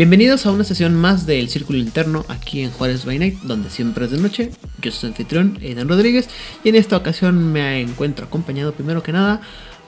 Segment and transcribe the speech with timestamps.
[0.00, 4.06] Bienvenidos a una sesión más del Círculo Interno aquí en Juárez by Night, donde siempre
[4.06, 4.50] es de noche.
[4.80, 6.30] Yo soy su anfitrión, Aidan Rodríguez,
[6.64, 9.42] y en esta ocasión me encuentro acompañado primero que nada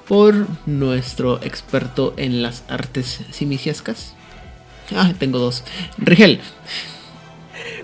[0.06, 0.34] por
[0.67, 4.12] nuestro experto en las artes simiciascas.
[4.95, 5.65] Ah, tengo dos.
[5.97, 6.41] Rigel.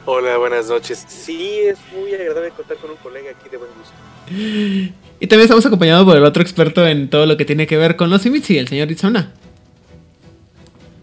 [0.05, 1.07] Hola, buenas noches.
[1.09, 4.95] Sí, es muy agradable contar con un colega aquí de buen gusto.
[5.19, 7.97] Y también estamos acompañados por el otro experto en todo lo que tiene que ver
[7.97, 9.33] con los Simitsi, el señor Itzona.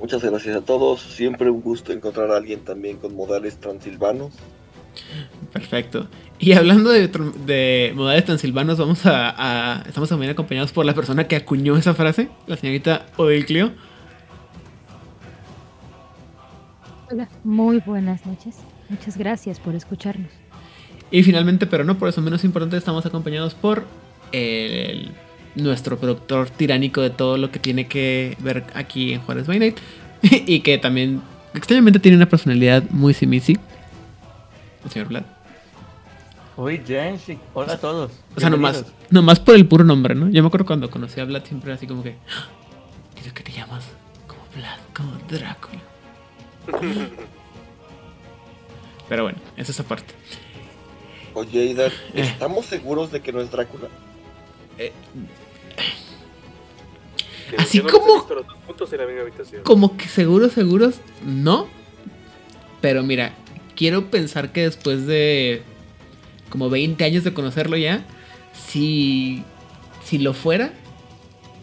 [0.05, 1.01] Muchas gracias a todos.
[1.01, 4.33] Siempre un gusto encontrar a alguien también con modales transilvanos.
[5.51, 6.07] Perfecto.
[6.37, 11.35] Y hablando de, de modales transilvanos, vamos a, Estamos también acompañados por la persona que
[11.35, 13.73] acuñó esa frase, la señorita Odil
[17.09, 18.57] Hola, muy buenas noches.
[18.89, 20.29] Muchas gracias por escucharnos.
[21.09, 23.85] Y finalmente, pero no por eso menos importante, estamos acompañados por
[24.31, 25.09] el,
[25.55, 29.77] nuestro productor tiránico de todo lo que tiene que ver aquí en Juárez by Night.
[30.21, 31.21] y que también,
[31.53, 33.57] extrañamente, tiene una personalidad muy simisi.
[34.83, 35.23] El señor Vlad.
[36.57, 38.11] Uy, Jensi, hola a todos.
[38.35, 40.29] O sea, nomás, nomás por el puro nombre, ¿no?
[40.29, 42.15] Yo me acuerdo cuando conocí a Vlad siempre así como que.
[43.15, 43.83] Dices que te llamas
[44.25, 45.81] como Vlad, como Drácula.
[49.09, 50.13] Pero bueno, esa es aparte.
[51.33, 52.21] Oye, Aidan, eh.
[52.21, 53.89] ¿estamos seguros de que no es Drácula?
[54.77, 54.93] Eh,
[57.57, 58.25] así como.
[59.63, 61.67] Como que seguros, seguros, no.
[62.81, 63.33] Pero mira,
[63.75, 65.63] quiero pensar que después de
[66.49, 68.05] como 20 años de conocerlo ya,
[68.53, 69.43] si,
[70.03, 70.73] si lo fuera,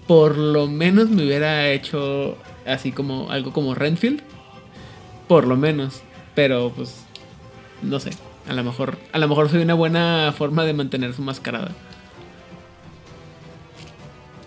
[0.06, 2.36] por lo menos me hubiera hecho
[2.66, 4.22] así como algo como Renfield.
[5.28, 6.02] Por lo menos.
[6.34, 7.04] Pero pues
[7.82, 8.10] no sé.
[8.48, 11.70] A lo mejor, a lo mejor soy una buena forma de mantener su mascarada.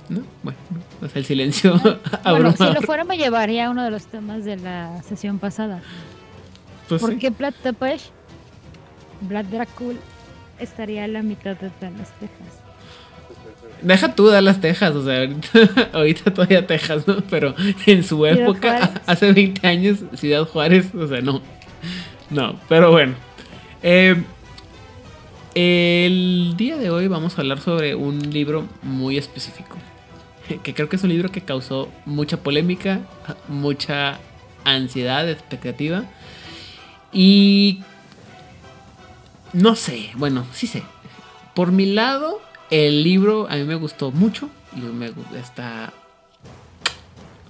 [0.10, 0.22] ¿No?
[0.44, 0.60] Bueno,
[1.02, 1.80] o sea, el silencio
[2.24, 5.82] bueno, si lo fuera me llevaría a uno de los temas de la sesión pasada.
[6.88, 8.12] Pues ¿Por qué Vlad Tepes,
[9.22, 9.98] Vlad Dracul,
[10.60, 12.66] estaría a la mitad de las Texas?
[13.82, 15.28] Deja tú dar las Texas, o sea,
[15.94, 17.18] ahorita, todavía Texas, ¿no?
[17.30, 17.56] Pero
[17.86, 21.42] en su época, hace 20 años, Ciudad Juárez, o sea, no.
[22.30, 23.14] No, pero bueno.
[23.84, 24.24] Eh,
[25.54, 29.78] el día de hoy vamos a hablar sobre un libro muy específico.
[30.64, 33.02] Que creo que es un libro que causó mucha polémica,
[33.48, 34.20] mucha
[34.64, 36.06] ansiedad, expectativa.
[37.12, 37.82] Y...
[39.54, 40.84] No sé, bueno, sí sé.
[41.54, 44.50] Por mi lado, el libro a mí me gustó mucho.
[44.76, 45.94] Y me está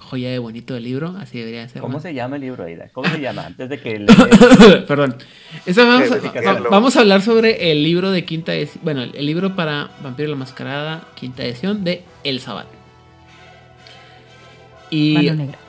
[0.06, 1.82] joya de bonito el libro, así debería ser.
[1.82, 2.90] ¿Cómo se llama el libro, Aida?
[2.94, 3.48] ¿Cómo se llama?
[3.48, 4.06] Antes de que...
[4.88, 5.16] Perdón.
[6.70, 10.36] vamos, a, hablar sobre el libro de quinta edición, bueno, el libro para Vampiro la
[10.36, 12.68] Mascarada, quinta edición de El Sabat.
[14.90, 15.14] Y...
[15.14, 15.60] Mano negra.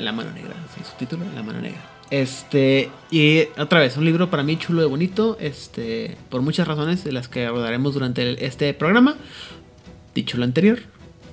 [0.00, 1.80] la mano negra, su título, La mano negra.
[2.10, 7.02] Este, y otra vez, un libro para mí chulo de bonito, este, por muchas razones
[7.02, 9.16] de las que abordaremos durante este programa.
[10.14, 10.80] Dicho lo anterior,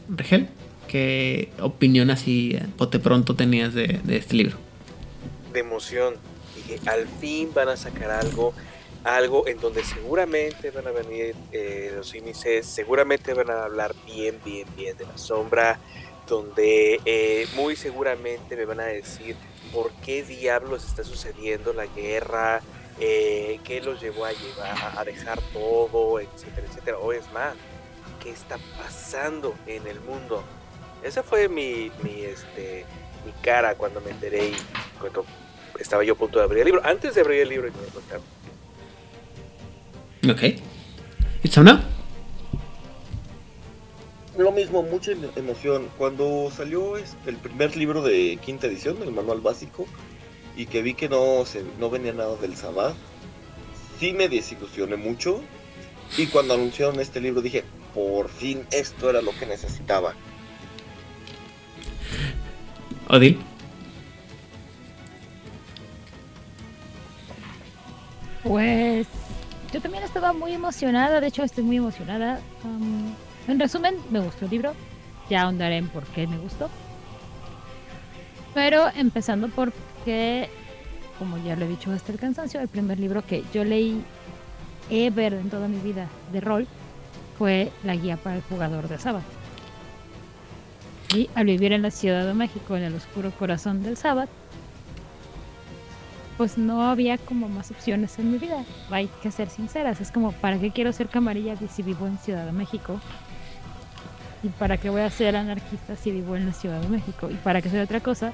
[0.10, 0.50] Regel.
[0.88, 4.58] ¿Qué opinión así pote pronto tenías de, este libro?
[5.54, 6.16] De emoción.
[6.56, 8.54] Dije, al fin van a sacar algo,
[9.06, 14.36] algo en donde seguramente van a venir eh, los índices, seguramente van a hablar bien,
[14.44, 15.80] bien, bien de la sombra,
[16.31, 19.36] donde eh, muy seguramente me van a decir
[19.74, 22.62] por qué diablos está sucediendo la guerra,
[23.00, 26.97] eh, qué los llevó a llevar a dejar todo, etcétera, etcétera.
[26.97, 27.53] O es más,
[28.23, 30.44] qué está pasando en el mundo
[31.03, 32.85] esa fue mi, mi, este,
[33.26, 34.56] mi cara cuando me enteré y
[35.00, 35.26] cuando
[35.79, 36.82] estaba yo a punto de abrir el libro.
[36.85, 38.23] Antes de abrir el libro y me contaron.
[40.29, 40.61] Ok.
[44.38, 45.90] Lo mismo, mucha emoción.
[45.98, 49.86] Cuando salió este, el primer libro de quinta edición, el manual básico,
[50.56, 52.96] y que vi que no, se, no venía nada del Sabbath,
[54.00, 55.42] sí me desilusioné mucho.
[56.18, 57.64] Y cuando anunciaron este libro dije,
[57.94, 60.14] por fin esto era lo que necesitaba.
[63.08, 63.40] Odil.
[68.44, 69.08] Pues
[69.72, 72.42] yo también estaba muy emocionada, de hecho estoy muy emocionada.
[72.64, 73.14] Um,
[73.47, 74.73] en resumen, me gustó el libro,
[75.29, 76.70] ya ahondaré en por qué me gustó.
[78.53, 79.72] Pero empezando por
[80.05, 80.49] que,
[81.17, 84.03] como ya lo he dicho hasta el cansancio, el primer libro que yo leí
[84.90, 86.67] ever en toda mi vida de rol
[87.38, 89.23] fue La guía para el jugador de sábado.
[91.16, 94.29] Y al vivir en la Ciudad de México, en el oscuro corazón del sábado,
[96.37, 98.64] pues no había como más opciones en mi vida.
[98.90, 100.02] Hay que ser sinceras.
[100.02, 102.99] Es como, ¿para qué quiero ser camarilla si vivo en Ciudad de México?
[104.43, 107.29] ¿Y para qué voy a ser anarquista si vivo en la Ciudad de México?
[107.29, 108.34] ¿Y para qué soy otra cosa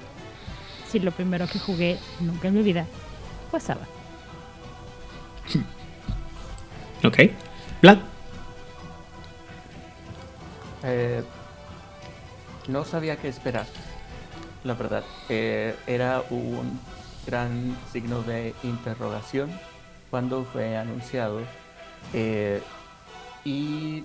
[0.89, 2.85] si lo primero que jugué nunca en mi vida
[3.51, 3.87] fue Sabbath.
[7.03, 7.17] Ok.
[7.81, 7.99] Vlad.
[10.83, 11.23] Eh,
[12.67, 13.65] no sabía qué esperar,
[14.63, 15.03] la verdad.
[15.29, 16.79] Eh, era un
[17.25, 19.51] gran signo de interrogación
[20.09, 21.41] cuando fue anunciado.
[22.13, 22.61] Eh,
[23.45, 24.03] y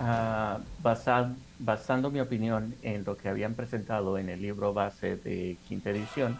[0.00, 5.56] ah, basado, basando mi opinión en lo que habían presentado en el libro base de
[5.68, 6.38] quinta edición,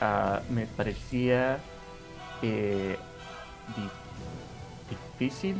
[0.00, 1.58] ah, me parecía
[2.42, 2.96] eh,
[3.76, 5.56] di- difícil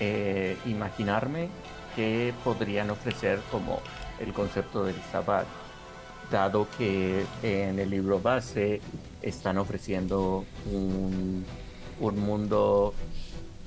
[0.00, 1.48] eh, imaginarme
[1.96, 3.80] qué podrían ofrecer como
[4.20, 5.46] el concepto del Sabbat,
[6.30, 8.80] dado que en el libro base
[9.22, 11.44] están ofreciendo un,
[12.00, 12.94] un mundo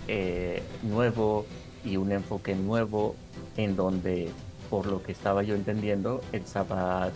[0.07, 1.45] eh, nuevo
[1.87, 3.15] y un enfoque nuevo
[3.55, 4.29] en donde,
[4.69, 7.13] por lo que estaba yo entendiendo, el Sabbat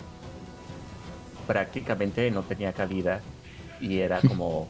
[1.46, 3.20] prácticamente no tenía cabida
[3.80, 4.68] y era como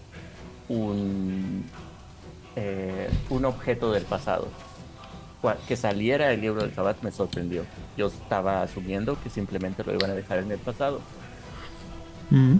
[0.68, 1.64] un,
[2.56, 4.48] eh, un objeto del pasado.
[5.66, 7.64] Que saliera el libro del Sabbat me sorprendió.
[7.96, 11.00] Yo estaba asumiendo que simplemente lo iban a dejar en el pasado.
[12.30, 12.58] Mm.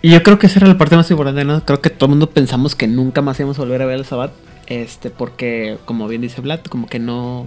[0.00, 1.62] Y yo creo que esa era la parte más importante, ¿no?
[1.66, 4.06] Creo que todo el mundo pensamos que nunca más íbamos a volver a ver el
[4.06, 4.30] Sabbat.
[4.68, 7.46] Este, porque, como bien dice Vlad, como que no.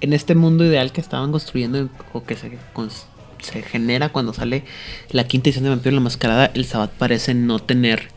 [0.00, 2.58] En este mundo ideal que estaban construyendo o que se,
[3.40, 4.64] se genera cuando sale
[5.10, 8.08] la quinta edición de Vampiro la Mascarada, el Sabbat parece no tener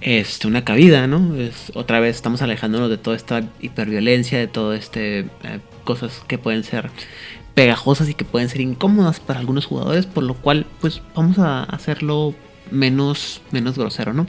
[0.00, 1.34] este, una cabida, ¿no?
[1.36, 6.36] Es, otra vez estamos alejándonos de toda esta hiperviolencia, de todo este eh, cosas que
[6.36, 6.90] pueden ser
[7.54, 11.62] pegajosas y que pueden ser incómodas para algunos jugadores, por lo cual pues vamos a
[11.62, 12.34] hacerlo
[12.70, 14.26] menos menos grosero, ¿no?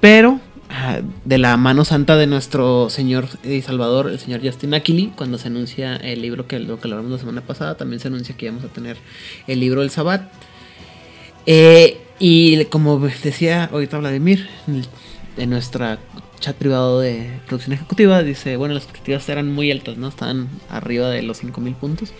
[0.00, 0.40] Pero
[1.24, 5.48] de la mano santa de nuestro señor y salvador, el señor Justin Aquili, cuando se
[5.48, 8.64] anuncia el libro que lo que hablamos la semana pasada, también se anuncia que vamos
[8.64, 8.96] a tener
[9.46, 10.30] el libro del Sabbat.
[11.46, 14.48] Eh, y como decía ahorita Vladimir,
[15.36, 15.98] en nuestra
[16.38, 20.08] chat privado de producción ejecutiva, dice, bueno, las expectativas eran muy altas, ¿no?
[20.08, 22.12] Estaban arriba de los 5000 puntos.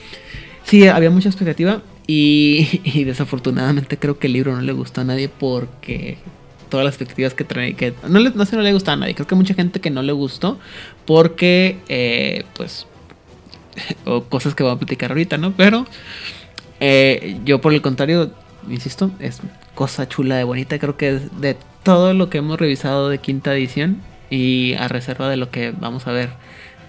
[0.65, 5.05] Sí, había mucha expectativa y, y desafortunadamente creo que el libro no le gustó a
[5.05, 6.19] nadie porque
[6.71, 9.27] todas las expectativas que trae, que no, le, no no le gustó a nadie, creo
[9.27, 10.59] que mucha gente que no le gustó
[11.05, 12.87] porque, eh, pues,
[14.05, 15.53] o cosas que vamos a platicar ahorita, ¿no?
[15.53, 15.87] Pero
[16.81, 18.31] eh, yo por el contrario,
[18.69, 19.41] insisto, es
[19.75, 20.79] cosa chula de bonita.
[20.79, 25.37] Creo que de todo lo que hemos revisado de quinta edición y a reserva de
[25.37, 26.31] lo que vamos a ver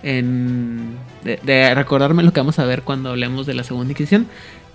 [0.04, 0.98] en...
[1.24, 4.28] De, de recordarme lo que vamos a ver cuando hablemos de la segunda edición.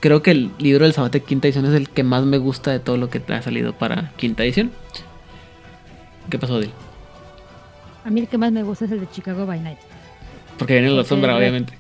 [0.06, 2.78] Creo que el libro del Sabate quinta edición es el que más me gusta de
[2.78, 4.70] todo lo que ha salido para quinta edición.
[6.30, 6.70] ¿Qué pasó, Dil?
[8.04, 9.80] A mí el que más me gusta es el de Chicago by Night.
[10.60, 11.76] Porque viene la Porque- sombra, obviamente.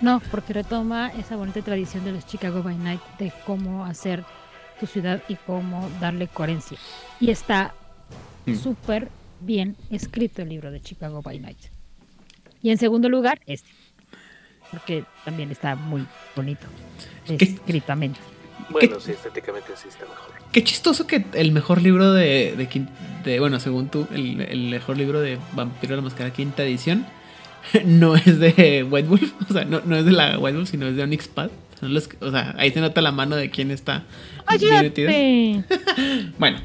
[0.00, 4.24] No, porque retoma esa bonita tradición de los Chicago by Night de cómo hacer
[4.80, 6.78] tu ciudad y cómo darle coherencia.
[7.20, 7.74] Y está
[8.46, 8.54] Mm.
[8.54, 9.10] súper
[9.42, 11.58] bien escrito el libro de Chicago by Night.
[12.62, 13.68] Y en segundo lugar, este.
[14.70, 16.66] Porque también está muy bonito
[17.36, 17.44] ¿Qué?
[17.44, 18.20] escritamente.
[18.70, 20.32] Bueno, sí, estéticamente sí está mejor.
[20.52, 22.86] Qué chistoso que el mejor libro de, de,
[23.24, 27.06] de- bueno, según tú, el, el mejor libro de Vampiro la Máscara quinta edición
[27.84, 30.86] no es de White Wolf, o sea, no, no es de la White Wolf, sino
[30.86, 31.50] es de Onyx Pad.
[31.80, 34.04] Son los que- o sea, ahí se nota la mano de quién está
[34.82, 35.10] metido.
[36.38, 36.58] Bueno,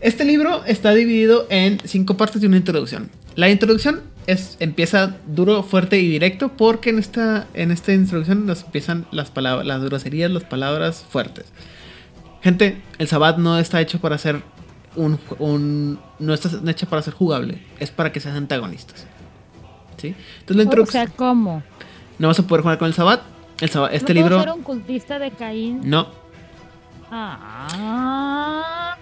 [0.00, 3.10] este libro está dividido en cinco partes y una introducción.
[3.34, 8.62] La introducción es, empieza duro, fuerte y directo porque en esta, en esta introducción nos
[8.64, 11.46] empiezan las palabras, las groserías, las palabras fuertes.
[12.42, 14.42] Gente, el Sabbat no está hecho para ser
[14.96, 19.06] un, un- no está hecho para ser jugable, es para que seas antagonistas.
[19.96, 20.14] ¿Sí?
[20.40, 21.62] Entonces la O introducción sea, ¿cómo?
[22.18, 23.20] no vas a poder jugar con el Sabbat.
[23.60, 25.80] El Sabbat- este ¿No libro ser un cultista de Caín?
[25.84, 26.06] no,
[27.10, 28.96] Ah.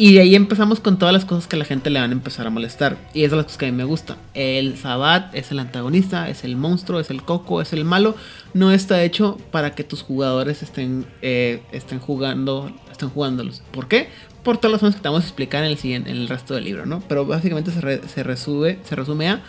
[0.00, 2.14] Y de ahí empezamos con todas las cosas que a la gente le van a
[2.14, 2.96] empezar a molestar.
[3.12, 4.16] Y esas son las cosas que a mí me gustan.
[4.32, 8.16] El Sabbat es el antagonista, es el monstruo, es el coco, es el malo.
[8.54, 13.60] No está hecho para que tus jugadores estén, eh, estén jugando, estén jugándolos.
[13.72, 14.08] ¿Por qué?
[14.42, 16.54] Por todas las razones que te vamos a explicar en el, siguiente, en el resto
[16.54, 17.02] del libro, ¿no?
[17.06, 19.42] Pero básicamente se, se, se resume a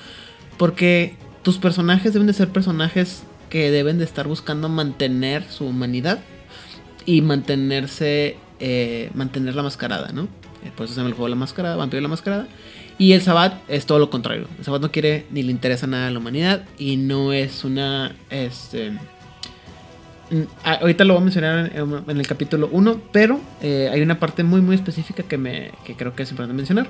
[0.58, 6.20] porque tus personajes deben de ser personajes que deben de estar buscando mantener su humanidad
[7.06, 10.24] y mantenerse eh, mantener la mascarada, ¿no?
[10.64, 12.48] Eh, Por eso se llama el juego de la mascarada, vampiro de la mascarada.
[12.98, 14.48] Y el Sabbat es todo lo contrario.
[14.60, 18.16] El Sabbat no quiere ni le interesa nada a la humanidad y no es una
[18.30, 18.94] este
[20.64, 24.44] ahorita lo voy a mencionar en, en el capítulo 1, pero eh, hay una parte
[24.44, 26.88] muy muy específica que me que creo que es importante mencionar.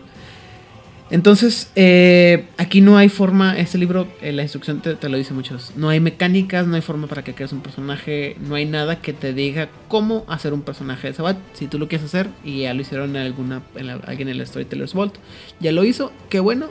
[1.12, 5.74] Entonces, eh, aquí no hay forma, este libro, eh, la instrucción te, lo dice muchos,
[5.76, 9.12] no hay mecánicas, no hay forma para que crees un personaje, no hay nada que
[9.12, 11.38] te diga cómo hacer un personaje de Sabat.
[11.52, 14.48] Si tú lo quieres hacer, y ya lo hicieron en alguna, en alguien en el
[14.48, 15.16] Storyteller's Vault,
[15.60, 16.68] ya lo hizo, qué bueno,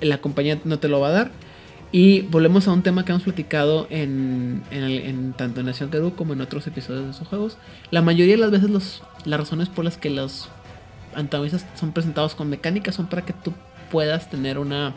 [0.00, 1.30] la compañía no te lo va a dar.
[1.94, 4.62] Y volvemos a un tema que hemos platicado en,
[5.36, 7.58] tanto en Nación Perú como en otros episodios de esos juegos.
[7.90, 10.48] La mayoría de las veces los, las razones por las que los
[11.14, 13.52] antagonistas son presentados con mecánicas son para que tú
[13.92, 14.94] puedas tener una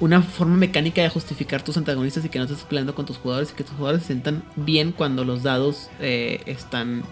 [0.00, 3.50] una forma mecánica de justificar tus antagonistas y que no estés peleando con tus jugadores
[3.50, 7.02] y que tus jugadores se sientan bien cuando los dados eh, están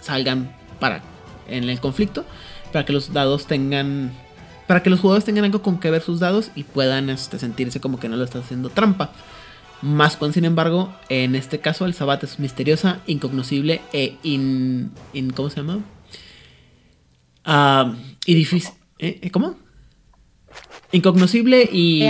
[0.00, 1.02] salgan para
[1.48, 2.24] en el conflicto
[2.72, 4.12] para que los dados tengan
[4.66, 7.80] para que los jugadores tengan algo con que ver sus dados y puedan este, sentirse
[7.80, 9.12] como que no lo estás haciendo trampa
[9.80, 14.92] más con sin embargo en este caso el sabat es misteriosa incognoscible e in,
[15.34, 15.80] ¿cómo se llama?
[17.44, 17.94] Ah,
[18.26, 19.30] y difícil ¿eh?
[19.30, 19.65] ¿cómo?
[20.96, 22.04] Incognoscible y.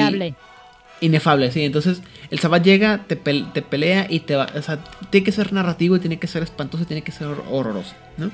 [1.00, 1.62] Inefable, sí.
[1.62, 2.00] Entonces,
[2.30, 4.48] el Sabbat llega, te, te, pelea y te va.
[4.56, 7.26] O sea, tiene que ser narrativo y tiene que ser espantoso y tiene que ser
[7.50, 8.30] horroroso, ¿no?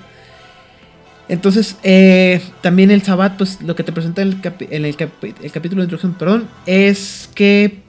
[1.28, 5.84] Entonces, eh, también el Sabbat, pues lo que te presenta en el, el, capítulo de
[5.84, 7.80] introducción, perdón, es que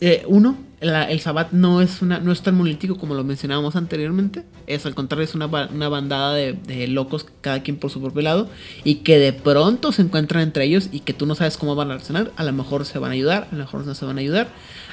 [0.00, 4.44] eh, uno, el Sabbat no es, una, no es tan monolítico como lo mencionábamos anteriormente.
[4.66, 8.48] Es al contrario, es una, bandada de, locos, cada quien por su propio lado,
[8.84, 11.90] y que de pronto se encuentran entre ellos y que tú no sabes cómo van
[11.90, 12.30] a reaccionar.
[12.36, 14.48] A lo mejor se van a ayudar, a lo mejor no se van a ayudar,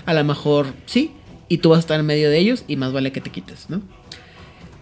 [0.05, 1.11] a lo mejor sí,
[1.49, 3.69] y tú vas a estar en medio de ellos y más vale que te quites,
[3.69, 3.81] ¿no?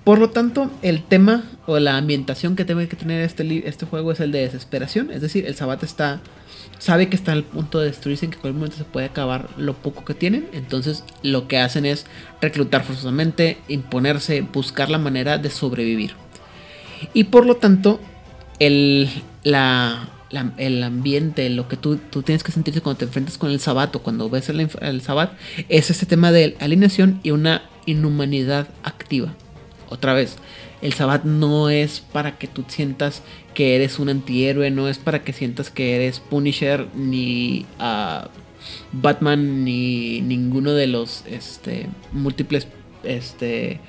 [0.03, 4.11] Por lo tanto, el tema o la ambientación que tiene que tener este, este juego
[4.11, 5.11] es el de desesperación.
[5.11, 6.21] Es decir, el Sabbat está
[6.83, 9.73] sabe que está al punto de destruirse, en que cualquier momento se puede acabar lo
[9.73, 10.47] poco que tienen.
[10.51, 12.05] Entonces lo que hacen es
[12.41, 16.11] reclutar forzosamente, imponerse, buscar la manera de sobrevivir.
[17.13, 18.01] Y por lo tanto,
[18.59, 19.09] el,
[19.43, 20.09] la,
[20.57, 23.95] el ambiente, lo que tú, tú, tienes que sentirte cuando te enfrentas con el Sabbat
[23.95, 25.31] o cuando ves el, el Sabbat,
[25.69, 29.33] es este tema de alineación y una inhumanidad activa.
[29.93, 30.37] Otra vez,
[30.81, 33.21] el Sabbat no es para que tú sientas
[33.53, 38.27] que eres un antihéroe, no es para que sientas que eres Punisher, ni uh,
[38.91, 42.67] Batman, ni ninguno de los este, múltiples
[43.03, 43.81] este,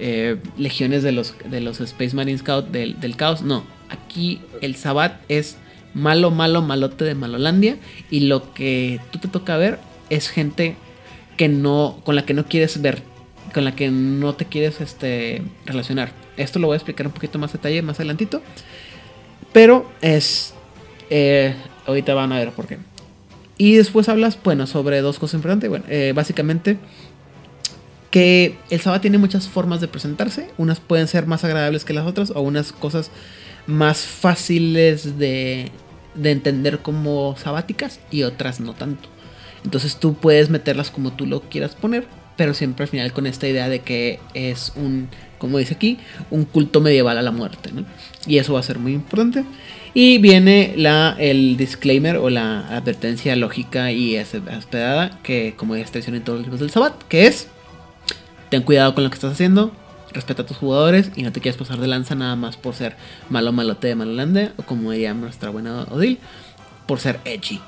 [0.00, 3.42] eh, legiones de los, de los Space Marine Scout del, del caos.
[3.42, 5.58] No, aquí el Sabbat es
[5.92, 7.76] malo, malo, malote de Malolandia.
[8.10, 10.76] Y lo que tú te toca ver es gente
[11.36, 13.02] que no, con la que no quieres ver
[13.56, 16.12] con la que no te quieres este, relacionar.
[16.36, 18.42] Esto lo voy a explicar un poquito más detalle más adelantito.
[19.54, 20.52] Pero es...
[21.08, 21.54] Eh,
[21.86, 22.76] ahorita van a ver por qué.
[23.56, 25.70] Y después hablas, bueno, sobre dos cosas importantes.
[25.70, 26.76] Bueno, eh, básicamente
[28.10, 30.50] que el Sabbat tiene muchas formas de presentarse.
[30.58, 33.10] Unas pueden ser más agradables que las otras o unas cosas
[33.66, 35.70] más fáciles de,
[36.14, 39.08] de entender como sabáticas y otras no tanto.
[39.64, 43.48] Entonces tú puedes meterlas como tú lo quieras poner pero siempre al final con esta
[43.48, 45.98] idea de que es un, como dice aquí,
[46.30, 47.84] un culto medieval a la muerte, ¿no?
[48.26, 49.44] Y eso va a ser muy importante.
[49.94, 55.98] Y viene la, el disclaimer o la advertencia lógica y esperada, que como ya está
[55.98, 57.48] en todos los libros del Sabbat, que es,
[58.50, 59.72] ten cuidado con lo que estás haciendo,
[60.12, 62.96] respeta a tus jugadores y no te quieras pasar de lanza nada más por ser
[63.30, 66.18] malo malote de o como llama nuestra buena Odil,
[66.86, 67.60] por ser edgy.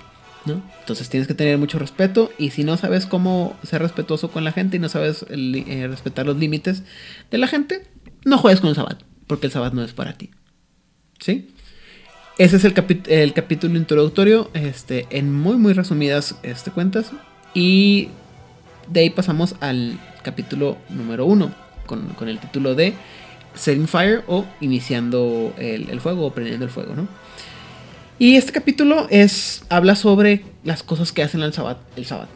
[0.81, 4.52] Entonces tienes que tener mucho respeto y si no sabes cómo ser respetuoso con la
[4.52, 6.83] gente y no sabes eh, respetar los límites
[7.31, 7.87] de la gente,
[8.25, 10.31] no juegues con el Sabbat, porque el Sabbat no es para ti.
[11.19, 11.50] ¿Sí?
[12.38, 12.75] Ese es el,
[13.09, 17.11] el capítulo introductorio, este, en muy muy resumidas este, cuentas.
[17.55, 18.11] Y
[18.88, 21.52] de ahí pasamos al capítulo número uno,
[21.87, 22.95] con, el título de
[23.55, 27.09] Setting Fire o iniciando el, el fuego o prendiendo el fuego, ¿no?
[28.20, 31.78] Y este capítulo es habla sobre las cosas que hacen el sábado.
[31.94, 32.28] El sábado.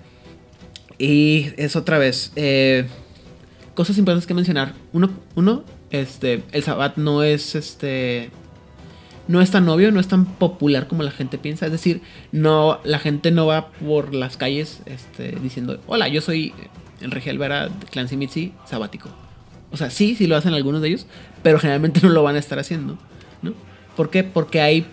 [0.97, 2.87] Y es otra vez eh,
[3.75, 4.75] cosas importantes que mencionar.
[4.93, 8.31] Uno, uno, este, el Sabbat no es este
[9.27, 11.67] no es tan obvio, no es tan popular como la gente piensa.
[11.67, 16.53] Es decir, no, la gente no va por las calles este, diciendo, hola, yo soy
[17.01, 19.09] Enrique Alvera de Clan Simitsi sabático.
[19.73, 21.07] O sea, sí, sí lo hacen algunos de ellos,
[21.43, 22.99] pero generalmente no lo van a estar haciendo.
[23.43, 23.55] ¿no?
[23.97, 24.23] ¿Por qué?
[24.23, 24.87] Porque hay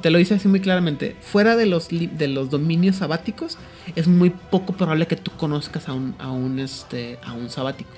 [0.00, 3.58] te lo dice así muy claramente, fuera de los, de los dominios sabáticos,
[3.94, 7.90] es muy poco probable que tú conozcas a un, a un, este, a un sabático.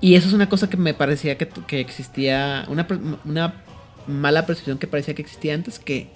[0.00, 2.86] Y eso es una cosa que me parecía que, que existía, una,
[3.24, 3.64] una,
[4.06, 6.08] mala percepción que parecía que existía antes, que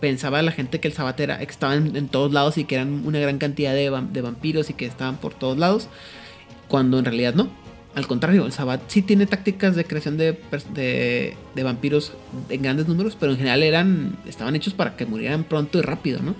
[0.00, 3.04] pensaba la gente que el sabat era, que estaban en todos lados y que eran
[3.04, 5.88] una gran cantidad de, de vampiros y que estaban por todos lados,
[6.68, 7.50] cuando en realidad no.
[7.94, 10.38] Al contrario, el Sabbat sí tiene tácticas de creación de,
[10.74, 12.12] de, vampiros
[12.48, 16.22] en grandes números, pero en general eran estaban hechos para que murieran pronto y rápido,
[16.22, 16.34] ¿no?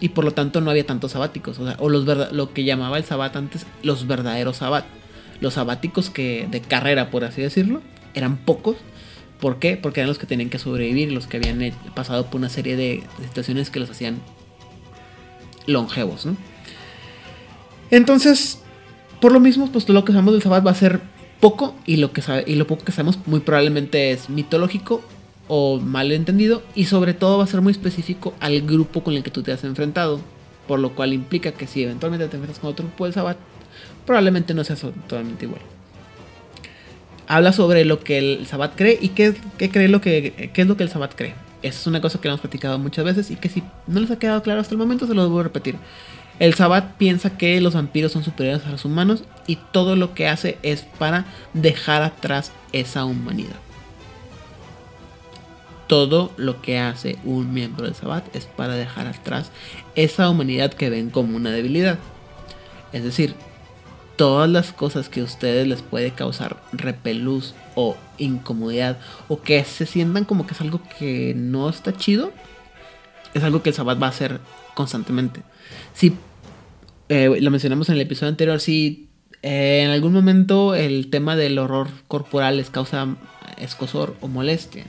[0.00, 2.98] Y por lo tanto no había tantos sabáticos, o, sea, o los lo que llamaba
[2.98, 4.86] el Sabbat antes los verdaderos Sabbat.
[5.40, 7.80] Los sabáticos que de carrera, por así decirlo,
[8.14, 8.76] eran pocos.
[9.38, 9.76] ¿Por qué?
[9.76, 11.60] Porque eran los que tenían que sobrevivir, los que habían
[11.94, 14.18] pasado por una serie de situaciones que los hacían
[15.66, 16.36] longevos, ¿no?
[17.92, 18.62] Entonces,
[19.20, 21.00] por lo mismo, pues lo que sabemos del Sabbat va a ser
[21.40, 25.02] poco y lo, que y lo poco que sabemos muy probablemente es mitológico
[25.46, 29.22] o mal entendido y sobre todo va a ser muy específico al grupo con el
[29.22, 30.20] que tú te has enfrentado,
[30.66, 33.38] por lo cual implica que si eventualmente te enfrentas con otro grupo del Sabbat,
[34.06, 35.60] probablemente no sea totalmente igual.
[37.26, 41.34] Habla sobre lo que el Sabbat cree y qué, es lo que el Sabbat cree.
[41.60, 44.18] Esa es una cosa que hemos platicado muchas veces y que si no les ha
[44.18, 45.76] quedado claro hasta el momento se lo a repetir.
[46.38, 50.28] El Sabbat piensa que los vampiros son superiores a los humanos y todo lo que
[50.28, 53.56] hace es para dejar atrás esa humanidad.
[55.88, 59.50] Todo lo que hace un miembro del Sabbat es para dejar atrás
[59.96, 61.98] esa humanidad que ven como una debilidad.
[62.92, 63.34] Es decir,
[64.14, 69.86] todas las cosas que a ustedes les puede causar repelús o incomodidad o que se
[69.86, 72.32] sientan como que es algo que no está chido,
[73.34, 74.40] es algo que el Sabbat va a hacer
[74.74, 75.42] constantemente.
[75.94, 76.16] Si
[77.08, 79.08] eh, lo mencionamos en el episodio anterior, si
[79.42, 83.16] eh, en algún momento el tema del horror corporal les causa
[83.56, 84.84] escosor o molestia,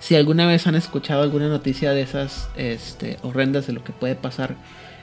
[0.00, 4.14] si alguna vez han escuchado alguna noticia de esas este, horrendas de lo que puede
[4.14, 4.56] pasar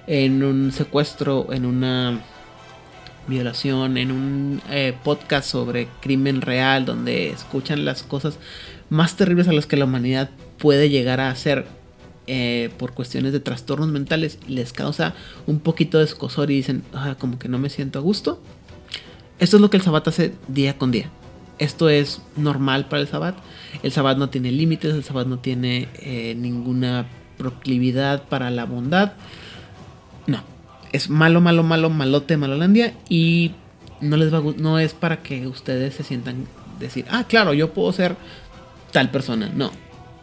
[0.08, 2.22] en un secuestro, en una
[3.28, 8.38] violación, en un eh, podcast sobre crimen real, donde escuchan las cosas
[8.90, 11.66] más terribles a las que la humanidad puede llegar a hacer
[12.28, 15.14] eh, por cuestiones de trastornos mentales les causa
[15.46, 18.42] un poquito de escosor y dicen, ah, como que no me siento a gusto.
[19.40, 21.10] Esto es lo que el Sabbat hace día con día.
[21.60, 23.38] Esto es normal para el Sabbat.
[23.84, 27.06] El Sabbat no tiene límites, el Sabbat no tiene eh, ninguna
[27.38, 29.14] proclividad para la bondad.
[30.28, 30.42] No,
[30.92, 33.52] es malo, malo, malo, malote, malolandia y
[34.02, 36.48] no les va no es para que ustedes se sientan
[36.80, 38.16] decir, ah, claro, yo puedo ser
[38.92, 39.52] tal persona.
[39.54, 39.72] No,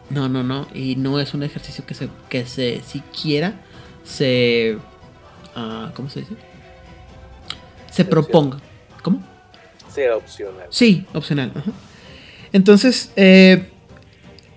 [0.09, 0.67] no, no, no.
[0.73, 3.53] Y no es un ejercicio que se, que se siquiera
[4.03, 4.77] se...
[5.55, 6.35] Uh, ¿Cómo se dice?
[7.91, 8.57] Se proponga.
[9.01, 9.23] ¿Cómo?
[9.89, 10.65] Sea opcional.
[10.69, 11.51] Sí, opcional.
[12.51, 13.69] Entonces, eh,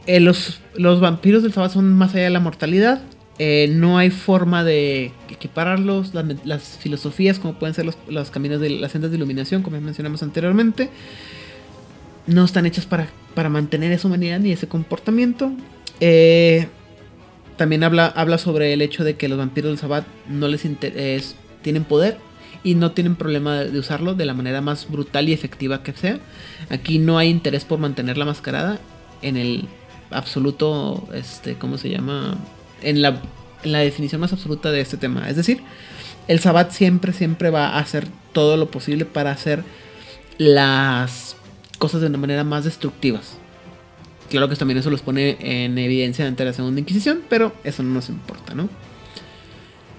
[0.07, 3.03] eh, los, los, vampiros del Sabbat son más allá de la mortalidad.
[3.39, 6.15] Eh, no hay forma de equipararlos.
[6.15, 9.79] Las, las, filosofías, como pueden ser los, los caminos de las sendas de iluminación, como
[9.81, 10.89] mencionamos anteriormente,
[12.27, 15.53] no están hechas para, para mantener esa humanidad ni ese comportamiento.
[16.01, 16.67] Eh,
[17.57, 20.67] también habla, habla sobre el hecho de que los vampiros del Sabbat no les
[21.63, 22.17] tienen poder
[22.65, 26.19] y no tienen problema de usarlo de la manera más brutal y efectiva que sea.
[26.71, 28.81] Aquí no hay interés por mantener la mascarada
[29.21, 29.69] en el
[30.11, 32.39] absoluto, este, ¿cómo se llama?
[32.83, 33.21] En la,
[33.63, 35.29] en la definición más absoluta de este tema.
[35.29, 35.61] Es decir,
[36.27, 39.63] el Sabbat siempre, siempre va a hacer todo lo posible para hacer
[40.39, 41.37] las
[41.79, 43.39] cosas de una manera más destructivas.
[44.29, 47.95] Claro que también eso los pone en evidencia ante la Segunda Inquisición, pero eso no
[47.95, 48.69] nos importa, ¿no?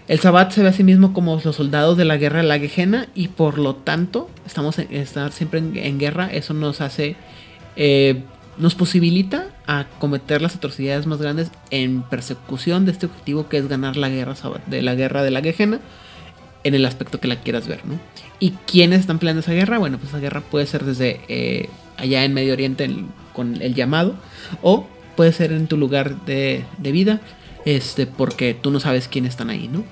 [0.08, 2.60] El Sabbat se ve a sí mismo como los soldados de la guerra de la
[2.60, 6.32] Gejena y por lo tanto estamos en, estar siempre en, guerra.
[6.32, 7.18] Eso nos hace,
[7.76, 8.24] eh,
[8.58, 13.68] nos posibilita a cometer las atrocidades más grandes en persecución de este objetivo que es
[13.68, 14.36] ganar la guerra
[14.68, 15.42] de la guerra de la
[16.64, 18.00] en el aspecto que la quieras ver, ¿no?
[18.40, 19.78] ¿Y quiénes están peleando esa guerra?
[19.78, 22.90] Bueno, pues esa guerra puede ser desde eh, allá en Medio Oriente
[23.34, 24.16] con el llamado,
[24.62, 27.22] o puede ser en tu lugar de, vida,
[27.66, 29.84] este, porque tú no sabes quiénes están ahí, ¿no?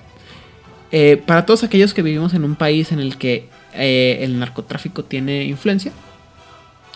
[0.92, 5.04] Eh, para todos aquellos que vivimos en un país en el que eh, el narcotráfico
[5.04, 5.92] tiene influencia,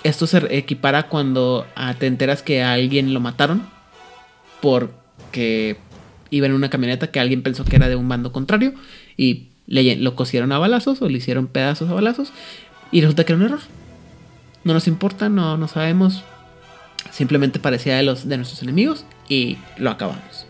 [0.03, 3.67] esto se equipara cuando ah, te enteras que a alguien lo mataron
[4.61, 5.77] porque
[6.29, 8.73] iba en una camioneta que alguien pensó que era de un bando contrario
[9.17, 12.31] y lo cosieron a balazos o le hicieron pedazos a balazos
[12.91, 13.61] y resulta que era un error.
[14.63, 16.23] No nos importa, no, no sabemos.
[17.11, 20.45] Simplemente parecía de, los, de nuestros enemigos y lo acabamos.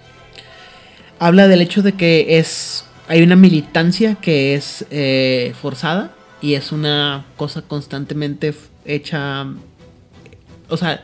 [1.19, 6.71] Habla del hecho de que es hay una militancia que es eh, forzada y es
[6.71, 8.53] una cosa constantemente
[8.85, 9.47] hecha.
[10.69, 11.03] O sea,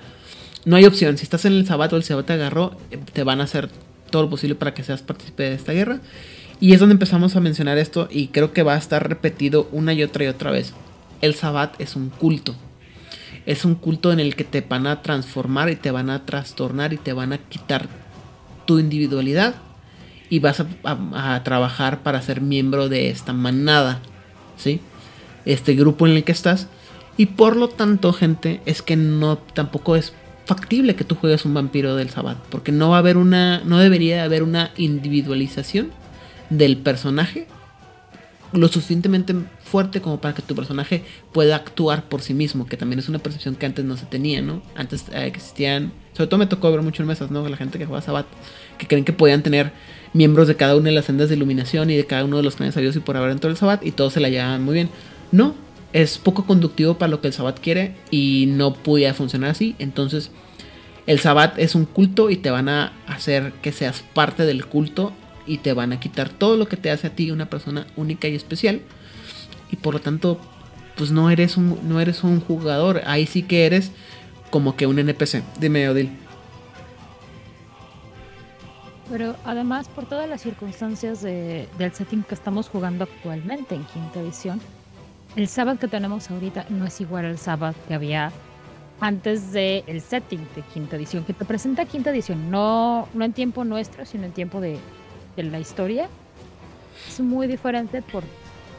[0.65, 1.17] no hay opción.
[1.17, 2.77] Si estás en el sabato, el sabato te agarró,
[3.11, 3.69] te van a hacer
[4.11, 5.99] todo lo posible para que seas partícipe de esta guerra.
[6.59, 9.93] Y es donde empezamos a mencionar esto y creo que va a estar repetido una
[9.93, 10.73] y otra y otra vez.
[11.21, 12.55] El Sabbat es un culto.
[13.45, 16.93] Es un culto en el que te van a transformar y te van a trastornar
[16.93, 17.87] y te van a quitar
[18.65, 19.55] tu individualidad
[20.29, 24.01] y vas a, trabajar para ser miembro de esta manada,
[24.57, 24.79] ¿sí?
[25.45, 26.67] Este grupo en el que estás
[27.17, 30.13] Y por lo tanto, gente, es que no tampoco es
[30.45, 33.77] factible que tú juegues un vampiro del Sabbat, porque no va a haber una no
[33.77, 35.91] debería haber una individualización
[36.49, 37.47] del personaje
[38.53, 41.03] lo suficientemente fuerte como para que tu personaje
[41.33, 44.41] pueda actuar por sí mismo, que también es una percepción que antes no se tenía,
[44.41, 44.61] ¿no?
[44.75, 47.47] Antes eh, existían, sobre todo me tocó ver mucho en mesas, ¿no?
[47.47, 48.25] La gente que juega Sabbat,
[48.77, 49.71] que creen que podían tener
[50.13, 52.55] miembros de cada una de las sendas de iluminación y de cada uno de los
[52.55, 54.89] clanes sabios y por haber dentro del Sabbat y todos se la llevan muy bien.
[55.31, 55.55] No,
[55.93, 59.75] es poco conductivo para lo que el Sabbat quiere y no podía funcionar así.
[59.79, 60.31] Entonces,
[61.07, 65.13] el Sabbat es un culto y te van a hacer que seas parte del culto
[65.45, 68.27] y te van a quitar todo lo que te hace a ti una persona única
[68.27, 68.81] y especial.
[69.71, 70.39] Y por lo tanto,
[70.95, 73.01] pues no eres un, no eres un jugador.
[73.05, 73.91] Ahí sí que eres
[74.49, 75.43] como que un NPC.
[75.59, 76.09] Dime, Odil.
[79.09, 84.59] Pero además, por todas las circunstancias del setting que estamos jugando actualmente en quinta edición,
[85.35, 88.31] el Sabbath que tenemos ahorita no es igual al Sabbath que había
[89.01, 93.33] antes del el setting de quinta edición, que te presenta quinta edición, no, no en
[93.33, 94.79] tiempo nuestro, sino en tiempo de,
[95.35, 96.09] de la historia.
[97.07, 98.23] Es muy diferente por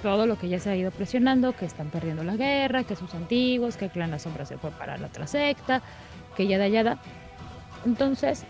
[0.03, 3.15] todo lo que ya se ha ido presionando, que están perdiendo la guerra, que sus
[3.15, 5.83] antiguos, que clan La Sombra se fue para la otra secta,
[6.37, 6.99] que ya ya da.
[7.85, 8.45] Entonces,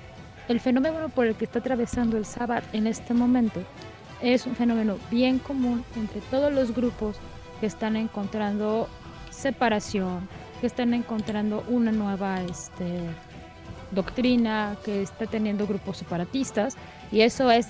[0.49, 3.61] el fenómeno por el que está atravesando el Sabbath en este momento
[4.23, 7.16] es un fenómeno bien común entre todos los grupos
[7.61, 8.88] que están encontrando
[9.31, 10.29] separación,
[10.61, 13.01] que están encontrando una nueva este,
[13.90, 16.77] doctrina, que está teniendo grupos separatistas,
[17.12, 17.69] y eso es,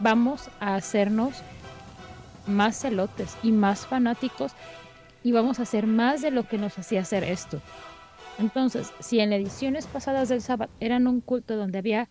[0.00, 1.42] vamos a hacernos
[2.46, 4.52] más celotes y más fanáticos
[5.22, 7.60] y vamos a hacer más de lo que nos hacía hacer esto.
[8.38, 12.08] Entonces, si en ediciones pasadas del sábado eran un culto donde había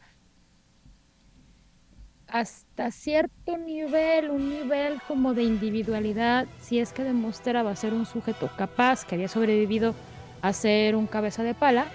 [2.27, 8.49] hasta cierto nivel, un nivel como de individualidad, si es que demostraba ser un sujeto
[8.57, 9.95] capaz que había sobrevivido
[10.41, 11.87] a ser un cabeza de pala,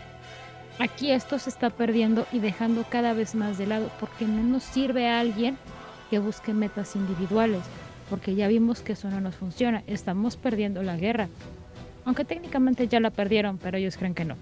[0.79, 4.63] aquí esto se está perdiendo y dejando cada vez más de lado porque no nos
[4.63, 5.59] sirve a alguien
[6.13, 7.63] que busque metas individuales,
[8.11, 11.31] porque ya vimos que eso no nos funciona, estamos perdiendo la guerra.
[12.05, 14.35] Aunque técnicamente ya la perdieron, pero ellos creen que no.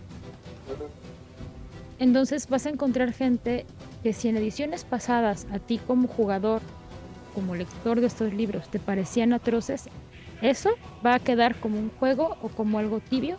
[2.00, 3.66] Entonces vas a encontrar gente
[4.02, 6.60] que si en ediciones pasadas a ti como jugador,
[7.36, 9.88] como lector de estos libros, te parecían atroces,
[10.42, 10.70] eso
[11.06, 13.36] va a quedar como un juego o como algo tibio,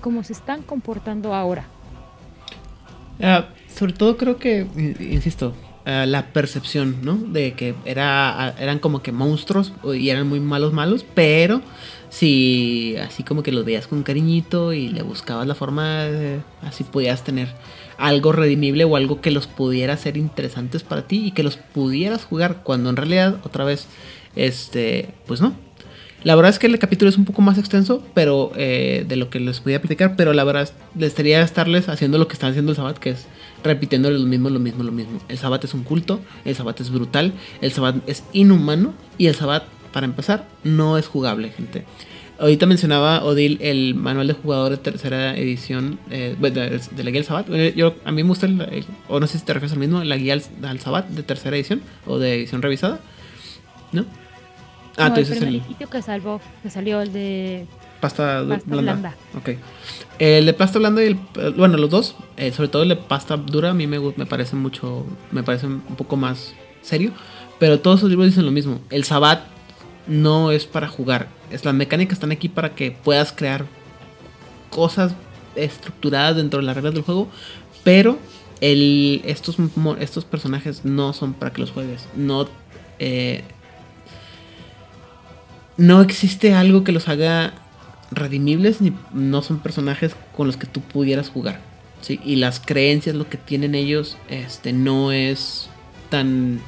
[0.00, 1.64] como se están comportando ahora.
[3.20, 4.64] Ah, sobre todo creo que,
[5.00, 7.16] insisto, ah, la percepción, ¿no?
[7.16, 11.62] De que era, eran como que monstruos y eran muy malos malos, pero
[12.10, 16.06] si así como que los veías con cariñito y le buscabas la forma,
[16.62, 17.48] así podías tener
[17.98, 22.24] algo redimible o algo que los pudiera ser interesantes para ti y que los pudieras
[22.24, 23.88] jugar cuando en realidad otra vez,
[24.36, 25.63] este, pues no.
[26.24, 29.28] La verdad es que el capítulo es un poco más extenso, pero eh, de lo
[29.28, 32.72] que les podía platicar, pero la verdad les estaría estarles haciendo lo que están haciendo
[32.72, 33.26] el Sabbat, que es
[33.62, 35.20] repitiendo lo mismo, lo mismo, lo mismo.
[35.28, 39.34] El Sabbat es un culto, el Sabbat es brutal, el Sabbat es inhumano y el
[39.34, 41.84] Sabbat para empezar, no es jugable, gente.
[42.38, 47.26] Ahorita mencionaba Odil el manual de jugador de tercera edición eh, de, la guía al
[47.26, 47.48] Sabat.
[47.76, 50.16] Yo, a mí me gusta, el, o no sé si te refieres al mismo, la
[50.16, 50.32] guía
[50.62, 52.98] al, Sabat de tercera edición o de edición revisada.
[53.92, 54.06] ¿No?
[54.96, 57.66] Ah, no, el, el que salvó, que salió el de
[58.00, 59.16] pasta, blanda.
[59.36, 59.50] Ok.
[60.18, 61.52] El de pasta blanda y el.
[61.56, 62.16] Bueno, los dos.
[62.36, 63.70] Eh, sobre todo el de pasta dura.
[63.70, 65.04] A mí me, me parece mucho.
[65.32, 67.12] Me parece un poco más serio.
[67.58, 68.80] Pero todos los libros dicen lo mismo.
[68.90, 69.44] El Sabat
[70.06, 71.28] no es para jugar.
[71.50, 73.66] Es las mecánicas están aquí para que puedas crear
[74.70, 75.14] cosas
[75.56, 77.28] estructuradas dentro de las reglas del juego,
[77.84, 78.18] pero
[78.60, 79.56] el, estos,
[80.00, 82.08] estos personajes no son para que los juegues.
[82.16, 82.48] No,
[82.98, 83.44] eh,
[85.76, 87.54] no existe algo que los haga
[88.10, 91.60] redimibles, ni no son personajes con los que tú pudieras jugar.
[92.00, 92.20] ¿sí?
[92.24, 95.68] Y las creencias, lo que tienen ellos, este, no es
[96.10, 96.60] tan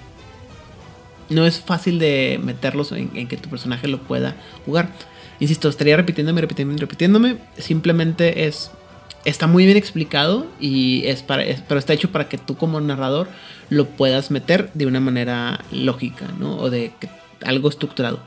[1.29, 4.91] no es fácil de meterlos en, que tu personaje lo pueda jugar.
[5.41, 7.37] Insisto, estaría repitiéndome, repitiéndome, repitiéndome.
[7.59, 8.71] Simplemente es.
[9.25, 13.27] Está muy bien explicado y es para, pero está hecho para que tú como narrador
[13.71, 16.57] lo puedas meter de una manera lógica, ¿no?
[16.59, 16.93] O de
[17.45, 18.21] algo estructurado.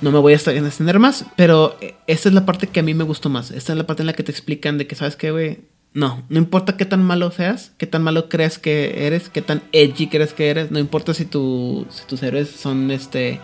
[0.00, 3.04] No me voy a extender más, pero esta es la parte que a mí me
[3.04, 3.50] gustó más.
[3.50, 5.60] Esta es la parte en la que te explican de que, ¿sabes qué, güey?
[5.92, 9.62] No, no importa qué tan malo seas, qué tan malo creas que eres, qué tan
[9.70, 13.40] edgy crees que eres, no importa si, tu, si tus héroes son este.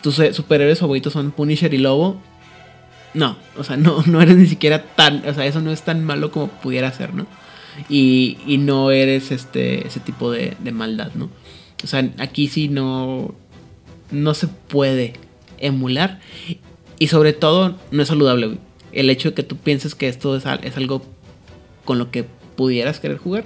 [0.00, 2.20] Tus superhéroes favoritos son Punisher y Lobo.
[3.12, 5.26] No, o sea, no, no eres ni siquiera tan.
[5.28, 7.26] O sea, eso no es tan malo como pudiera ser, ¿no?
[7.88, 11.28] Y, y no eres este ese tipo de maldad, ¿no?
[11.82, 13.34] O sea, aquí sí no.
[14.10, 15.14] No se puede
[15.66, 16.20] emular.
[16.98, 18.58] Y sobre todo, no es saludable,
[18.92, 21.02] El hecho de que tú pienses que esto es, algo
[21.84, 22.24] con lo que
[22.56, 23.44] pudieras querer jugar.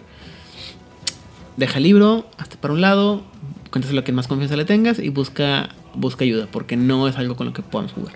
[1.57, 3.23] Deja el libro, hasta para un lado,
[3.71, 7.37] cuéntaselo a quien más confianza le tengas y busca, busca ayuda, porque no es algo
[7.37, 8.15] con lo que podamos jugar.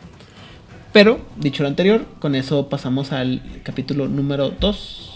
[0.93, 5.13] Pero, dicho lo anterior, con eso pasamos al capítulo número 2.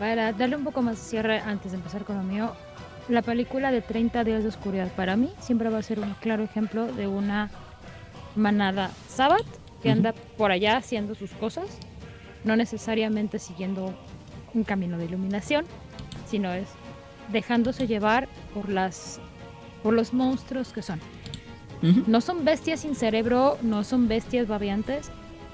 [0.00, 2.54] Para darle un poco más de cierre antes de empezar con lo mío,
[3.10, 6.42] la película de 30 días de oscuridad para mí siempre va a ser un claro
[6.42, 7.50] ejemplo de una
[8.34, 9.44] manada Sabbath
[9.82, 11.66] que anda por allá haciendo sus cosas,
[12.44, 13.94] no necesariamente siguiendo
[14.54, 15.66] un camino de iluminación,
[16.26, 16.68] sino es
[17.30, 19.20] dejándose llevar por las
[19.82, 20.98] por los monstruos que son.
[22.06, 25.10] No son bestias sin cerebro, no son bestias babiantes,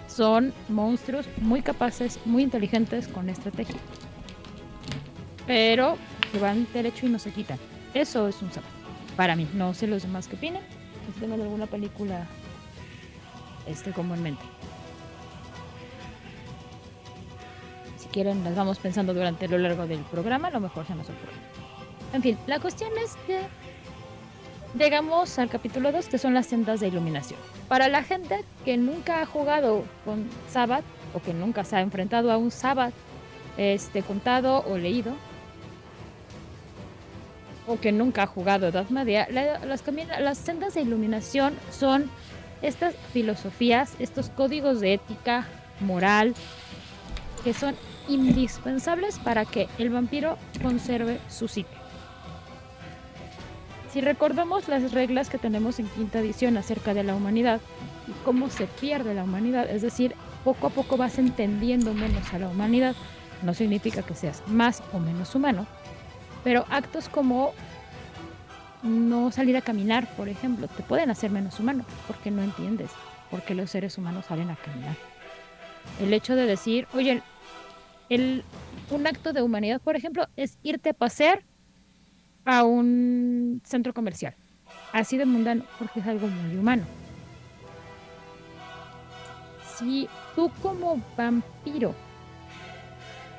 [0.07, 3.77] son monstruos muy capaces, muy inteligentes con estrategia.
[5.47, 5.97] Pero
[6.33, 7.59] que van derecho y no se quitan.
[7.95, 8.69] Eso es un sabor.
[9.17, 10.63] Para mí, no sé los demás qué opinan.
[11.19, 12.27] Si alguna película
[13.67, 14.43] este, como en mente.
[17.99, 21.07] Si quieren, las vamos pensando durante lo largo del programa, a lo mejor se nos
[21.07, 21.33] ocurre.
[22.13, 23.41] En fin, la cuestión es que
[24.79, 27.41] llegamos al capítulo 2, que son las sendas de iluminación.
[27.69, 32.31] Para la gente que nunca ha jugado con Sabbath o que nunca se ha enfrentado
[32.31, 32.95] a un Sabbath
[33.57, 35.15] este, contado o leído,
[37.67, 39.83] o que nunca ha jugado Edad Media, las,
[40.21, 42.11] las sendas de iluminación son
[42.63, 45.47] estas filosofías, estos códigos de ética,
[45.81, 46.35] moral,
[47.45, 47.75] que son
[48.09, 51.77] indispensables para que el vampiro conserve su sitio.
[53.93, 57.61] Si recordamos las reglas que tenemos en quinta edición acerca de la humanidad
[58.07, 62.39] y cómo se pierde la humanidad, es decir, poco a poco vas entendiendo menos a
[62.39, 62.95] la humanidad,
[63.43, 65.67] no significa que seas más o menos humano,
[66.47, 67.53] pero actos como
[68.85, 72.93] no salir a caminar, por ejemplo, te pueden hacer menos humano, porque no entiendes
[73.33, 74.95] por qué los seres humanos salen a caminar.
[76.01, 77.21] El hecho de decir, oye,
[78.09, 81.43] un acto de humanidad, por ejemplo, es irte a pasear
[82.45, 84.37] a un centro comercial.
[84.93, 86.85] Así de mundano, porque es algo muy humano.
[89.77, 91.93] Si tú como vampiro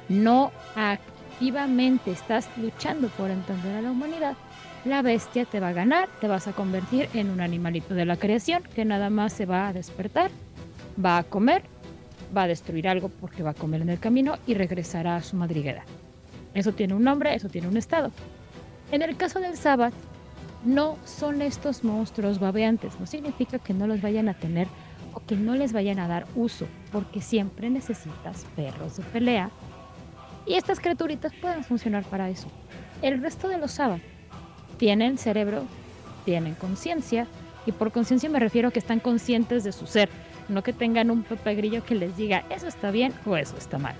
[0.10, 0.52] no
[1.38, 4.36] activamente estás luchando por entender a la humanidad,
[4.86, 8.17] la bestia te va a ganar, te vas a convertir en un animalito de la
[8.17, 10.32] creación que nada más se va a despertar,
[11.04, 11.62] va a comer,
[12.36, 15.36] va a destruir algo porque va a comer en el camino y regresará a su
[15.36, 15.84] madriguera.
[16.56, 18.12] Eso tiene un nombre, eso tiene un estado.
[18.91, 19.93] En el caso del Sabbath,
[20.65, 24.67] no son estos monstruos babeantes, no significa que no los vayan a tener
[25.13, 29.52] o que no les vayan a dar uso, porque siempre necesitas perros de pelea
[30.48, 32.48] y estas criaturitas pueden funcionar para eso.
[33.02, 34.02] El resto de los Sabbath
[34.78, 35.66] tienen cerebro,
[36.26, 37.28] tienen conciencia,
[37.66, 40.10] y por conciencia me refiero a que están conscientes de su ser,
[40.48, 43.78] no que tengan un pepe grillo que les diga eso está bien o eso está
[43.78, 43.96] mal.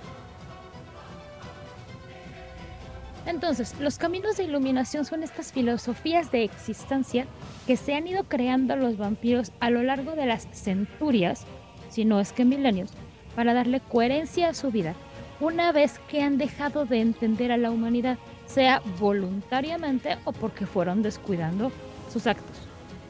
[3.26, 7.26] Entonces, los caminos de iluminación son estas filosofías de existencia
[7.66, 11.44] que se han ido creando los vampiros a lo largo de las centurias,
[11.90, 12.92] si no es que milenios,
[13.36, 14.94] para darle coherencia a su vida,
[15.40, 21.02] una vez que han dejado de entender a la humanidad sea voluntariamente o porque fueron
[21.02, 21.70] descuidando
[22.12, 22.56] sus actos,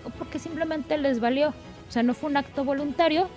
[0.04, 1.48] o porque simplemente les valió.
[1.50, 3.28] O sea, no fue un acto voluntario,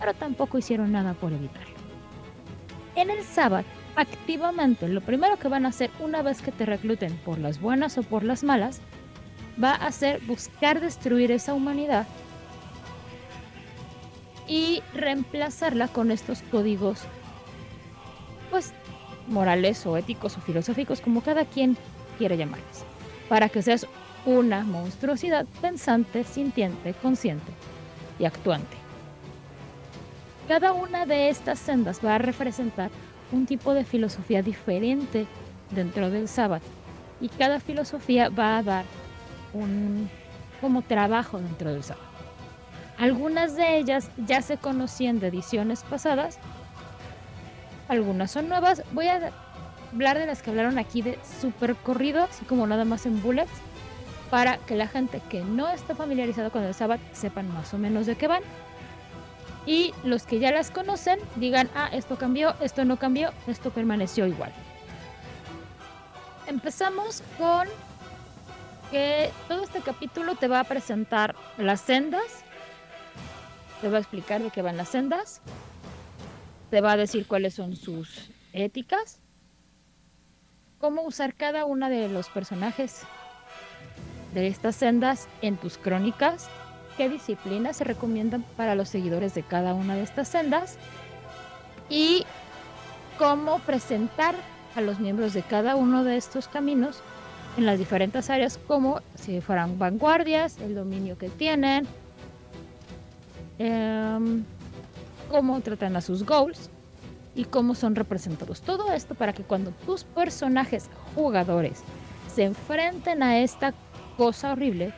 [0.00, 1.74] pero tampoco hicieron nada por evitarlo.
[2.96, 7.16] En el sábado, activamente, lo primero que van a hacer una vez que te recluten
[7.18, 8.80] por las buenas o por las malas,
[9.62, 12.06] va a ser buscar destruir esa humanidad
[14.48, 17.04] y reemplazarla con estos códigos
[18.50, 18.72] pues
[19.28, 21.76] morales o éticos o filosóficos, como cada quien
[22.18, 22.84] quiera llamarles,
[23.28, 23.86] para que seas
[24.26, 27.52] una monstruosidad pensante, sintiente, consciente
[28.18, 28.76] y actuante.
[30.48, 32.90] Cada una de estas sendas va a representar
[33.32, 35.26] un tipo de filosofía diferente
[35.70, 36.64] dentro del sábado
[37.20, 38.84] y cada filosofía va a dar
[39.52, 40.10] un
[40.60, 42.06] como trabajo dentro del sábado.
[42.98, 46.38] Algunas de ellas ya se conocían de ediciones pasadas
[47.90, 48.82] algunas son nuevas.
[48.92, 49.32] Voy a
[49.92, 53.50] hablar de las que hablaron aquí de super corrido, así como nada más en bullets,
[54.30, 58.06] para que la gente que no está familiarizada con el Sabbath sepan más o menos
[58.06, 58.42] de qué van.
[59.66, 64.26] Y los que ya las conocen digan, ah, esto cambió, esto no cambió, esto permaneció
[64.26, 64.52] igual.
[66.46, 67.68] Empezamos con
[68.92, 72.44] que todo este capítulo te va a presentar las sendas,
[73.80, 75.40] te va a explicar de qué van las sendas,
[76.70, 79.18] te va a decir cuáles son sus éticas.
[80.78, 83.02] Cómo usar cada una de los personajes
[84.34, 86.48] de estas sendas en tus crónicas,
[86.96, 90.78] qué disciplinas se recomiendan para los seguidores de cada una de estas sendas
[91.88, 92.24] y
[93.18, 94.36] cómo presentar
[94.76, 97.02] a los miembros de cada uno de estos caminos
[97.56, 101.86] en las diferentes áreas, como si fueran vanguardias, el dominio que tienen,
[103.58, 104.44] em,
[105.30, 106.68] cómo tratan a sus goals
[107.34, 108.60] y cómo son representados.
[108.60, 111.82] Todo esto para que cuando tus personajes jugadores
[112.34, 113.72] se enfrenten a esta
[114.16, 114.92] cosa horrible,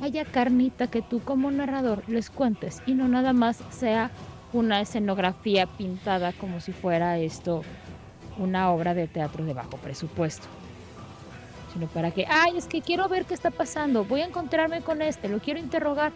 [0.00, 4.10] haya carnita que tú como narrador les cuentes y no nada más sea
[4.52, 7.62] una escenografía pintada como si fuera esto
[8.38, 10.46] una obra de teatro de bajo presupuesto.
[11.72, 15.02] Sino para que, ay, es que quiero ver qué está pasando, voy a encontrarme con
[15.02, 16.12] este, lo quiero interrogar.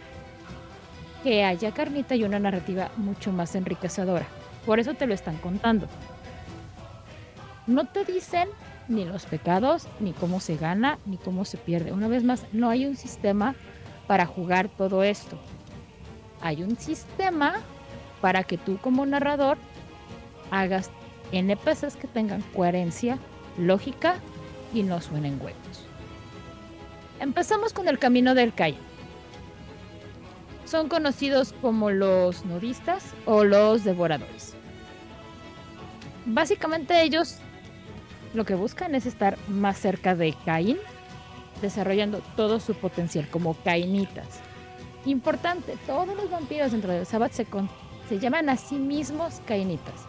[1.23, 4.27] Que haya carnita y una narrativa mucho más enriquecedora.
[4.65, 5.89] Por eso te lo están contando.
[7.67, 8.49] No te dicen
[8.89, 11.93] ni los pecados, ni cómo se gana, ni cómo se pierde.
[11.93, 13.55] Una vez más, no hay un sistema
[14.07, 15.39] para jugar todo esto.
[16.41, 17.57] Hay un sistema
[18.21, 19.59] para que tú como narrador
[20.51, 20.91] hagas
[21.33, 23.19] NPCs que tengan coherencia,
[23.59, 24.17] lógica
[24.73, 25.85] y no suenen huecos.
[27.21, 28.79] Empezamos con el camino del Calle.
[30.67, 34.55] Son conocidos como los nudistas o los devoradores.
[36.27, 37.39] Básicamente ellos
[38.35, 40.79] lo que buscan es estar más cerca de Caín,
[41.63, 44.41] desarrollando todo su potencial como cainitas.
[45.05, 47.47] Importante, todos los vampiros dentro del Sabbath se,
[48.09, 50.05] se llaman a sí mismos cainitas,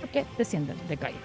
[0.00, 1.16] porque descienden de Caín.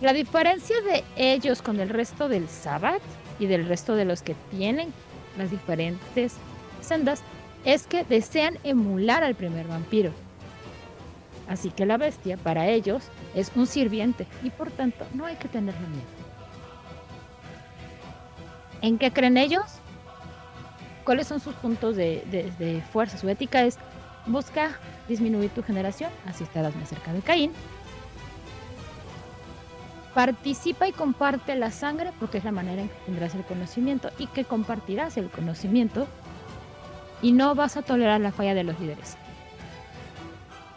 [0.00, 3.02] La diferencia de ellos con el resto del Sabbath
[3.40, 4.92] y del resto de los que tienen
[5.36, 6.36] las diferentes
[6.80, 7.22] sendas
[7.64, 10.12] es que desean emular al primer vampiro.
[11.48, 15.48] Así que la bestia para ellos es un sirviente y por tanto no hay que
[15.48, 16.02] tenerle miedo.
[18.80, 19.64] ¿En qué creen ellos?
[21.04, 23.18] ¿Cuáles son sus puntos de, fuerza?
[23.18, 23.78] Su ética es
[24.26, 27.52] busca disminuir tu generación, así estarás más cerca de Caín.
[30.14, 34.28] Participa y comparte la sangre porque es la manera en que tendrás el conocimiento y
[34.28, 36.06] que compartirás el conocimiento
[37.20, 39.16] y no vas a tolerar la falla de los líderes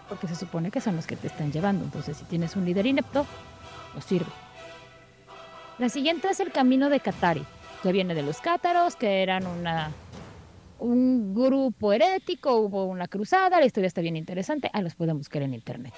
[0.07, 1.83] porque se supone que son los que te están llevando.
[1.83, 3.25] Entonces, si tienes un líder inepto,
[3.93, 4.31] no sirve.
[5.77, 7.45] La siguiente es el camino de Katari,
[7.83, 9.91] que viene de los cátaros, que eran una,
[10.79, 15.43] un grupo herético, hubo una cruzada, la historia está bien interesante, ahí los pueden buscar
[15.43, 15.93] en internet.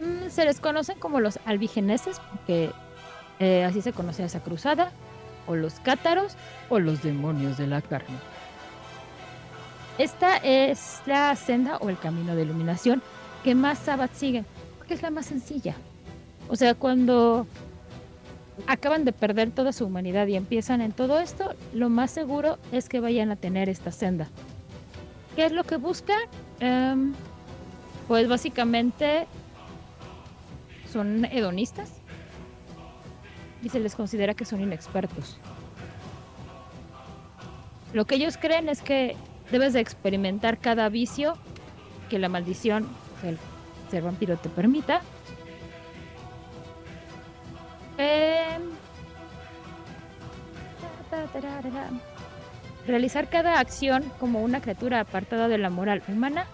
[0.00, 2.70] Mm, se les conocen como los albigeneses, porque
[3.38, 4.92] eh, así se conoce esa cruzada,
[5.46, 6.36] o los cátaros,
[6.68, 8.16] o los demonios de la carne.
[9.98, 13.02] Esta es la senda o el camino de iluminación
[13.44, 14.46] que más Sabbath siguen,
[14.78, 15.74] porque es la más sencilla.
[16.48, 17.46] O sea, cuando
[18.66, 22.88] acaban de perder toda su humanidad y empiezan en todo esto, lo más seguro es
[22.88, 24.28] que vayan a tener esta senda.
[25.36, 26.20] ¿Qué es lo que buscan?
[26.60, 27.12] Em,
[28.08, 29.26] pues básicamente
[30.92, 31.92] son hedonistas
[33.62, 35.38] y se les considera que son inexpertos.
[37.92, 39.16] Lo que ellos creen es que
[39.50, 41.34] Debes de experimentar cada vicio
[42.08, 42.86] que la maldición
[43.22, 43.36] del
[43.90, 45.02] ser vampiro te permita.
[47.98, 48.62] Em,
[52.86, 56.46] realizar cada acción como una criatura apartada de la moral humana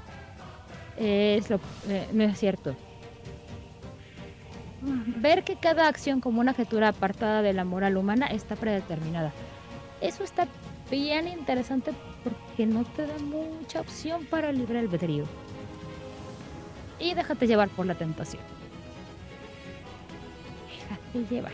[0.97, 2.75] es lo, eh, no es cierto.
[4.83, 9.33] Ver que cada acción como una criatura apartada de la moral humana está predeterminada.
[10.01, 10.47] Eso está
[10.91, 15.25] bien interesante porque no te da mucha opción para libre albedrío.
[16.99, 18.43] Y déjate llevar por la tentación.
[20.69, 21.53] Déjate llevar.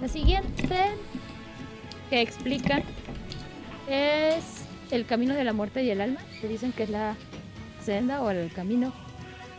[0.00, 0.78] La siguiente
[2.10, 2.82] que explican
[3.88, 6.20] es el camino de la muerte y el alma.
[6.40, 7.16] Se dicen que es la
[7.80, 8.92] senda o el camino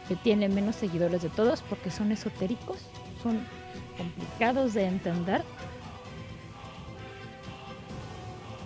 [0.07, 2.77] que tiene menos seguidores de todos porque son esotéricos,
[3.23, 3.39] son
[3.97, 5.43] complicados de entender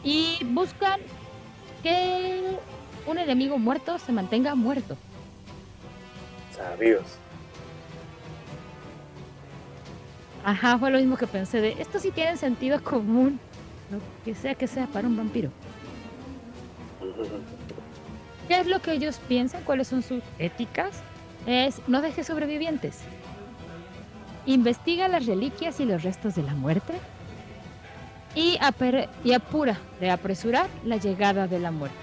[0.04, 1.00] y buscan
[1.84, 2.58] que
[3.08, 4.98] un enemigo muerto se mantenga muerto.
[6.56, 7.04] Sabios.
[10.44, 13.40] Ajá, fue lo mismo que pensé de esto sí tiene sentido común,
[13.92, 15.52] lo que sea que sea para un vampiro.
[18.48, 19.64] ¿Qué es lo que ellos piensan?
[19.64, 21.04] ¿Cuáles son sus éticas?
[21.46, 23.00] Es no dejes sobrevivientes.
[24.46, 26.94] Investiga las reliquias y los restos de la muerte
[28.36, 31.98] y, apura de apresurar la llegada de la muerte.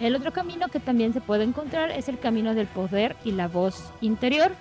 [0.00, 3.48] El otro camino que también se puede encontrar es el camino del poder y la
[3.48, 4.52] voz interior,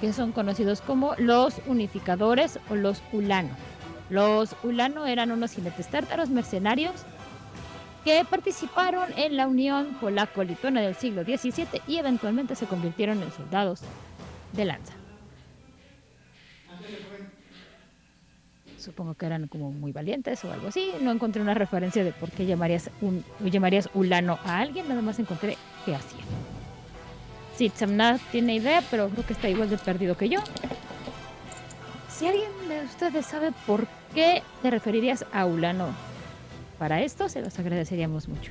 [0.00, 3.56] que son conocidos como los unificadores o los Ulano.
[4.10, 6.92] Los Ulano eran unos jinetes tártaros mercenarios
[8.04, 13.80] que participaron en la Unión Polaco-Lituana del siglo XVII y eventualmente se convirtieron en soldados
[14.52, 14.94] de lanza.
[18.78, 20.90] Supongo que eran como muy valientes o algo así.
[21.00, 25.20] No encontré una referencia de por qué llamarías, un, llamarías Ulano a alguien, nada más
[25.20, 26.24] encontré qué hacía.
[27.56, 30.40] Sí, Samnat tiene idea, pero creo que está igual de perdido que yo.
[32.08, 36.11] Si alguien de ustedes sabe por qué te referirías a Ulano
[36.82, 38.50] para esto, se los agradeceríamos mucho.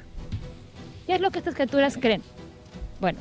[1.06, 2.22] ¿Qué es lo que estas criaturas creen?
[3.02, 3.20] Bueno,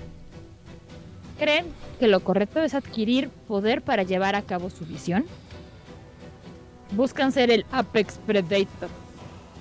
[1.36, 1.66] creen
[1.98, 5.26] que lo correcto es adquirir poder para llevar a cabo su visión.
[6.92, 8.88] Buscan ser el Apex Predator,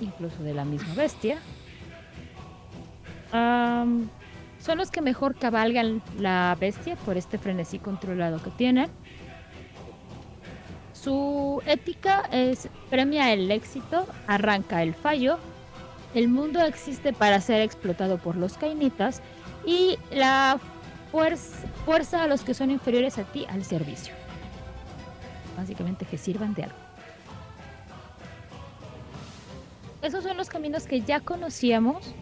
[0.00, 1.40] incluso de la misma bestia.
[3.32, 8.88] son los que mejor cabalgan la bestia por este frenesí controlado que tienen.
[11.02, 15.38] Su ética es premia el éxito, arranca el fallo,
[16.14, 19.22] el mundo existe para ser explotado por los cainitas
[19.64, 20.60] y la
[21.10, 24.12] fuerza, a los que son inferiores a ti al servicio.
[25.56, 26.76] Básicamente que sirvan de algo.
[30.02, 32.14] Esos son los caminos que ya conocíamos,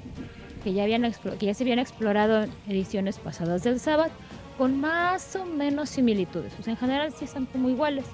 [0.62, 1.02] que ya, habían
[1.38, 4.12] que ya se habían explorado en ediciones pasadas del Sabbath,
[4.56, 6.52] con más o menos similitudes.
[6.64, 8.04] en general sí están como iguales.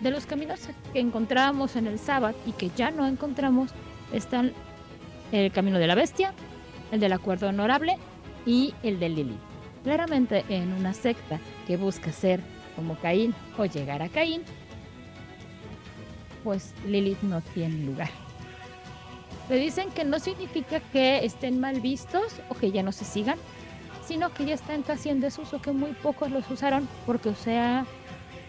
[0.00, 0.60] De los caminos
[0.92, 3.70] que encontrábamos en el Sabbath y que ya no encontramos,
[4.12, 4.52] están
[5.32, 6.32] el camino de la bestia,
[6.92, 7.98] el del acuerdo honorable
[8.46, 9.40] y el de Lilith.
[9.82, 12.40] Claramente en una secta que busca ser
[12.76, 14.42] como Caín o llegar a Caín,
[16.44, 18.10] pues Lilith no tiene lugar.
[19.48, 23.38] Le dicen que no significa que estén mal vistos o que ya no se sigan,
[24.06, 27.84] sino que ya están casi en desuso, que muy pocos los usaron porque, o sea,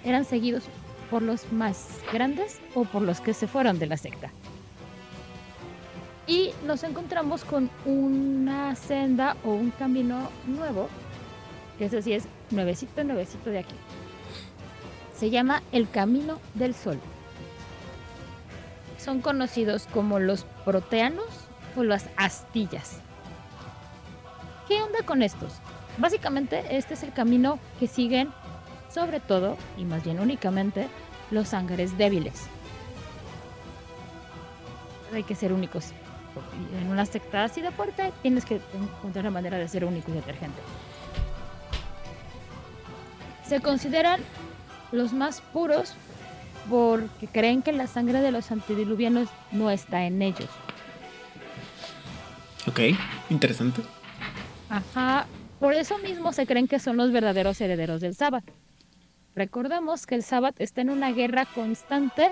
[0.04, 0.66] eran seguidos
[1.10, 4.32] por los más grandes o por los que se fueron de la secta.
[6.28, 10.88] Y nos encontramos con una senda o un camino nuevo,
[11.78, 13.76] que eso sí es nuevecito, nuevecito de aquí.
[15.16, 17.00] Se llama el Camino del Sol.
[18.98, 21.26] Son conocidos como los proteanos
[21.76, 23.00] o las astillas.
[24.68, 25.54] ¿Qué onda con estos?
[25.98, 28.30] Básicamente este es el camino que siguen
[28.94, 30.88] sobre todo, y más bien únicamente,
[31.32, 32.48] los sangres débiles.
[35.14, 35.92] Hay que ser únicos.
[36.82, 40.16] En una secta así de fuerte tienes que encontrar una manera de ser único y
[40.16, 40.62] detergente.
[43.48, 44.22] Se consideran
[44.92, 45.96] los más puros
[46.70, 50.50] porque creen que la sangre de los antediluvianos no está en ellos.
[52.68, 52.82] Ok,
[53.30, 53.82] interesante.
[54.70, 55.26] Ajá,
[55.60, 58.46] por eso mismo se creen que son los verdaderos herederos del sábado.
[59.36, 62.32] Recordemos que el Sabbat está en una guerra constante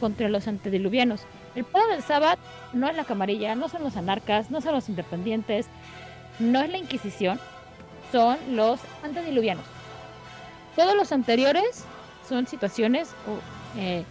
[0.00, 1.22] contra los antediluvianos.
[1.54, 2.38] El pueblo del Sabbat
[2.72, 5.66] no es la camarilla, no son los anarcas, no son los independientes,
[6.38, 7.38] no es la Inquisición,
[8.10, 9.64] son los antediluvianos.
[10.76, 11.84] Todos los anteriores
[12.28, 14.04] son situaciones o eh,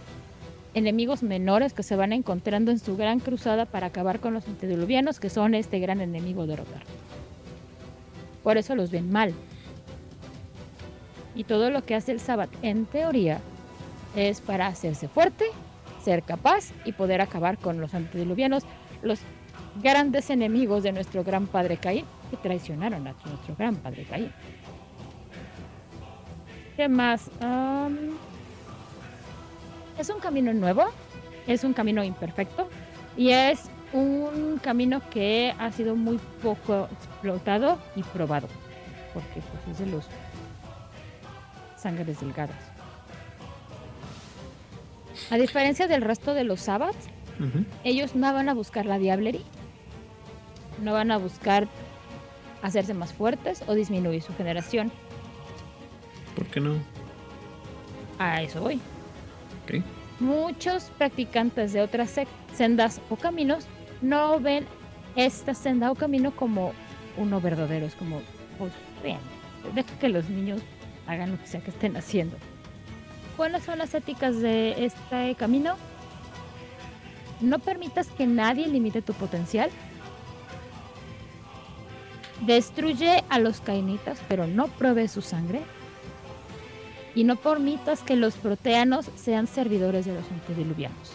[0.74, 5.20] enemigos menores que se van encontrando en su gran cruzada para acabar con los antediluvianos,
[5.20, 6.82] que son este gran enemigo derrotar.
[8.42, 9.34] Por eso los ven mal,
[11.34, 13.40] y todo lo que hace el Sabbat, en teoría,
[14.16, 15.46] es para hacerse fuerte,
[16.02, 18.64] ser capaz y poder acabar con los antediluvianos,
[19.02, 19.20] los
[19.82, 24.32] grandes enemigos de nuestro gran padre Caín, que traicionaron a nuestro gran padre Caín.
[26.76, 27.30] ¿Qué más?
[29.98, 30.84] es un camino nuevo,
[31.46, 32.68] es un camino imperfecto
[33.16, 38.48] y es un camino que ha sido muy poco explotado y probado,
[39.12, 40.08] porque pues, es de los
[41.82, 42.56] sangres delgadas.
[45.30, 47.08] A diferencia del resto de los sabbats,
[47.84, 49.40] ellos no van a buscar la diablería,
[50.80, 51.68] no van a buscar
[52.62, 54.92] hacerse más fuertes o disminuir su generación.
[56.36, 56.74] ¿Por qué no?
[58.18, 58.80] A eso voy.
[60.20, 62.14] Muchos practicantes de otras
[62.54, 63.66] sendas o caminos
[64.00, 64.66] no ven
[65.16, 66.72] esta senda o camino como
[67.16, 67.86] uno verdadero.
[67.86, 68.20] Es como,
[68.58, 68.72] pues
[69.02, 69.18] bien,
[69.74, 70.60] deja que los niños
[71.06, 72.36] hagan lo que sea que estén haciendo.
[73.36, 75.76] ¿Cuáles son las éticas de este camino?
[77.40, 79.70] No permitas que nadie limite tu potencial.
[82.42, 85.62] Destruye a los cainitas, pero no pruebe su sangre.
[87.14, 91.12] Y no permitas que los proteanos sean servidores de los antediluvianos.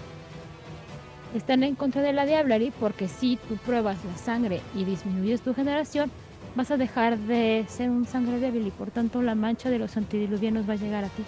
[1.33, 5.53] están en contra de la Diablerie porque si tú pruebas la sangre y disminuyes tu
[5.53, 6.11] generación,
[6.57, 9.95] vas a dejar de ser un sangre débil y por tanto la mancha de los
[9.95, 11.23] antidiluvianos va a llegar a ti.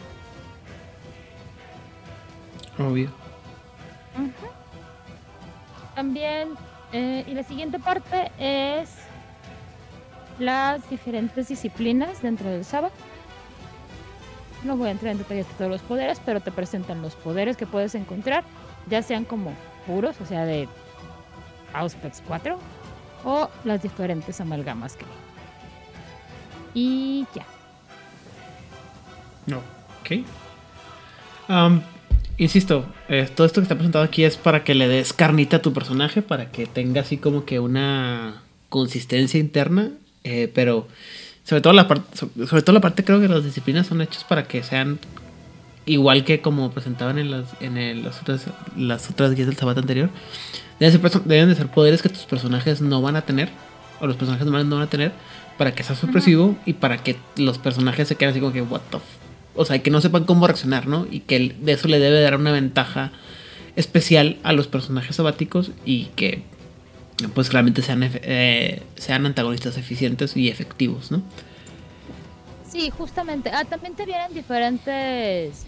[2.80, 3.11] Obvio.
[5.93, 6.49] También,
[6.93, 8.89] eh, y la siguiente parte es
[10.39, 12.91] las diferentes disciplinas dentro del sábado.
[14.63, 17.55] No voy a entrar en detalles de todos los poderes, pero te presentan los poderes
[17.55, 18.43] que puedes encontrar,
[18.89, 19.53] ya sean como
[19.86, 20.67] puros, o sea, de
[21.73, 22.57] Auspex 4,
[23.24, 25.11] o las diferentes amalgamas que hay.
[26.74, 27.45] Y ya.
[29.47, 29.61] No,
[30.01, 31.84] ok.
[32.39, 35.61] Insisto, eh, todo esto que está presentado aquí es para que le des carnita a
[35.61, 39.91] tu personaje, para que tenga así como que una consistencia interna,
[40.24, 40.88] eh, pero
[41.43, 44.47] sobre todo la parte, sobre todo la parte creo que las disciplinas son hechas para
[44.47, 44.99] que sean
[45.86, 48.45] igual que como presentaban en las en las otras
[48.78, 50.09] las otras guías del sabato anterior.
[50.80, 53.49] Deben ser, deben de ser poderes que tus personajes no van a tener
[53.99, 55.11] o los personajes normales no van a tener
[55.57, 58.82] para que sea sorpresivo y para que los personajes se queden así como que what
[58.91, 58.97] the
[59.55, 61.05] o sea, que no sepan cómo reaccionar, ¿no?
[61.11, 63.11] Y que de eso le debe dar una ventaja
[63.75, 66.43] especial a los personajes sabáticos y que
[67.34, 71.21] pues claramente sean, eh, sean antagonistas eficientes y efectivos, ¿no?
[72.71, 73.51] Sí, justamente.
[73.53, 75.65] Ah, también te vienen diferentes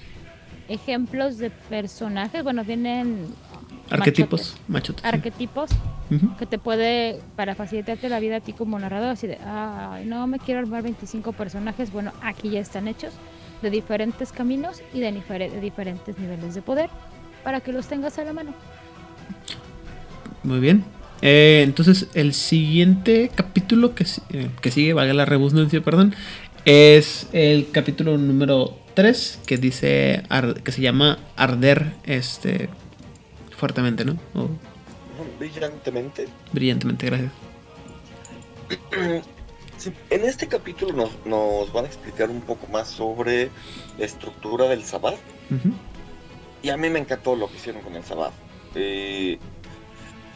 [0.69, 2.43] ejemplos de personajes.
[2.43, 3.25] Bueno, vienen
[3.91, 5.69] arquetipos, machotes, arquetipos
[6.37, 10.27] que te puede para facilitarte la vida a ti como narrador, así de, ay, no
[10.27, 11.91] me quiero armar 25 personajes.
[11.91, 13.13] Bueno, aquí ya están hechos
[13.61, 15.11] de diferentes caminos y de,
[15.61, 16.89] diferentes niveles de poder
[17.43, 18.53] para que los tengas a la mano.
[20.43, 20.83] Muy bien.
[21.21, 26.13] Eh, entonces, el siguiente capítulo que, eh, que sigue, valga la redundancia, perdón,
[26.65, 30.23] es el capítulo número 3 que dice
[30.63, 32.69] que se llama Arder este
[33.61, 34.17] fuertemente, ¿no?
[35.37, 36.27] Brillantemente.
[36.51, 37.31] Brillantemente, gracias.
[40.09, 43.51] en este capítulo nos, nos, van a explicar un poco más sobre
[43.99, 45.19] la estructura del Sabbath.
[46.63, 48.33] Y a mí me encantó lo que hicieron con el Sabbath.
[48.73, 49.37] Eh,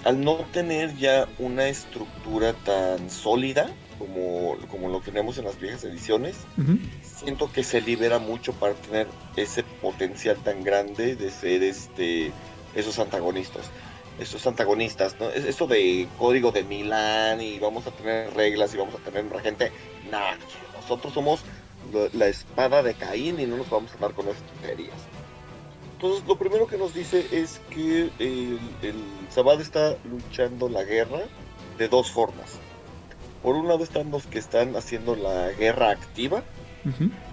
[0.03, 5.83] al no tener ya una estructura tan sólida como, como lo tenemos en las viejas
[5.83, 6.35] ediciones,
[7.01, 12.31] siento que se libera mucho para tener ese potencial tan grande de ser este
[12.75, 13.71] esos antagonistas
[14.19, 15.29] estos antagonistas, ¿no?
[15.29, 19.71] Esto de código de Milán y vamos a tener reglas y vamos a tener gente,
[20.09, 20.37] nada,
[20.75, 21.41] nosotros somos
[22.13, 24.95] la espada de Caín y no nos vamos a andar con esas tonterías.
[25.93, 28.95] Entonces, lo primero que nos dice es que el, el
[29.29, 31.21] Sabad está luchando la guerra
[31.77, 32.59] de dos formas.
[33.41, 36.43] Por un lado están los que están haciendo la guerra activa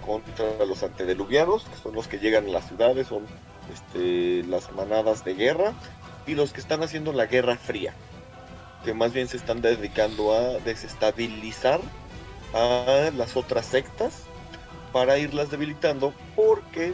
[0.05, 3.25] contra los antediluvianos, que son los que llegan a las ciudades, son
[3.71, 5.73] este, las manadas de guerra
[6.25, 7.93] y los que están haciendo la Guerra Fría,
[8.83, 11.79] que más bien se están dedicando a desestabilizar
[12.53, 14.23] a las otras sectas
[14.91, 16.93] para irlas debilitando porque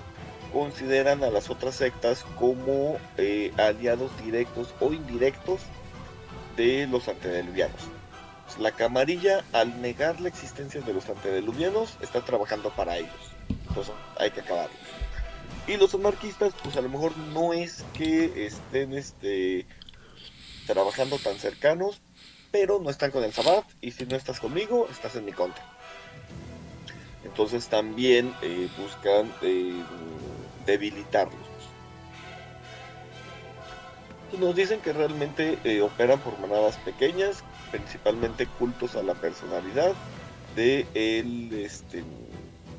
[0.54, 5.62] consideran a las otras sectas como eh, aliados directos o indirectos
[6.56, 7.90] de los antediluvianos.
[8.58, 13.32] La camarilla, al negar la existencia de los antediluvianos, está trabajando para ellos.
[13.68, 14.89] Entonces hay que acabarlos.
[15.68, 19.68] Y los anarquistas, pues a lo mejor no es que estén este,
[20.66, 22.01] trabajando tan cercanos,
[22.51, 25.64] pero no están con el Sabbat y si no estás conmigo, estás en mi contra.
[27.24, 29.84] Entonces también eh, buscan eh,
[30.66, 31.38] debilitarlos.
[34.39, 39.93] Nos dicen que realmente eh, operan por manadas pequeñas, principalmente cultos a la personalidad
[40.55, 42.03] de el, este,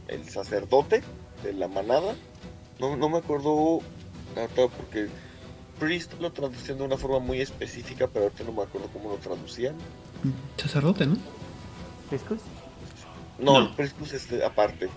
[0.08, 1.02] el sacerdote
[1.42, 2.14] de la manada
[2.80, 3.80] no, no me acuerdo
[4.76, 5.08] porque
[5.78, 9.16] Priest lo traducían de una forma muy específica, pero ahorita no me acuerdo cómo lo
[9.16, 9.74] traducían.
[10.56, 11.16] Sacerdote, ¿no?
[12.08, 12.40] ¿Priscus?
[13.38, 13.76] No, no.
[13.76, 14.88] Priscus es aparte.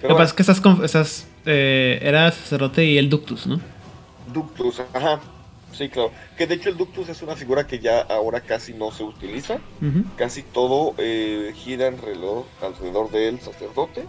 [0.00, 3.60] Pero lo que pasa es que estás, estás eh, era sacerdote y el Ductus, ¿no?
[4.32, 5.20] Ductus, ajá.
[5.72, 6.12] Sí, claro.
[6.36, 9.58] Que de hecho el Ductus es una figura que ya ahora casi no se utiliza.
[10.16, 14.04] Casi todo eh, gira alrededor, alrededor del sacerdote.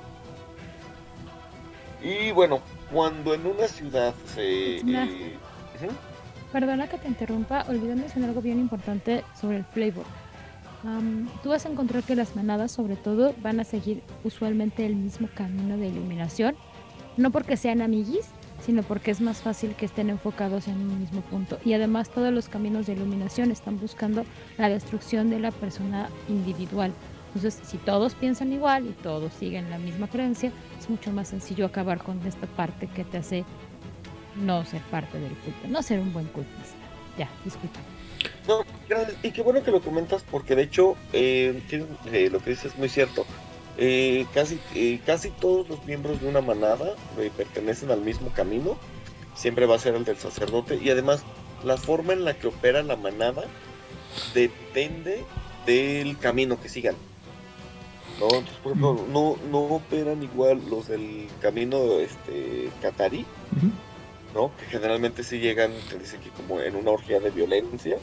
[2.04, 2.62] Y bueno,
[2.96, 4.78] cuando en una ciudad se...
[4.78, 5.38] Eh,
[6.54, 10.06] Perdona que te interrumpa, olvidé mencionar algo bien importante sobre el flavor.
[11.44, 15.28] tú vas a encontrar que las manadas sobre todo van a seguir usualmente el mismo
[15.36, 16.56] camino de iluminación,
[17.18, 18.30] no porque sean amiguis,
[18.62, 21.60] sino porque es más fácil que estén enfocados en un mismo punto.
[21.66, 24.24] Y además todos los caminos de iluminación están buscando
[24.58, 26.94] la destrucción de la persona individual.
[27.36, 31.66] Entonces, si todos piensan igual y todos siguen la misma creencia, es mucho más sencillo
[31.66, 33.44] acabar con esta parte que te hace
[34.36, 36.78] no ser parte del culto, no ser un buen cultista.
[37.18, 37.80] Ya, disculpa.
[38.48, 38.64] No.
[39.22, 41.62] Y qué bueno que lo comentas porque de hecho eh,
[42.12, 43.26] eh, lo que dices es muy cierto.
[43.78, 44.58] Eh, casi,
[45.06, 46.96] casi todos los miembros de una manada
[47.36, 48.78] pertenecen al mismo camino.
[49.36, 50.80] Siempre va a ser el del sacerdote.
[50.82, 51.24] Y además,
[51.66, 53.44] la forma en la que opera la manada
[54.34, 55.26] depende
[55.66, 56.96] del camino que sigan.
[58.20, 58.26] ¿No?
[58.26, 63.26] Entonces, por ejemplo, no, no operan igual los del camino este, catarí,
[64.34, 64.52] ¿no?
[64.58, 67.98] Que generalmente sí llegan, te dice que como en una orgía de violencia,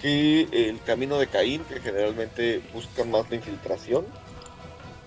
[0.00, 4.04] que el camino de Caín, que generalmente buscan más la infiltración,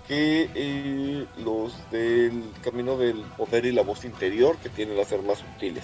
[0.07, 5.21] que eh, los del camino del poder y la voz interior, que tienen a ser
[5.21, 5.83] más sutiles.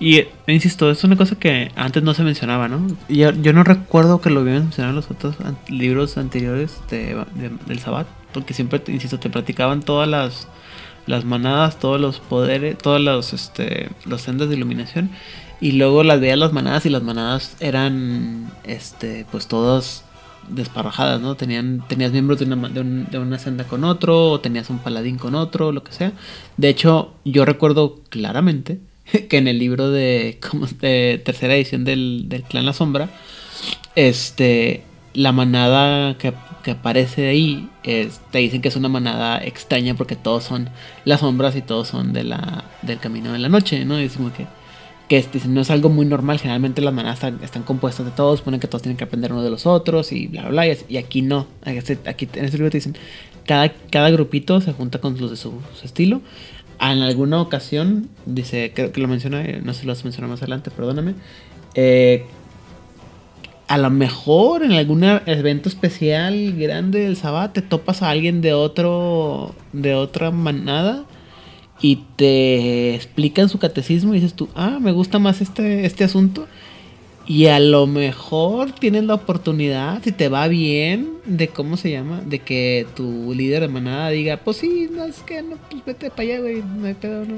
[0.00, 2.86] Y insisto, es una cosa que antes no se mencionaba, ¿no?
[3.08, 5.36] Yo, yo no recuerdo que lo hubieran mencionado en los otros
[5.68, 7.24] libros anteriores de,
[7.66, 10.48] del Sabbat, porque siempre, insisto, te platicaban todas las,
[11.06, 15.10] las manadas, todos los poderes, todos los, este, los sendas de iluminación,
[15.60, 20.04] y luego las veías las manadas y las manadas eran, este, pues todas
[20.48, 21.36] desparrajadas, ¿no?
[21.36, 25.34] Tenían, tenías miembros de una, de, una senda con otro, o tenías un paladín con
[25.34, 26.12] otro, lo que sea.
[26.56, 28.80] De hecho, yo recuerdo claramente
[29.28, 33.10] que en el libro de, como tercera edición del, del, Clan La Sombra,
[33.94, 34.82] este,
[35.12, 36.32] la manada que,
[36.62, 40.70] que aparece ahí, te dicen que es una manada extraña porque todos son
[41.04, 44.00] las sombras y todos son de la, del camino de la noche, ¿no?
[44.00, 44.46] Y que,
[45.08, 48.66] que no es algo muy normal, generalmente las manadas están, compuestas de todos, ponen que
[48.66, 51.46] todos tienen que aprender uno de los otros y bla, bla, bla, y aquí no,
[51.64, 52.96] aquí en este libro te dicen,
[53.46, 56.22] cada, cada grupito se junta con los de su estilo
[56.80, 60.42] en alguna ocasión, dice, creo que lo menciona, no sé si lo has mencionado más
[60.42, 61.14] adelante, perdóname.
[61.74, 62.24] Eh,
[63.66, 68.52] a lo mejor en algún evento especial grande del Sabbat te topas a alguien de
[68.52, 71.04] otro de otra manada
[71.80, 76.46] y te explican su catecismo y dices tú, ah, me gusta más este, este asunto
[77.26, 82.20] y a lo mejor tienes la oportunidad, si te va bien, de cómo se llama,
[82.20, 86.10] de que tu líder de manada diga, pues sí, no es que no, pues vete
[86.10, 87.36] para allá, güey, no hay pedo, no.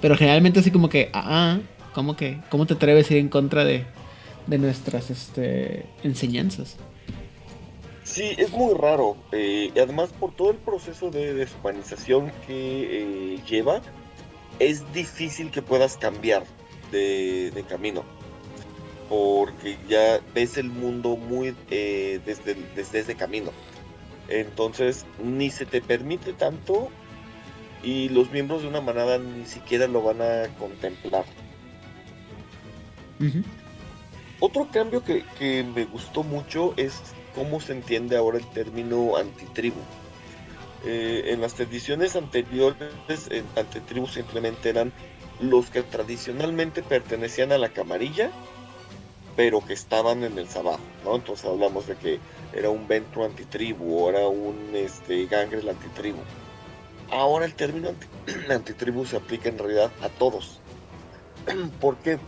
[0.00, 1.58] Pero generalmente así como que, ah,
[1.92, 2.40] ¿cómo que?
[2.48, 3.84] ¿Cómo te atreves a ir en contra de,
[4.46, 6.76] de nuestras este, enseñanzas?
[8.04, 9.16] Sí, es muy raro.
[9.32, 13.82] Eh, y además por todo el proceso de deshumanización que eh, lleva,
[14.58, 16.44] es difícil que puedas cambiar
[16.90, 18.04] de, de camino
[19.08, 23.50] porque ya ves el mundo muy eh, desde, desde ese camino.
[24.28, 26.90] Entonces ni se te permite tanto
[27.82, 31.24] y los miembros de una manada ni siquiera lo van a contemplar.
[34.40, 37.00] Otro cambio que, me gustó mucho es
[37.34, 39.80] cómo se entiende ahora el término antitribu.
[40.84, 42.92] Eh, en las ediciones anteriores,
[43.30, 44.92] en antitribu simplemente eran
[45.40, 48.30] los que tradicionalmente pertenecían a la camarilla
[49.38, 51.14] pero que estaban en el Sabbath, ¿no?
[51.14, 52.18] Entonces hablamos de que
[52.52, 56.18] era un Ventro antitribu, era un este, Gangrel antitribu.
[57.12, 57.90] Ahora el término
[58.50, 60.58] antitribu se aplica en realidad a todos.
[61.80, 62.18] ¿Por qué?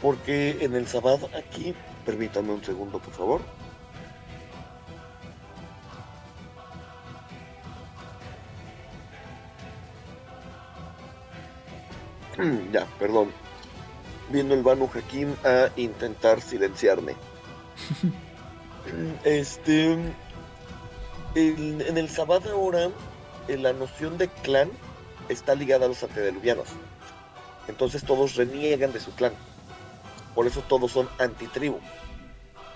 [0.00, 1.74] Porque en el Sabbath aquí,
[2.06, 3.40] permítanme un segundo por favor.
[12.72, 13.43] ya, perdón
[14.30, 17.14] viendo el Banu Hakim a intentar silenciarme.
[19.24, 19.92] este.
[21.34, 22.90] en el Sabbat ahora,
[23.48, 24.70] la noción de clan
[25.28, 26.68] está ligada a los antediluvianos.
[27.68, 29.32] Entonces todos reniegan de su clan.
[30.34, 31.80] Por eso todos son antitribu.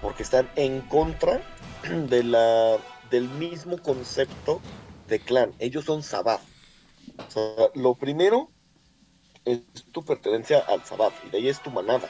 [0.00, 1.40] Porque están en contra
[2.08, 2.76] de la,
[3.10, 4.60] del mismo concepto
[5.08, 5.52] de clan.
[5.58, 6.40] Ellos son Sabbath.
[7.74, 8.50] lo primero
[9.52, 12.08] es tu pertenencia al Sabbat, y de ahí es tu manada,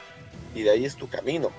[0.55, 1.51] y de ahí es tu camino,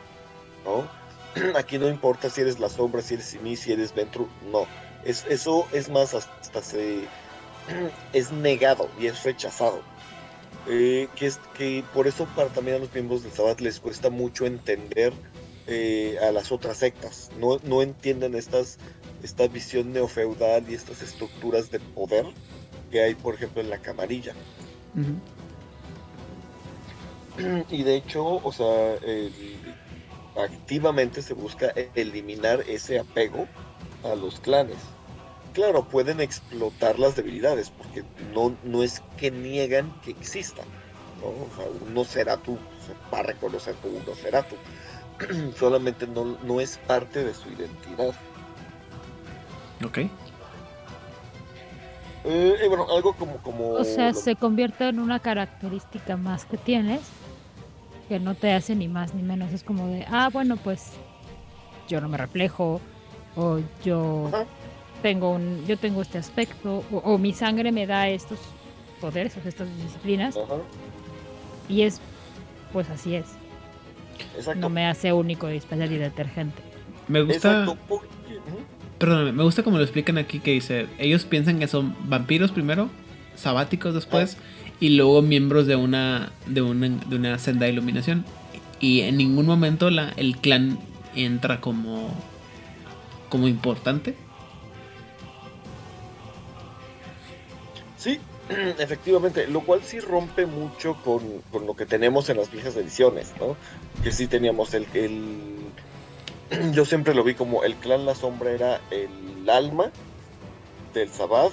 [0.64, 0.88] ¿no?
[1.56, 4.66] Aquí no importa si eres la sombra, si eres Simi, si eres Ventru, no.
[5.04, 7.04] Es, eso es más, hasta se.
[8.12, 9.82] es negado y es rechazado.
[10.68, 14.10] Eh, que es que por eso para también a los miembros del Sabbat les cuesta
[14.10, 15.12] mucho entender
[15.66, 17.30] eh, a las otras sectas.
[17.38, 18.78] No, no entienden estas,
[19.22, 22.26] esta visión neofeudal y estas estructuras de poder
[22.90, 24.34] que hay, por ejemplo, en la camarilla.
[27.70, 28.96] Y de hecho, o sea,
[30.36, 33.46] activamente se busca eliminar ese apego
[34.04, 34.78] a los clanes.
[35.52, 40.66] Claro, pueden explotar las debilidades, porque no, no es que niegan que existan.
[41.20, 41.28] ¿no?
[41.28, 42.56] O sea, un Nosferatu
[42.86, 44.56] se va a reconocer como un Nosferatu.
[45.58, 48.14] Solamente no, no es parte de su identidad.
[49.84, 49.98] Ok.
[52.24, 53.70] Eh, bueno, algo como, como...
[53.70, 57.00] O sea, se convierte en una característica más que tienes
[58.10, 59.52] que no te hace ni más ni menos.
[59.52, 60.94] Es como de, ah, bueno, pues
[61.88, 62.80] yo no me reflejo,
[63.36, 64.28] o yo
[65.00, 68.40] tengo un, yo tengo este aspecto, o, mi sangre me da estos
[69.00, 70.36] poderes, o estas disciplinas.
[71.68, 72.00] Y es,
[72.72, 73.26] pues así es.
[74.56, 76.60] No me hace único, especial y detergente.
[77.06, 77.76] Me gusta.
[78.98, 82.90] Perdóname, me gusta como lo explican aquí que dice, ellos piensan que son vampiros primero,
[83.36, 84.36] sabáticos después
[84.80, 88.24] y luego miembros de una de una, de una senda de iluminación
[88.80, 90.78] y en ningún momento la, el clan
[91.14, 92.10] entra como
[93.28, 94.14] como importante.
[97.96, 98.18] Sí,
[98.78, 101.22] efectivamente, lo cual sí rompe mucho con,
[101.52, 103.56] con, lo que tenemos en las viejas ediciones, ¿no?
[104.02, 105.56] Que sí teníamos el, el
[106.72, 109.90] yo siempre lo vi como el clan La Sombra era el alma
[110.94, 111.52] del Sabbath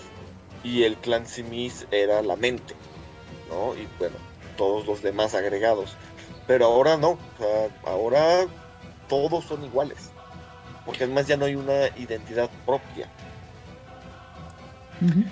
[0.63, 2.73] y el clan Simis era la mente,
[3.49, 3.75] ¿no?
[3.75, 4.15] Y bueno,
[4.57, 5.95] todos los demás agregados.
[6.47, 7.17] Pero ahora no,
[7.85, 8.45] ahora
[9.09, 10.11] todos son iguales,
[10.85, 13.09] porque además ya no hay una identidad propia.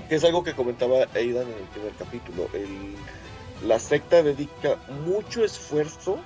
[0.09, 2.47] Que es algo que comentaba Aidan en el primer capítulo.
[3.63, 6.20] la secta dedica mucho esfuerzo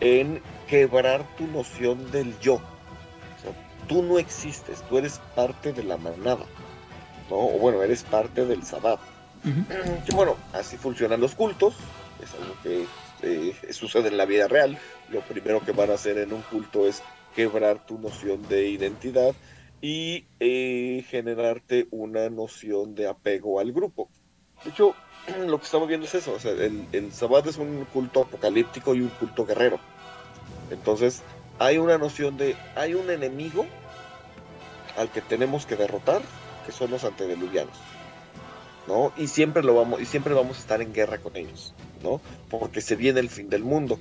[0.00, 2.54] en quebrar tu noción del yo.
[2.56, 3.52] O sea,
[3.88, 6.44] tú no existes, tú eres parte de la manada,
[7.30, 7.36] ¿no?
[7.36, 9.00] O bueno, eres parte del sabbat.
[10.12, 11.74] Bueno, así funcionan los cultos,
[12.22, 12.86] es algo que
[13.22, 14.78] eh, sucede en la vida real.
[15.10, 17.02] Lo primero que van a hacer en un culto es
[17.34, 19.34] quebrar tu noción de identidad
[19.80, 24.08] y eh, generarte una noción de apego al grupo.
[24.64, 24.94] De hecho,
[25.46, 29.02] lo que estamos viendo es eso, o sea, el, el es un culto apocalíptico y
[29.02, 29.78] un culto guerrero.
[30.70, 31.22] Entonces,
[31.58, 33.66] hay una noción de, hay un enemigo
[34.96, 36.22] al que tenemos que derrotar,
[36.64, 37.76] que son los antediluvianos.
[38.86, 39.12] ¿No?
[39.16, 42.20] Y siempre lo vamos, y siempre vamos a estar en guerra con ellos, ¿no?
[42.48, 43.98] Porque se viene el fin del mundo.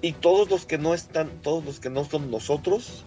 [0.00, 3.04] Y todos los que no están, todos los que no son nosotros,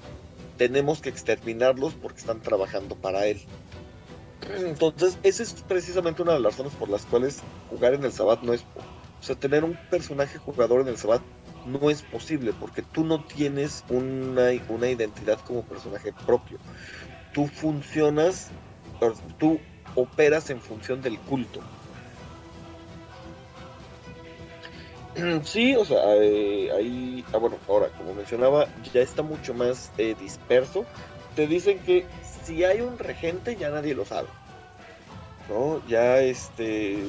[0.57, 3.41] tenemos que exterminarlos porque están trabajando para él.
[4.57, 8.41] Entonces, esa es precisamente una de las razones por las cuales jugar en el Sabbat
[8.41, 8.61] no es.
[9.19, 11.21] O sea, tener un personaje jugador en el Sabbat
[11.65, 16.57] no es posible porque tú no tienes una, una identidad como personaje propio.
[17.33, 18.49] Tú funcionas,
[19.37, 19.59] tú
[19.95, 21.61] operas en función del culto.
[25.43, 30.15] Sí, o sea, eh, ahí, ah, bueno, ahora, como mencionaba, ya está mucho más eh,
[30.19, 30.85] disperso.
[31.35, 32.05] Te dicen que
[32.45, 34.29] si hay un regente, ya nadie lo sabe.
[35.49, 35.85] ¿No?
[35.87, 37.03] Ya este.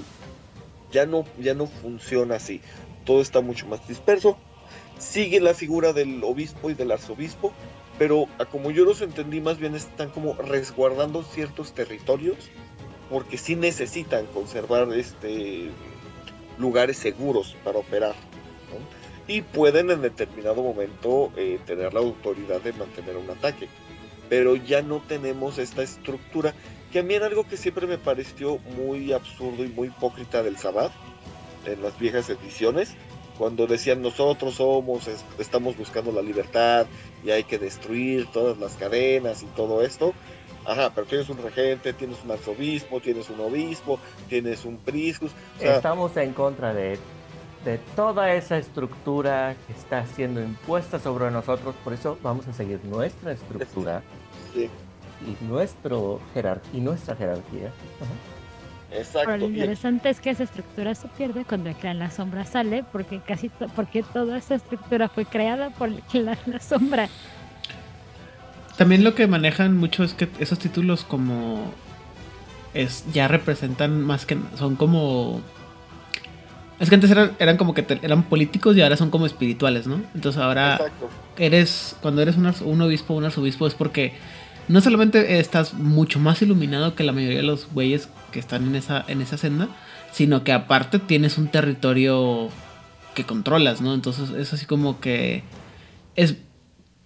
[0.90, 2.60] Ya no, ya no funciona así
[3.04, 4.36] todo está mucho más disperso.
[4.98, 7.52] Sigue la figura del obispo y del arzobispo,
[7.98, 12.50] pero como yo los entendí, más bien están como resguardando ciertos territorios,
[13.12, 15.70] porque sí necesitan conservar este
[16.58, 18.14] lugares seguros para operar.
[19.28, 23.68] Y pueden en determinado momento eh, tener la autoridad de mantener un ataque.
[24.30, 26.54] Pero ya no tenemos esta estructura,
[26.90, 30.56] que a mí era algo que siempre me pareció muy absurdo y muy hipócrita del
[30.56, 30.92] Sabbat
[31.66, 32.96] en las viejas ediciones,
[33.38, 35.08] cuando decían nosotros somos,
[35.38, 36.86] estamos buscando la libertad
[37.24, 40.14] y hay que destruir todas las cadenas y todo esto.
[40.64, 43.98] Ajá, pero tienes un regente, tienes un arzobispo, tienes un obispo,
[44.28, 45.32] tienes un priscus.
[45.58, 46.98] Estamos en contra de,
[47.64, 52.80] de toda esa estructura que está siendo impuesta sobre nosotros, por eso vamos a seguir
[52.84, 54.02] nuestra estructura
[54.54, 56.20] y, nuestro
[56.72, 57.72] y nuestra jerarquía.
[58.94, 59.36] Exacto.
[59.38, 63.20] lo interesante es que esa estructura se pierde cuando el clan La Sombra sale, porque
[63.20, 67.08] casi porque toda esa estructura fue creada por el clan La Sombra.
[68.76, 71.72] También lo que manejan mucho es que esos títulos como
[72.74, 75.42] es ya representan más que son como
[76.80, 80.00] es que antes eran, eran como que eran políticos y ahora son como espirituales, ¿no?
[80.14, 80.80] Entonces ahora
[81.38, 84.14] eres cuando eres un, un obispo un arzobispo es porque
[84.68, 88.76] no solamente estás mucho más iluminado que la mayoría de los güeyes que están en
[88.76, 89.68] esa, en esa senda,
[90.12, 92.48] sino que aparte tienes un territorio
[93.14, 93.94] que controlas, ¿no?
[93.94, 95.42] Entonces es así como que
[96.16, 96.36] es,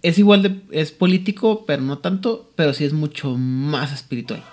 [0.01, 4.43] es igual de, es político, pero no tanto, pero sí es mucho más espiritual.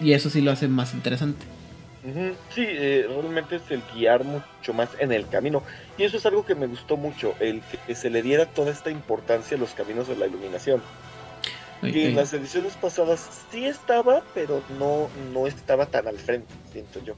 [0.00, 1.46] Y eso sí lo hace más interesante.
[2.54, 5.62] Sí, eh, realmente es el guiar mucho más en el camino.
[5.98, 8.90] Y eso es algo que me gustó mucho, el que se le diera toda esta
[8.90, 10.80] importancia a los caminos de la iluminación
[11.80, 17.02] que en las ediciones pasadas sí estaba, pero no, no estaba tan al frente, siento
[17.04, 17.14] yo.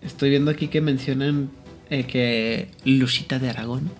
[0.00, 1.50] Estoy viendo aquí que mencionan
[1.90, 3.90] eh, que Luchita de Aragón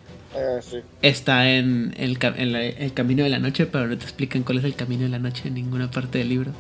[0.62, 0.78] sí.
[1.02, 4.64] está en, el, en el, camino de la noche, pero no te explican cuál es
[4.64, 6.52] el camino de la noche en ninguna parte del libro.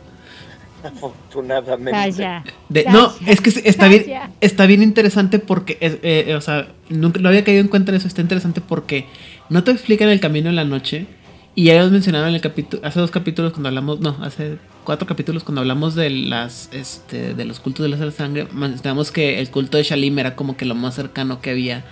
[0.84, 2.42] Afortunadamente.
[2.90, 4.04] no, es que está bien,
[4.40, 8.08] está bien interesante porque, eh, o sea, nunca lo había caído en cuenta en eso.
[8.08, 9.06] Está interesante porque
[9.48, 11.06] no te explican el camino en la noche.
[11.54, 15.06] Y ya hemos mencionado en el capítulo, hace dos capítulos cuando hablamos, no, hace cuatro
[15.06, 19.50] capítulos cuando hablamos de las, este, de los cultos de la sangre, mencionamos que el
[19.50, 21.84] culto de Shalim era como que lo más cercano que había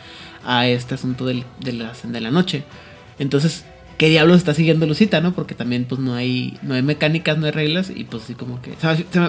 [0.44, 2.64] a este asunto de, la, de la noche.
[3.18, 3.64] Entonces,
[3.98, 5.32] ¿qué diablos está siguiendo Lucita, no?
[5.32, 8.60] Porque también pues no hay no hay mecánicas, no hay reglas y pues sí como
[8.62, 8.72] que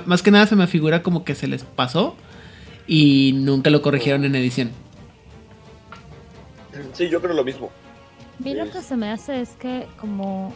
[0.06, 2.16] más que nada se me figura como que se les pasó
[2.88, 4.72] y nunca lo corrigieron en edición.
[6.94, 7.70] Sí, yo creo lo mismo.
[8.40, 10.54] A mí lo que se me hace es que como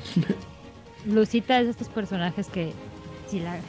[1.05, 2.71] Lucita es de estos personajes que
[3.27, 3.59] si la,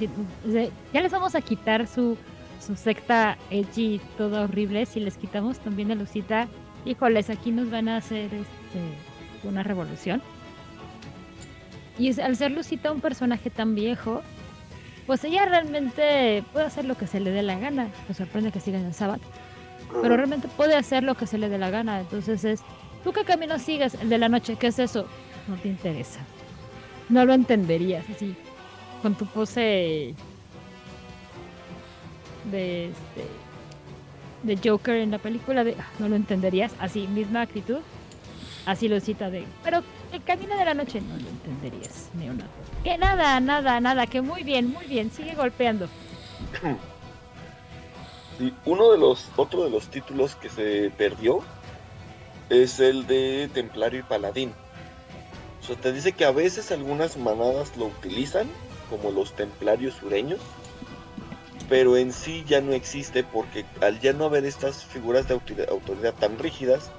[0.93, 2.17] ya les vamos a quitar su,
[2.65, 6.49] su secta edgy todo horrible, si les quitamos también a Lucita,
[6.87, 10.23] híjoles, aquí nos van a hacer este, una revolución.
[11.99, 14.23] Y al ser Lucita un personaje tan viejo,
[15.07, 17.89] pues ella realmente puede hacer lo que se le dé la gana.
[18.09, 19.21] Me sorprende que siga en el sábado.
[20.03, 22.01] Pero realmente puede hacer lo que se le dé la gana.
[22.01, 22.61] Entonces es,
[23.03, 23.95] ¿tú qué camino sigues?
[23.95, 25.07] El de la noche, ¿qué es eso?
[25.49, 26.21] No te interesa.
[27.09, 28.35] No lo entenderías así.
[29.01, 30.15] Con tu pose
[32.51, 33.46] de este
[34.47, 37.79] de Joker en la película de ah, no lo entenderías así misma actitud
[38.65, 39.83] así lo cita de pero
[40.13, 42.11] el camino de la noche no lo entenderías.
[42.83, 45.89] Que nada, nada, nada, que muy bien, muy bien, sigue golpeando.
[48.65, 51.41] Uno de los, otro de los títulos que se perdió
[52.51, 54.53] es el de Templario y Paladín.
[55.63, 58.47] O sea, te dice que a veces algunas manadas lo utilizan,
[58.89, 60.41] como los templarios sureños,
[61.69, 66.15] pero en sí ya no existe porque al ya no haber estas figuras de autoridad
[66.15, 66.91] tan rígidas,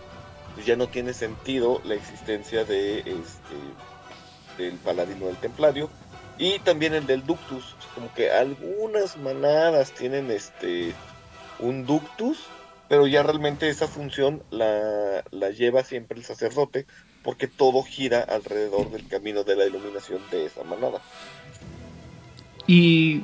[0.55, 5.89] pues ya no tiene sentido la existencia de este del paladino del templario
[6.37, 7.75] y también el del ductus.
[7.93, 10.93] Como que algunas manadas tienen este
[11.59, 12.47] un ductus
[12.87, 16.85] pero ya realmente esa función la, la lleva siempre el sacerdote
[17.23, 21.01] porque todo gira alrededor del camino de la iluminación de esa manada.
[22.65, 23.23] Y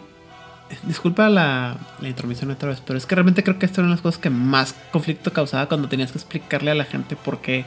[0.83, 3.95] disculpa la, la, intromisión otra vez, pero es que realmente creo que esta era una
[3.95, 7.41] de las cosas que más conflicto causaba cuando tenías que explicarle a la gente por
[7.41, 7.65] qué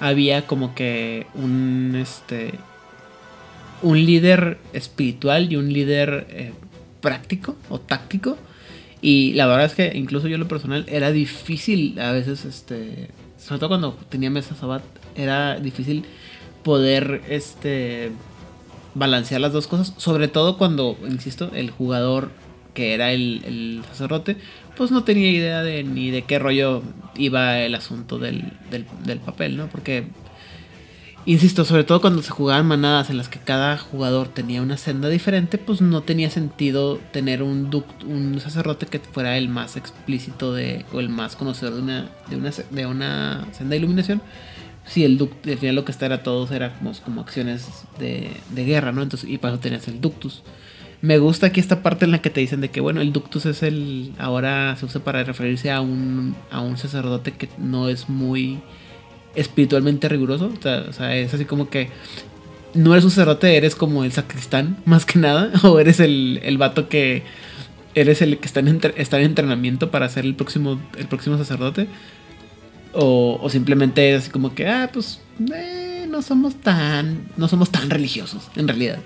[0.00, 2.54] había como que un este
[3.82, 6.52] un líder espiritual y un líder eh,
[7.00, 8.36] práctico o táctico.
[9.00, 13.08] Y la verdad es que incluso yo lo personal era difícil a veces este
[13.38, 14.82] sobre todo cuando tenía mesa sabat
[15.14, 16.04] era difícil
[16.64, 18.10] poder este
[18.94, 22.30] balancear las dos cosas, sobre todo cuando, insisto, el jugador
[22.74, 24.36] que era el, sacerdote,
[24.76, 26.82] pues no tenía idea de ni de qué rollo
[27.16, 29.66] iba el asunto del, del, papel, ¿no?
[29.66, 30.04] Porque,
[31.26, 35.08] insisto, sobre todo cuando se jugaban manadas en las que cada jugador tenía una senda
[35.08, 40.84] diferente, pues no tenía sentido tener un, un sacerdote que fuera el más explícito de,
[40.92, 44.22] o el más conocedor de una, de una, de una senda de iluminación
[44.88, 47.68] sí, el ductus, al final lo que está era todos era como, acciones
[47.98, 48.30] de,
[48.64, 49.02] guerra, ¿no?
[49.02, 50.42] Entonces, y para eso tenías el ductus.
[51.00, 53.46] Me gusta aquí esta parte en la que te dicen de que, bueno, el ductus
[53.46, 58.08] es el, ahora se usa para referirse a un, a un sacerdote que no es
[58.08, 58.58] muy
[59.36, 60.52] espiritualmente riguroso.
[60.58, 61.90] O sea, es así como que
[62.74, 65.52] no eres un sacerdote, eres como el sacristán, más que nada.
[65.62, 67.22] O eres el, el vato que,
[67.94, 71.88] eres el que está en, está en entrenamiento para ser el próximo, el próximo sacerdote.
[73.00, 75.20] O, simplemente es así como que, ah, pues
[75.54, 78.98] eh, no somos tan, no somos tan religiosos, en realidad.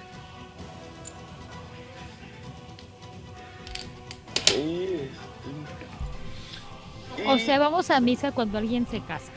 [7.26, 9.30] O sea, vamos a misa cuando alguien se casa.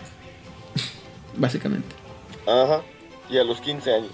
[1.38, 1.94] Básicamente.
[2.48, 2.82] Ajá.
[3.30, 4.12] Y a los 15 años.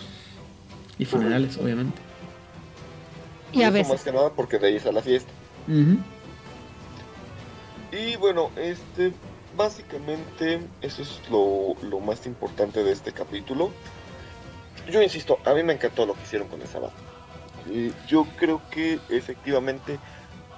[0.97, 2.01] Y funerales, obviamente.
[3.53, 3.93] Y, a veces.
[3.93, 5.31] Más que nada porque de ahí es a la fiesta.
[7.91, 9.13] Y bueno, este,
[9.55, 13.71] básicamente eso es lo, más importante de este capítulo.
[14.89, 16.95] Yo insisto, a mí me encantó lo que hicieron con esa banda.
[18.07, 19.99] Yo creo que efectivamente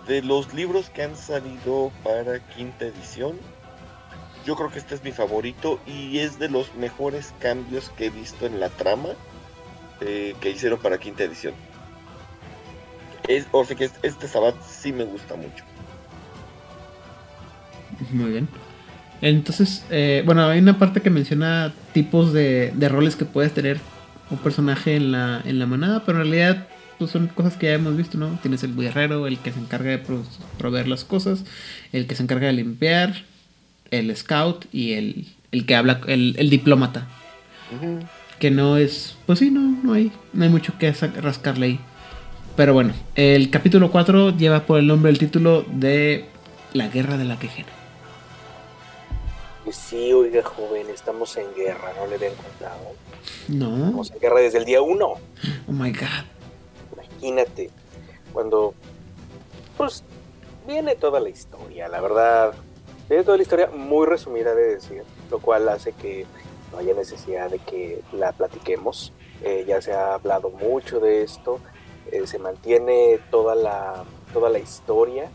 [0.08, 3.38] de los libros que han salido para quinta edición,
[4.46, 8.10] yo creo que este es mi favorito y es de los mejores cambios que he
[8.10, 9.10] visto en la trama
[10.02, 11.54] eh, que hicieron para quinta edición.
[13.28, 15.64] Es, o sea que este Sabat sí me gusta mucho.
[18.12, 18.50] Muy bien.
[19.22, 23.80] Entonces, eh, bueno, hay una parte que menciona tipos de, roles que puedes tener
[24.30, 27.74] un personaje en la, en la manada, pero en realidad pues, son cosas que ya
[27.74, 28.40] hemos visto, ¿no?
[28.42, 30.02] Tienes el guerrero, el que se encarga de
[30.58, 31.46] proveer las cosas,
[31.92, 33.24] el que se encarga de limpiar,
[33.92, 37.08] el scout y el, el que habla, el, el diplomata.
[38.40, 41.80] Que no es, pues sí, no, no hay, no hay mucho que rascarle ahí.
[42.56, 46.26] Pero bueno, el capítulo 4 lleva por el nombre el título de
[46.74, 47.83] La Guerra de la Quejera.
[49.64, 52.92] Pues sí, oiga, joven, estamos en guerra, ¿no le habían contado?
[53.48, 53.86] No.
[53.86, 55.06] Estamos en guerra desde el día 1.
[55.06, 55.20] Oh
[55.72, 56.26] my god.
[56.94, 57.70] Imagínate,
[58.34, 58.74] cuando.
[59.78, 60.04] Pues
[60.68, 62.54] viene toda la historia, la verdad.
[63.08, 66.26] Viene toda la historia muy resumida de decir, lo cual hace que
[66.72, 69.14] no haya necesidad de que la platiquemos.
[69.44, 71.60] Eh, ya se ha hablado mucho de esto,
[72.12, 74.04] eh, se mantiene toda la,
[74.34, 75.30] toda la historia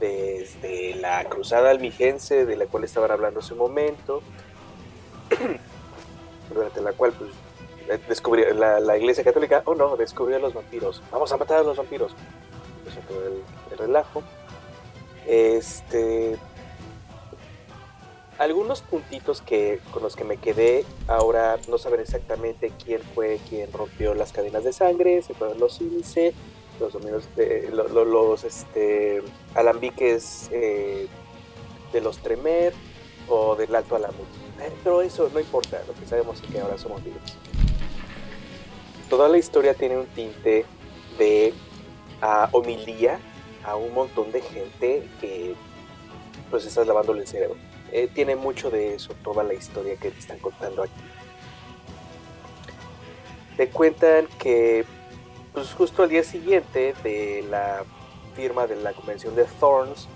[0.00, 4.22] desde la cruzada almigense de la cual estaban hablando hace un momento,
[6.54, 7.30] durante la cual pues,
[7.88, 11.62] eh, descubrió la, iglesia católica, oh no, descubrió a los vampiros, vamos a matar a
[11.62, 12.12] los vampiros.
[12.86, 13.42] Eso todo el,
[13.72, 14.22] el relajo.
[15.26, 16.36] Este,
[18.38, 23.72] algunos puntitos que con los que me quedé ahora no saben exactamente quién fue quien
[23.72, 26.34] rompió las cadenas de sangre, se fueron los índices,
[26.80, 29.22] los dominios de, los, este,
[29.54, 31.06] alambiques eh,
[31.92, 32.72] de los Tremer
[33.28, 34.26] o del Alto Alamut.
[34.82, 37.36] Pero eso no importa, lo que sabemos es que ahora somos libres.
[39.10, 40.64] Toda la historia tiene un tinte
[41.18, 41.52] de
[42.52, 43.18] homilía
[43.64, 45.54] a un montón de gente que
[46.50, 47.56] pues está lavándole el cerebro
[47.94, 51.00] eh, tiene mucho de eso, toda la historia que te están contando aquí.
[53.56, 54.84] Te cuentan que
[55.54, 57.84] pues justo al día siguiente de la
[58.34, 60.08] firma de la convención de Thorns,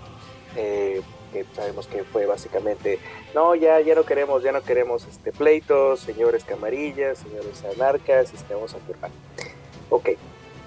[0.57, 2.99] eh, que sabemos que fue básicamente,
[3.33, 8.53] no, ya, ya no queremos, ya no queremos este pleitos, señores camarillas, señores anarcas, este,
[8.53, 9.11] vamos a firmar.
[9.89, 10.09] Ok,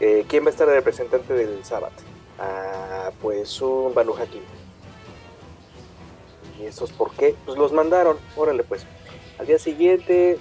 [0.00, 1.92] eh, ¿quién va a estar el representante del Sabbath?
[2.38, 4.14] Ah, pues un Banu
[6.58, 7.34] ¿Y esos por qué?
[7.44, 8.86] Pues los mandaron, órale pues.
[9.38, 10.38] Al día siguiente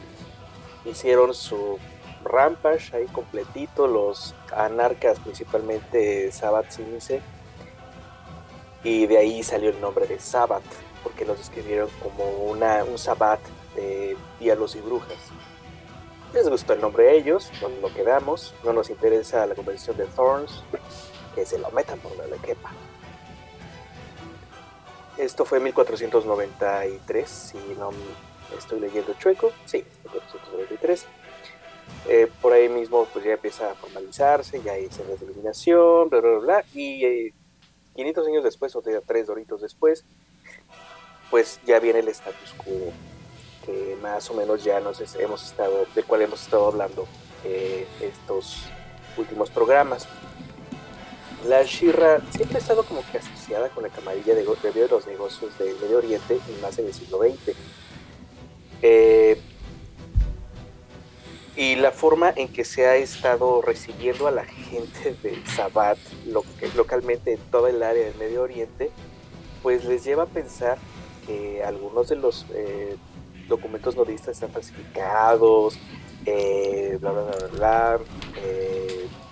[0.86, 1.80] hicieron su
[2.24, 7.22] rampage ahí completito, los anarcas, principalmente Sabbath Sinice.
[8.84, 10.64] Y de ahí salió el nombre de Sabbath,
[11.04, 13.42] porque los escribieron como una, un Sabbath
[13.76, 15.18] de diablos y brujas.
[16.34, 20.06] Les gustó el nombre a ellos, no lo quedamos, no nos interesa la convención de
[20.06, 20.64] Thorns,
[21.36, 22.72] que se lo metan por le quepa.
[25.18, 27.92] Esto fue en 1493, si no
[28.58, 29.52] estoy leyendo chueco.
[29.66, 31.06] Sí, 1493.
[32.08, 36.20] Eh, por ahí mismo pues ya empieza a formalizarse, ya hay escenas de iluminación, bla,
[36.20, 37.32] bla, bla, y
[37.96, 40.04] 500 eh, años después, o sea, tres doritos después,
[41.30, 42.92] pues ya viene el status quo
[43.66, 47.08] que más o menos ya nos hemos estado, del cual hemos estado hablando
[47.44, 48.64] eh, estos
[49.18, 50.08] últimos programas.
[51.48, 55.58] La Shirra siempre ha estado como que asociada con la camarilla de, de los negocios
[55.58, 57.56] del Medio Oriente y más en el siglo XX.
[58.84, 59.42] Eh,
[61.62, 66.44] y la forma en que se ha estado recibiendo a la gente del Sabbat lo,
[66.76, 68.90] localmente en toda el área del Medio Oriente,
[69.62, 70.80] pues les lleva a pensar
[71.28, 72.98] que algunos de los eh,
[73.48, 75.78] documentos nodistas están falsificados,
[76.26, 78.00] eh, bla, bla, bla, bla,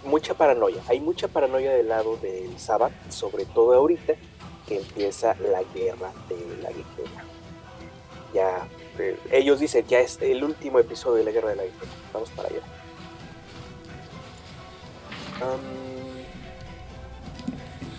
[0.03, 0.83] mucha paranoia.
[0.87, 4.13] Hay mucha paranoia del lado del Sabbath, sobre todo ahorita
[4.67, 7.23] que empieza la guerra de la guerra.
[8.35, 8.67] Ya,
[8.99, 11.75] eh, ellos dicen ya es el último episodio de la guerra de la guerra.
[12.13, 12.61] Vamos para allá.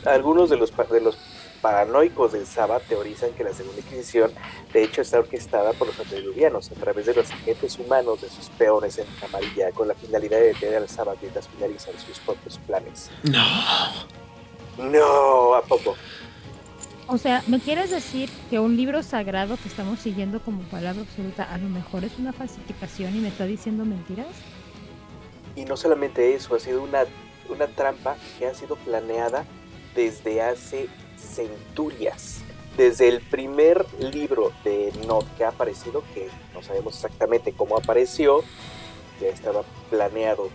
[0.04, 1.16] algunos de los, de los
[1.60, 4.32] paranoicos del Saba teorizan que la Segunda Inquisición
[4.72, 8.48] de hecho está orquestada por los antediluvianos a través de los agentes humanos de sus
[8.50, 13.10] peones en amarilla con la finalidad de detener al Saba mientras finalizan sus propios planes.
[13.22, 14.10] No.
[14.78, 15.96] No, ¿a poco?
[17.12, 21.42] O sea, ¿me quieres decir que un libro sagrado que estamos siguiendo como palabra absoluta
[21.42, 24.28] a lo mejor es una falsificación y me está diciendo mentiras?
[25.56, 27.06] Y no solamente eso, ha sido una,
[27.48, 29.44] una trampa que ha sido planeada
[29.96, 32.42] desde hace centurias.
[32.76, 38.44] Desde el primer libro de Not que ha aparecido, que no sabemos exactamente cómo apareció,
[39.20, 40.48] ya estaba planeado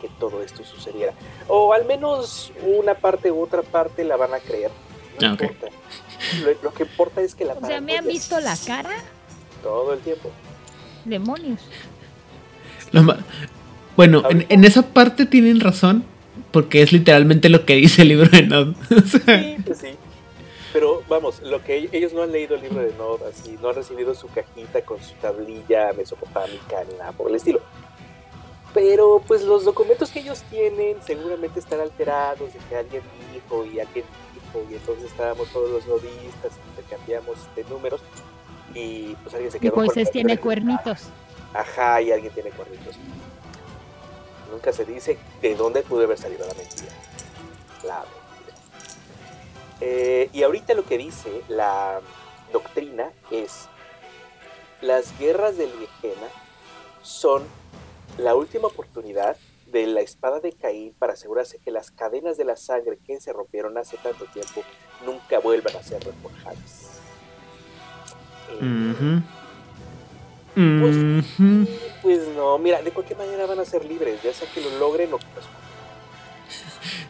[0.00, 1.14] que todo esto sucediera.
[1.46, 4.72] O al menos una parte u otra parte la van a creer.
[5.20, 5.66] No ah, importa.
[6.62, 8.90] Lo, que importa es que la O sea, ¿me han visto la cara?
[9.62, 10.30] Todo el tiempo.
[11.04, 11.60] Demonios.
[13.96, 16.04] Bueno, en, en, esa parte tienen razón,
[16.50, 18.74] porque es literalmente lo que dice el libro de Nod.
[19.06, 19.88] sí, pues sí.
[20.72, 23.74] Pero vamos, lo que ellos no han leído el libro de Nod, así, no han
[23.74, 27.60] recibido su cajita con su tablilla mesopotámica ni nada por el estilo.
[28.72, 33.02] Pero pues los documentos que ellos tienen seguramente están alterados de que alguien
[33.34, 34.06] dijo y alguien
[34.70, 38.00] y entonces estábamos todos los nodistas, intercambiamos este, números
[38.74, 39.84] y pues alguien se quedó.
[39.84, 41.08] Y pues tiene cuernitos.
[41.54, 42.96] Ajá, y alguien tiene cuernitos.
[44.50, 46.92] Nunca se dice de dónde pudo haber salido la mentira.
[47.84, 48.56] La mentira.
[49.80, 52.00] Eh, y ahorita lo que dice la
[52.52, 53.68] doctrina es,
[54.80, 56.28] las guerras del Viejena
[57.02, 57.42] son
[58.18, 59.36] la última oportunidad
[59.72, 63.32] de la espada de Caín para asegurarse que las cadenas de la sangre que se
[63.32, 64.62] rompieron hace tanto tiempo
[65.04, 67.00] nunca vuelvan a ser reforjadas.
[70.54, 71.26] pues,
[72.02, 75.12] pues, no, mira, de cualquier manera van a ser libres, ya sea que lo logren
[75.14, 75.46] o que pues,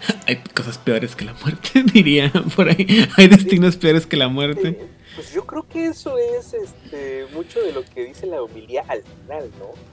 [0.27, 3.09] Hay cosas peores que la muerte, diría por ahí.
[3.17, 4.79] Hay destinos peores que la muerte.
[5.17, 9.03] Pues yo creo que eso es este, mucho de lo que dice la homilía al
[9.03, 9.91] final, ¿no?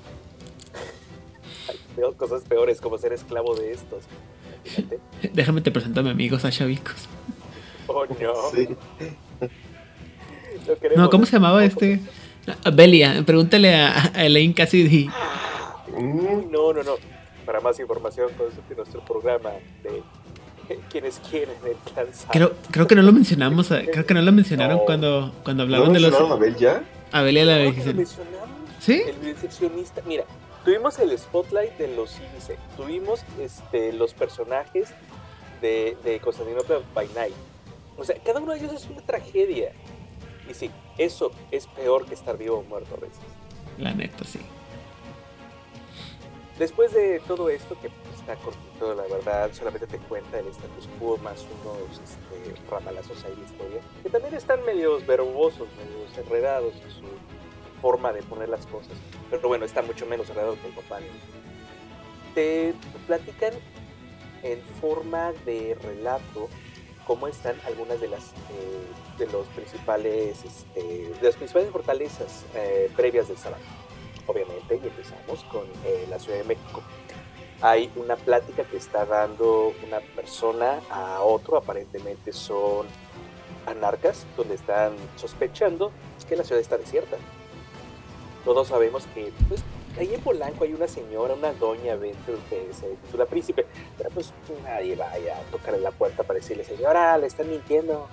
[2.08, 4.04] Hay cosas peores como ser esclavo de estos.
[5.34, 7.08] Déjame te presento a mi amigo Sasha Vicos.
[7.88, 8.34] Oh, no.
[10.96, 12.00] No, ¿cómo se llamaba este?
[12.74, 15.10] Belia, pregúntale a, Elaine Cassidy.
[15.98, 16.96] No, no, no.
[17.46, 19.52] Para más información, consulte nuestro programa
[19.84, 20.04] de
[20.92, 22.32] quienes quieren alcanzar.
[22.32, 26.00] Creo, creo que no lo mencionamos, creo que no lo mencionaron cuando, cuando hablaron de
[26.00, 26.14] los.
[26.14, 26.84] a Bel ya?
[27.12, 28.18] A Belia la no, mencionamos.
[28.80, 29.02] ¿Sí?
[29.06, 30.02] El diseccionista.
[30.06, 30.26] Mira,
[30.70, 34.94] tuvimos el spotlight de los índices, tuvimos este, los personajes
[35.62, 37.34] de, de Constantinopla by Night.
[37.98, 39.74] O sea, cada uno de ellos es una tragedia.
[40.48, 43.18] Y sí, eso es peor que estar vivo o muerto a veces.
[43.80, 44.42] La neta, sí.
[46.60, 51.18] Después de todo esto, que está cortito, la verdad, solamente te cuenta el status quo
[51.18, 56.92] más unos este, ramalazos ahí de historia, que también están medios verbosos, medios enredados en
[56.92, 58.94] su forma de poner las cosas.
[59.30, 61.10] Pero bueno, está mucho menos enredado que el.
[62.36, 62.74] Te
[63.08, 63.54] platican
[64.44, 66.50] en forma de relato
[67.06, 72.90] cómo están algunas de las eh, de los principales este, de las principales fortalezas eh,
[72.96, 73.64] previas del sábado
[74.28, 76.84] obviamente y empezamos con eh, la Ciudad de México.
[77.62, 82.86] Hay una plática que está dando una persona a otro aparentemente son
[83.66, 85.92] anarcas donde están sospechando
[86.28, 87.18] que la ciudad está desierta
[88.46, 89.64] todos sabemos que pues
[89.98, 93.66] ahí en Polanco hay una señora, una doña Venture que se titula príncipe,
[93.98, 94.34] pero pues
[94.64, 98.08] nadie vaya a tocarle la puerta para decirle, señora, le están mintiendo.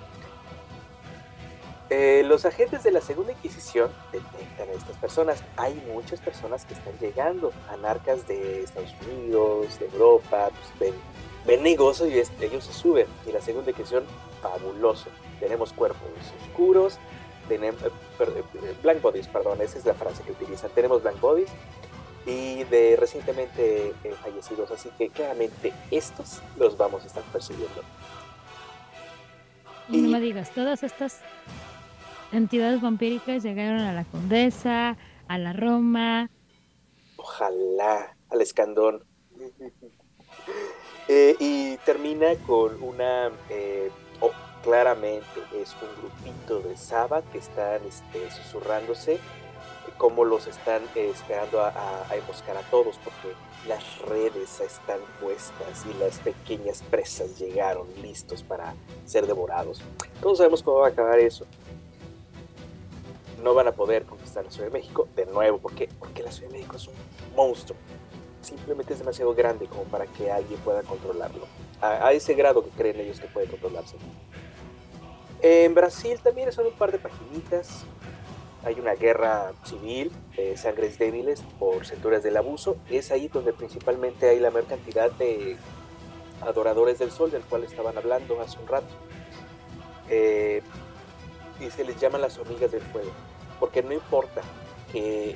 [1.89, 5.41] Eh, los agentes de la Segunda Inquisición detectan a estas personas.
[5.55, 10.93] Hay muchas personas que están llegando, anarcas de Estados Unidos, de Europa, pues
[11.45, 13.07] ven, negocio y ellos se suben.
[13.25, 14.03] Y la Segunda Inquisición,
[14.41, 15.09] fabuloso.
[15.39, 16.09] Tenemos cuerpos
[16.43, 16.97] oscuros,
[17.47, 17.89] tenemos, eh,
[18.19, 20.69] eh, blank bodies, perdón, esa es la frase que utilizan.
[20.71, 21.49] Tenemos blank bodies
[22.25, 27.81] y de recientemente eh, fallecidos, así que claramente estos los vamos a estar persiguiendo.
[29.89, 31.21] Y no me digas, todas estas
[32.31, 36.29] entidades vampíricas llegaron a la Condesa, a la Roma.
[37.15, 39.03] Ojalá, al escandón.
[41.39, 43.31] y termina con una
[44.63, 49.19] claramente es un grupito de Sabbath que están este, susurrándose
[49.97, 51.73] cómo los están eh, esperando a,
[52.09, 53.35] a, emboscar a todos porque
[53.67, 58.73] las redes están puestas y las pequeñas presas llegaron listos para
[59.05, 59.81] ser devorados.
[60.21, 61.45] Todos sabemos cómo va a acabar eso.
[63.43, 65.57] No van a poder conquistar la Ciudad de México de nuevo.
[65.57, 65.89] ¿Por qué?
[65.99, 66.95] Porque la Ciudad de México es un
[67.35, 67.77] monstruo.
[68.41, 71.45] Simplemente es demasiado grande como para que alguien pueda controlarlo.
[71.81, 73.97] A, a ese grado que creen ellos que puede controlarse.
[75.41, 77.85] En Brasil también son un par de paginitas.
[78.63, 82.77] Hay una guerra civil, de sangres débiles por centurias del abuso.
[82.89, 85.57] Es ahí donde principalmente hay la mayor cantidad de
[86.41, 88.93] adoradores del sol, del cual estaban hablando hace un rato.
[90.09, 90.61] Eh,
[91.59, 93.11] y se les llaman las hormigas del fuego,
[93.59, 94.41] porque no importa
[94.91, 95.35] que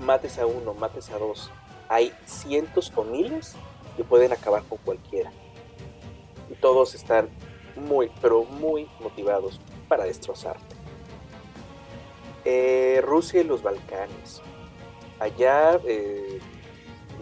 [0.00, 1.50] mates a uno, mates a dos,
[1.88, 3.54] hay cientos o miles
[3.96, 5.32] que pueden acabar con cualquiera.
[6.50, 7.28] Y todos están
[7.76, 10.82] muy, pero muy motivados para destrozarte.
[12.44, 14.42] Eh, Rusia y los Balcanes.
[15.20, 16.40] Allá eh,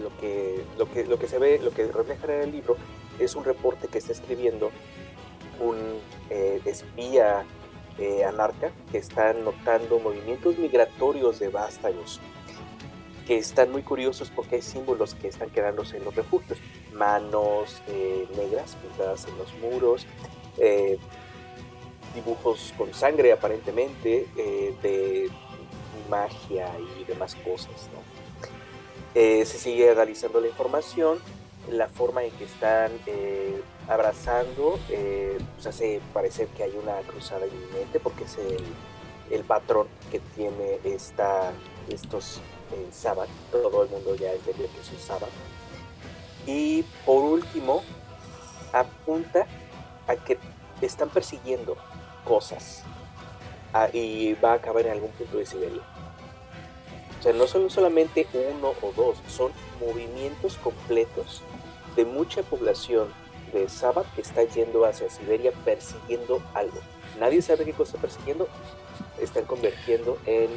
[0.02, 2.76] lo, que, lo, que, lo que se ve, lo que refleja en el libro
[3.18, 4.70] es un reporte que está escribiendo
[5.60, 5.76] un
[6.30, 7.44] eh, espía
[8.26, 12.18] anarca que está notando movimientos migratorios de vástagos
[13.26, 16.58] que están muy curiosos porque hay símbolos que están quedándose en los refugios.
[16.94, 17.82] Manos
[18.34, 20.06] negras pintadas en los muros,
[20.60, 20.98] eh,
[22.14, 25.30] dibujos con sangre aparentemente, eh, de
[26.08, 26.68] magia
[27.00, 27.88] y demás cosas.
[29.14, 31.18] Eh, se sigue analizando la información,
[31.70, 32.92] la forma en que están
[33.88, 38.36] abrazando, pues hace parecer que hay una cruzada inminente porque es
[39.30, 41.52] el, patrón que tiene esta,
[41.88, 42.40] estos
[42.92, 45.32] sábados, todo el mundo ya entendió que es un sábado.
[46.46, 47.82] Y por último,
[48.72, 49.46] apunta
[50.10, 50.38] a que
[50.80, 51.76] están persiguiendo
[52.24, 52.82] cosas
[53.72, 55.82] ah, y va a acabar en algún punto de Siberia.
[57.18, 61.42] O sea, no son solamente uno o dos, son movimientos completos
[61.96, 63.08] de mucha población
[63.52, 66.78] de Sabbath que está yendo hacia Siberia persiguiendo algo.
[67.18, 68.48] Nadie sabe qué cosa está persiguiendo,
[69.20, 70.48] están convirtiendo en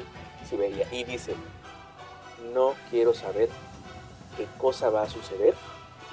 [0.48, 0.88] Siberia.
[0.92, 1.34] Y dice,
[2.54, 3.50] no quiero saber
[4.38, 5.56] qué cosa va a suceder,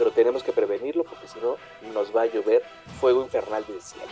[0.00, 1.56] pero tenemos que prevenirlo porque si no
[1.92, 2.62] nos va a llover
[2.98, 4.08] fuego infernal del cielo.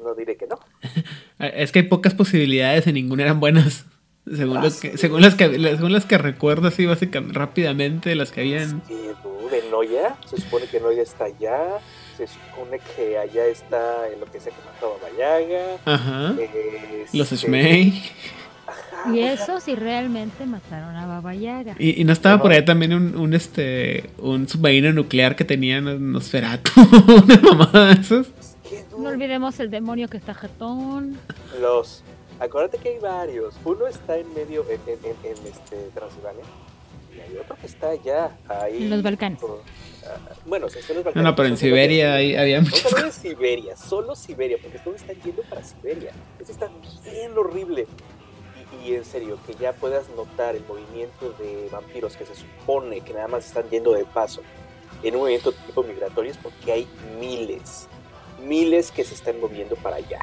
[0.00, 0.60] No diré que no.
[1.40, 3.84] es que hay pocas posibilidades y ninguna eran buenas.
[4.32, 8.42] Según, ah, que, según, las que, según las que recuerdo así básicamente rápidamente, las que
[8.42, 8.80] habían...
[8.86, 8.94] Sí,
[9.50, 11.80] de Noya, se supone que Noya está allá,
[12.16, 15.78] se supone que allá está en lo que se mató a Bayaga.
[15.84, 16.36] Ajá.
[17.12, 17.50] Los este,
[19.04, 19.20] Shmei.
[19.20, 21.74] Y eso si realmente mataron a Baba Yaga.
[21.78, 26.70] Y, no estaba por ahí también un, este un submarino nuclear que tenía Nosferatu,
[27.24, 28.28] una mamada de esos.
[28.98, 31.18] No olvidemos el demonio que está jetón.
[31.60, 32.02] Los
[32.40, 33.54] acuérdate que hay varios.
[33.64, 36.44] Uno está en medio en, en, este Transilvania
[37.16, 39.40] y hay otro que está allá ahí en los Balcanes.
[40.04, 41.16] Ah, bueno, si los Balcanes.
[41.16, 42.92] No, no, pero en Siberia ahí había muchos.
[42.92, 46.12] No, en Siberia, solo Siberia, porque todos están yendo para Siberia.
[46.40, 46.68] Eso está
[47.04, 47.86] bien horrible
[48.84, 53.14] y en serio, que ya puedas notar el movimiento de vampiros que se supone que
[53.14, 54.42] nada más están yendo de paso
[55.02, 56.88] en un movimiento tipo migratorio es porque hay
[57.20, 57.88] miles,
[58.44, 60.20] miles que se están moviendo para allá.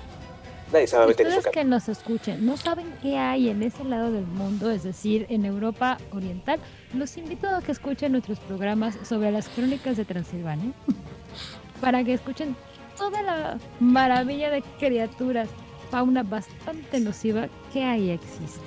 [0.74, 4.72] Nadie sabe Ustedes que nos escuchen, no saben qué hay en ese lado del mundo,
[4.72, 6.60] es decir, en Europa Oriental.
[6.94, 10.74] Los invito a que escuchen nuestros programas sobre las crónicas de Transilvania
[11.82, 12.56] para que escuchen
[12.98, 15.50] toda la maravilla de criaturas
[15.86, 18.66] fauna bastante nociva que ahí existe.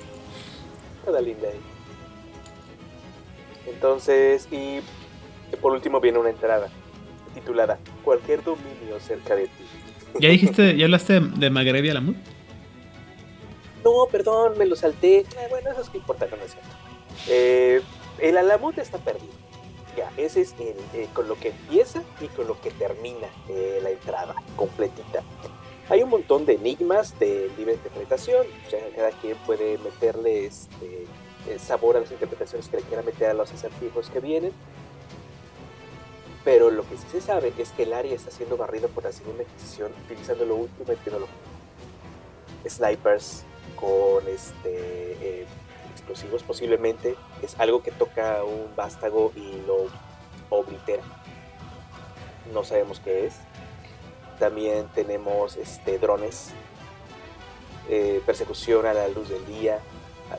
[1.05, 1.59] Toda linda ahí.
[3.67, 4.79] Entonces, y
[5.61, 6.69] por último viene una entrada
[7.33, 9.63] titulada Cualquier dominio cerca de ti.
[10.19, 12.17] ¿Ya dijiste, ya hablaste de Magrebia Alamut?
[13.83, 15.25] No, perdón, me lo salté.
[15.37, 16.69] Ah, bueno, eso es que importa, no es cierto.
[17.27, 17.81] Eh,
[18.19, 19.33] el Alamut está perdido.
[19.95, 23.79] Ya, ese es el, eh, con lo que empieza y con lo que termina eh,
[23.81, 25.21] la entrada completita.
[25.89, 28.45] Hay un montón de enigmas de libre interpretación,
[28.95, 31.07] cada quien puede meterle este,
[31.57, 34.53] sabor a las interpretaciones que le quiera meter a los acertijos que vienen.
[36.45, 39.11] Pero lo que sí se sabe es que el área está siendo barrido por la
[39.11, 41.35] segunda adquisición utilizando lo último en tecnología.
[42.67, 43.43] Snipers
[43.75, 45.45] con este, eh,
[45.91, 49.87] explosivos posiblemente es algo que toca un vástago y lo
[50.51, 51.01] oblitera.
[52.53, 53.33] No sabemos qué es
[54.39, 56.51] también tenemos este, drones,
[57.89, 59.79] eh, persecución a la luz del día.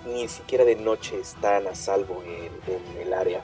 [0.06, 3.42] Ni siquiera de noche están a salvo en, el área.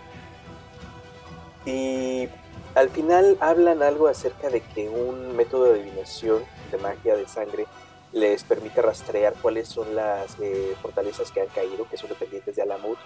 [1.65, 2.29] Y
[2.75, 7.67] al final hablan algo acerca de que un método de adivinación de magia de sangre
[8.13, 12.63] les permite rastrear cuáles son las eh, fortalezas que han caído, que son dependientes de
[12.63, 12.99] Alamut.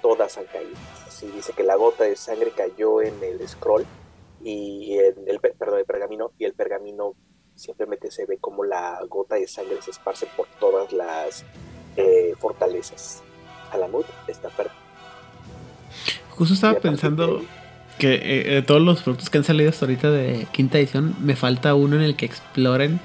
[0.00, 0.76] Todas han caído.
[1.06, 3.84] Así dice que la gota de sangre cayó en el scroll
[4.42, 7.14] y el, perdón, el pergamino y el pergamino
[7.54, 11.44] simplemente se ve como la gota de sangre se esparce por todas las
[11.96, 13.22] eh, fortalezas.
[13.70, 14.74] Alamut está perdido.
[16.30, 17.42] Justo estaba pensando
[17.98, 21.36] que eh, de todos los productos que han salido hasta ahorita de quinta edición, me
[21.36, 22.98] falta uno en el que exploren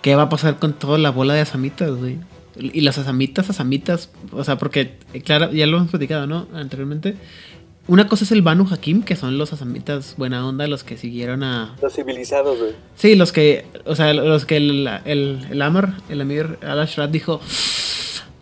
[0.00, 2.18] qué va a pasar con toda la bola de asamitas, güey.
[2.56, 6.46] Y las asamitas, asamitas, o sea, porque, eh, claro, ya lo hemos platicado, ¿no?
[6.54, 7.16] Anteriormente
[7.86, 11.42] una cosa es el Banu Hakim, que son los asamitas buena onda, los que siguieron
[11.42, 11.76] a.
[11.82, 12.72] Los civilizados, güey.
[12.96, 13.66] Sí, los que.
[13.84, 17.40] O sea, los que el, el, el Amar, el Amir al dijo.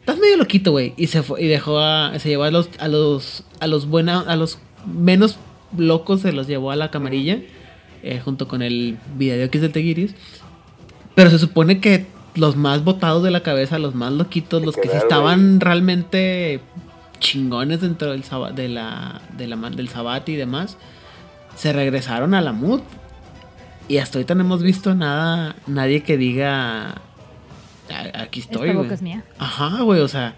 [0.00, 0.94] Estás medio loquito, güey.
[0.96, 2.16] Y se fue, y dejó a.
[2.18, 2.68] Se llevó a los.
[2.78, 3.44] A los.
[3.58, 4.20] A los buena.
[4.20, 5.38] A los menos
[5.76, 7.40] locos se los llevó a la camarilla.
[8.04, 10.14] Eh, junto con el video X del Teguiris.
[11.14, 14.88] Pero se supone que los más botados de la cabeza, los más loquitos, los que
[14.88, 16.60] sí estaban realmente
[17.22, 18.22] chingones dentro del,
[18.54, 20.76] de la, de la, del Sabat y demás,
[21.56, 22.80] se regresaron a la MUD.
[23.88, 27.00] Y hasta ahorita no hemos visto nada, nadie que diga,
[28.14, 28.70] aquí estoy.
[29.38, 30.34] Ajá, güey, o sea.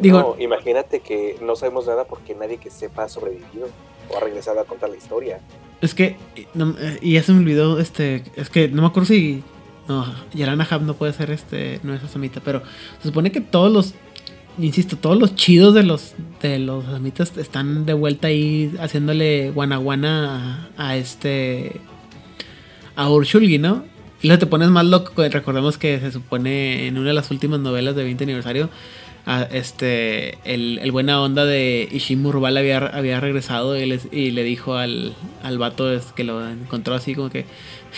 [0.00, 3.68] digo, imagínate que no sabemos nada porque nadie que sepa ha sobrevivido
[4.10, 5.40] o ha regresado a contar la historia.
[5.80, 6.16] Es que,
[7.00, 9.44] y ya se me olvidó, este, es que no me acuerdo si,
[9.86, 10.04] no,
[10.34, 12.62] Yarana Hub no puede ser, este, no es Asamita, pero
[13.00, 13.94] se supone que todos los
[14.58, 20.68] insisto, todos los chidos de los de los amitas están de vuelta ahí haciéndole guanaguana
[20.76, 21.80] a, a este
[22.96, 23.84] a Urshulgi, ¿no?
[24.22, 27.60] Y luego te pones más loco, recordemos que se supone en una de las últimas
[27.60, 28.68] novelas de 20 aniversario
[29.50, 35.14] este el, buena onda de Ishimu había, había regresado y le, y le dijo al,
[35.42, 37.44] al vato que lo encontró así como que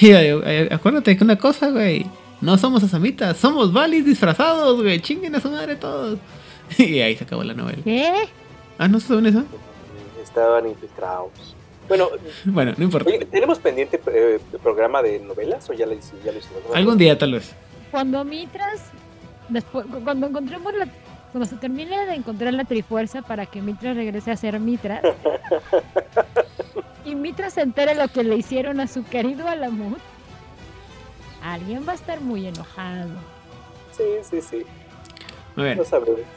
[0.01, 2.07] eh, acuérdate que una cosa, güey,
[2.41, 6.19] no somos asamitas, somos valis disfrazados, güey, chinguen a su madre todos.
[6.79, 7.79] y ahí se acabó la novela.
[7.85, 8.29] ¿Qué?
[8.79, 9.45] Ah, ¿no saben eso?
[10.23, 11.57] Estaban infiltrados.
[11.89, 12.09] Bueno,
[12.45, 13.11] bueno, no importa.
[13.31, 16.23] ¿Tenemos pendiente eh, programa de novelas o ya lo hicimos?
[16.75, 17.53] Algún día tal vez.
[17.91, 18.91] Cuando Mitras,
[19.49, 20.87] después, cuando encontremos la,
[21.33, 25.03] cuando se termine de encontrar la trifuerza para que Mitras regrese a ser Mitras
[27.05, 29.99] y Mitras se entere lo que le hicieron a su querido Alamut,
[31.43, 33.11] alguien va a estar muy enojado.
[33.97, 34.63] Sí, sí, sí.
[35.57, 35.79] A ver,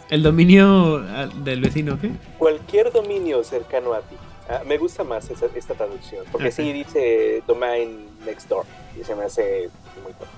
[0.10, 2.12] el dominio ah, del vecino, ¿qué?
[2.38, 4.16] Cualquier dominio cercano a ti.
[4.50, 8.66] Ah, me gusta más esta traducción, porque sí dice domain next door
[9.00, 9.70] y se me hace
[10.04, 10.32] muy bueno.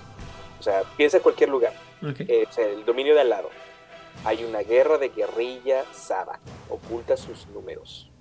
[0.60, 1.74] O sea, piensa en cualquier lugar.
[2.20, 3.50] Eh, el dominio de al lado.
[4.24, 6.40] Hay una guerra de guerrilla Saba.
[6.70, 8.12] Oculta sus números.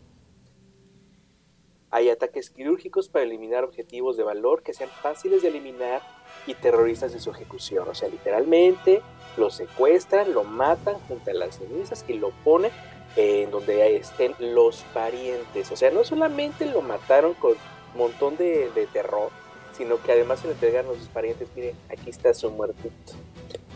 [1.90, 6.02] Hay ataques quirúrgicos para eliminar objetivos de valor que sean fáciles de eliminar
[6.47, 7.89] y terroristas de su ejecución.
[7.89, 9.01] O sea, literalmente
[9.36, 12.70] lo secuestran, lo matan junto a las cenizas y lo ponen
[13.16, 15.70] en donde estén los parientes.
[15.70, 19.31] O sea, no solamente lo mataron con un montón de, terror,
[19.77, 23.12] sino que además se le entregan a sus parientes, miren, aquí está su muertito.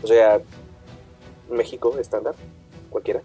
[0.03, 0.41] O sea,
[1.49, 2.35] México estándar,
[2.89, 3.21] cualquiera.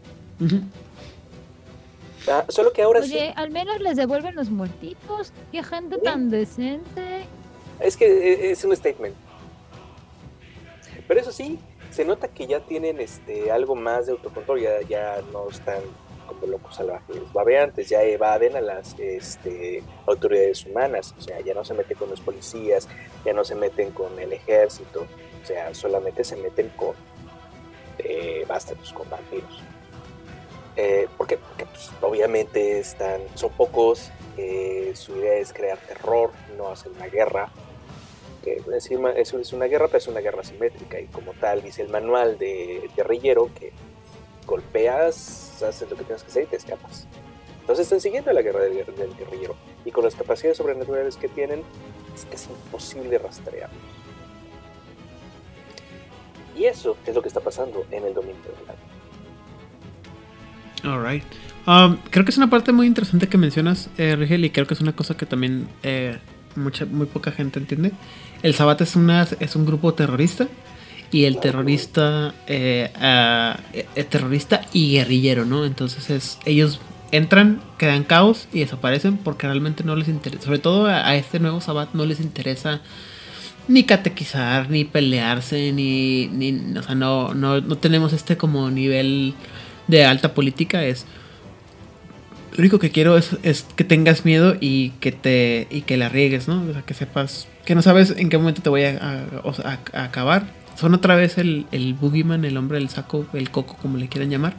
[2.27, 5.33] Ah, solo que ahora Oye, al menos les devuelven los muertitos.
[5.53, 7.27] Qué gente tan decente.
[7.81, 9.15] Es que eh, es un statement.
[11.07, 11.59] Pero eso sí,
[11.95, 15.81] se nota que ya tienen este algo más de autocontrol, ya, ya no están
[16.27, 21.65] como locos salvajes babeantes, ya evaden a las este, autoridades humanas, o sea, ya no
[21.65, 22.89] se meten con los policías,
[23.25, 25.07] ya no se meten con el ejército,
[25.43, 26.97] o sea, solamente se meten con
[27.99, 28.45] eh,
[28.93, 29.63] con vampiros.
[30.77, 36.91] Eh, porque, pues, obviamente están, son pocos, eh, su idea es crear terror, no hacer
[36.91, 37.51] una guerra.
[38.45, 41.83] Que encima eso es una guerra, pero es una guerra simétrica y como tal dice
[41.83, 43.73] el manual de guerrillero que
[44.47, 47.07] golpeas, haces lo que tienes que hacer y te escapas.
[47.61, 48.85] Entonces están siguiendo la guerra del,
[49.19, 49.57] guerrillero.
[49.87, 51.63] Y con las capacidades sobrenaturales que tienen,
[52.15, 53.81] es casi imposible rastrearlos.
[56.55, 58.53] Y eso es lo que está pasando en el dominio del
[60.91, 61.25] Alright.
[61.67, 64.75] Um, creo que es una parte muy interesante que mencionas, eh, Rigel, y creo que
[64.75, 66.19] es una cosa que también eh,
[66.57, 67.93] mucha, muy poca gente entiende.
[68.45, 70.49] El Sabbat es, una, es un grupo terrorista
[71.11, 72.91] y el terrorista eh,
[73.73, 75.65] eh, terrorista y guerrillero, ¿no?
[75.65, 76.79] Entonces es, ellos
[77.11, 81.63] entran, quedan caos y desaparecen porque realmente no les interesa, sobre todo a, este nuevo
[81.63, 82.83] Sabbat no les interesa
[83.67, 89.33] ni catequizar, ni pelearse, ni, ni o sea, no, no, no tenemos este como nivel
[89.89, 91.07] de alta política, es
[92.53, 96.11] lo único que quiero es, es, que tengas miedo y que te y que la
[96.11, 96.63] riegues, ¿no?
[96.69, 99.25] O sea, que sepas que no sabes en qué momento te voy a,
[99.93, 100.45] a acabar
[100.77, 104.31] son otra vez el, el boogeyman, el hombre del saco, el coco, como le quieran
[104.31, 104.55] llamar.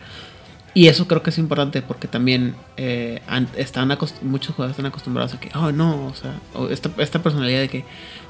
[0.74, 3.22] Y eso creo que es importante porque también eh,
[3.56, 6.34] están muchos jugadores están acostumbrados a que, oh no, o sea,
[6.70, 7.86] esta, esta, personalidad de que,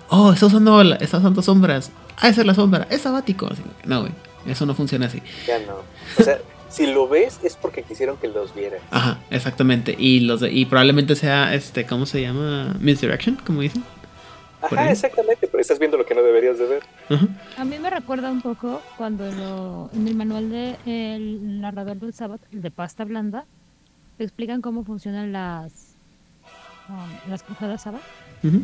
[0.09, 3.49] oh, está usando, está usando sombras, ah, esa es la sombra, es sabático.
[3.85, 4.11] no, güey,
[4.45, 5.23] eso no funciona así.
[5.47, 5.77] Ya no.
[6.19, 6.37] O sea,
[6.69, 8.81] si lo ves es porque quisieron que los vieras.
[8.91, 9.95] Ajá, exactamente.
[9.97, 12.75] Y, los y probablemente sea, este, ¿cómo se llama?
[12.79, 13.83] Misdirection, como dicen.
[14.65, 16.83] Ajá, exactamente, pero estás viendo lo que no deberías de ver.
[17.57, 22.39] A mí me recuerda un poco cuando en el manual de El narrador del sábado,
[22.51, 23.45] el de pasta blanda,
[24.17, 25.95] te explican cómo funcionan las
[26.89, 28.03] um, las cruzadas sábado,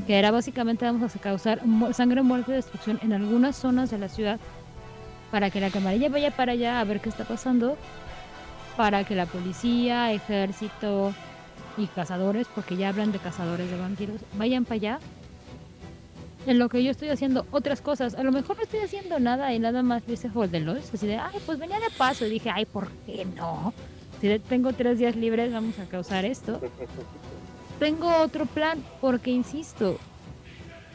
[0.07, 1.61] que era básicamente vamos a causar
[1.94, 4.40] sangre, muerte y destrucción en algunas zonas de la ciudad
[5.32, 7.78] para que la camarilla vaya para allá a ver qué está pasando,
[8.78, 11.14] para que la policía, ejército
[11.78, 14.99] y cazadores, porque ya hablan de cazadores de vampiros, vayan para allá
[16.45, 18.15] en lo que yo estoy haciendo otras cosas.
[18.15, 21.39] A lo mejor no estoy haciendo nada y nada más dice Holdelos, así de, ay,
[21.45, 22.26] pues venía de paso.
[22.26, 23.73] Y dije, ay, ¿por qué no?
[24.19, 26.61] Si tengo tres días libres, vamos a causar esto.
[27.80, 29.97] tengo otro plan, porque insisto,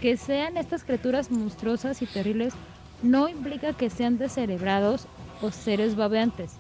[0.01, 2.55] que sean estas criaturas monstruosas y terribles
[3.03, 5.07] no implica que sean descerebrados
[5.43, 6.53] o seres babeantes.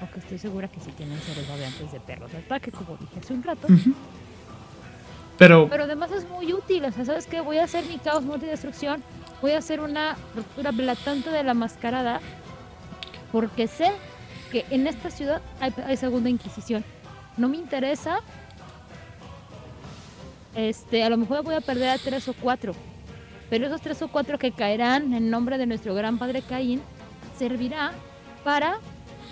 [0.00, 3.34] Aunque estoy segura que sí tienen seres babeantes de perros de ataque, como dije hace
[3.34, 3.68] un rato.
[5.48, 7.40] Pero, además es muy útil, o sea, ¿sabes qué?
[7.40, 9.02] Voy a hacer mi caos, muerte destrucción,
[9.40, 12.20] voy a hacer una ruptura blatante de la mascarada,
[13.32, 13.90] porque sé
[14.52, 16.84] que en esta ciudad hay, segunda inquisición.
[17.36, 18.20] No me interesa,
[20.54, 22.74] este, a lo mejor voy a perder a tres o cuatro,
[23.50, 26.80] pero esos tres o cuatro que caerán en nombre de nuestro gran padre Caín,
[27.36, 27.92] servirá
[28.44, 28.78] para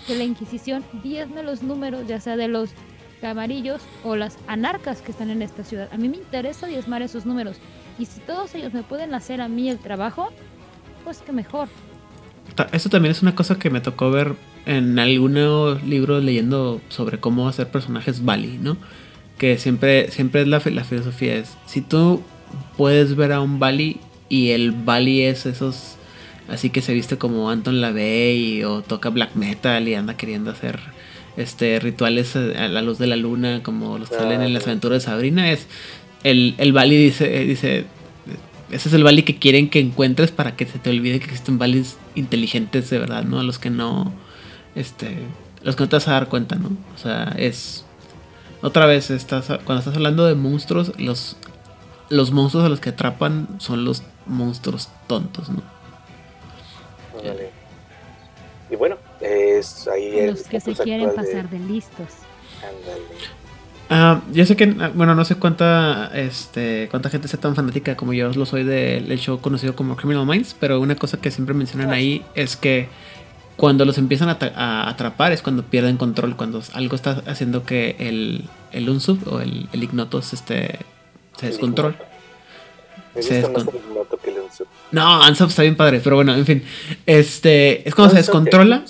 [0.07, 2.71] de la Inquisición, diezme los números, ya sea de los
[3.21, 5.87] camarillos o las anarcas que están en esta ciudad.
[5.91, 7.57] A mí me interesa diezmar esos números.
[7.97, 10.29] Y si todos ellos me pueden hacer a mí el trabajo,
[11.03, 11.69] pues que mejor.
[12.71, 14.35] Eso también es una cosa que me tocó ver
[14.65, 18.77] en algunos libros leyendo sobre cómo hacer personajes Bali, ¿no?
[19.37, 22.21] Que siempre, siempre es la, la filosofía es, si tú
[22.77, 23.99] puedes ver a un Bali
[24.29, 25.95] y el Bali es esos
[26.47, 30.79] así que se viste como Anton LaVey o toca black metal y anda queriendo hacer
[31.37, 35.03] este rituales a la luz de la luna como los que salen en las aventuras
[35.03, 35.67] de Sabrina es
[36.23, 37.85] el, el Bali dice dice
[38.71, 41.57] ese es el Bali que quieren que encuentres para que se te olvide que existen
[41.57, 43.39] Balis inteligentes de verdad, ¿no?
[43.39, 44.13] A los que no
[44.75, 45.17] este
[45.61, 46.69] los que no te vas a dar cuenta, ¿no?
[46.95, 47.85] O sea, es
[48.61, 51.37] otra vez estás cuando estás hablando de monstruos, los
[52.09, 55.61] los monstruos a los que atrapan son los monstruos tontos, ¿no?
[58.69, 62.07] Y bueno, es ahí Los que se quieren pasar de, listos.
[63.89, 67.97] Ah, yo sé que, ah, bueno, no sé cuánta, este, cuánta gente sea tan fanática
[67.97, 71.53] como yo lo soy del show conocido como Criminal Minds, pero una cosa que siempre
[71.53, 72.87] mencionan ah, ahí es que
[73.57, 78.45] cuando los empiezan a, atrapar es cuando pierden control, cuando algo está haciendo que el,
[78.71, 80.79] el unsub o el, el ignotos este,
[81.37, 81.95] se descontrole.
[83.19, 83.43] Se
[84.91, 86.63] no, Ansop está bien padre, pero bueno, en fin.
[87.05, 88.83] Este, es cuando se descontrola.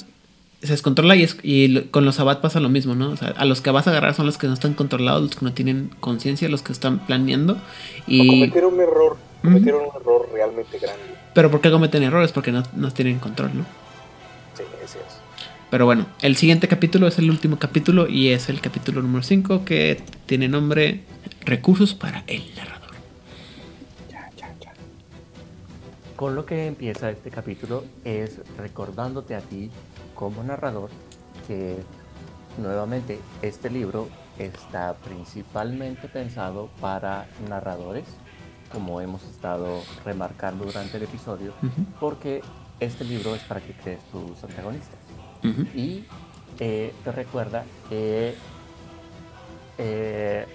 [0.61, 3.09] Se descontrola y, y con los Abad pasa lo mismo, ¿no?
[3.11, 5.35] O sea, a los que vas a agarrar son los que no están controlados, los
[5.35, 7.57] que no tienen conciencia, los que están planeando.
[8.05, 8.27] Y...
[8.27, 11.03] cometieron un error, cometieron un error realmente grande.
[11.33, 12.31] Pero ¿por qué cometen errores?
[12.31, 13.65] Porque no, no tienen control, ¿no?
[14.55, 15.21] Sí, ese es.
[15.71, 19.63] Pero bueno, el siguiente capítulo es el último capítulo y es el capítulo número 5
[19.63, 21.05] que tiene nombre
[21.45, 22.81] Recursos para el narrador.
[26.15, 29.71] Con lo que empieza este capítulo es recordándote a ti
[30.21, 30.91] como narrador
[31.47, 31.77] que
[32.59, 34.07] nuevamente este libro
[34.37, 38.05] está principalmente pensado para narradores,
[38.71, 41.53] como hemos estado remarcando durante el episodio,
[41.99, 42.43] porque
[42.79, 44.99] este libro es para que crees tus antagonistas.
[45.73, 46.05] Y
[46.59, 48.35] eh, te recuerda que
[49.79, 50.45] eh,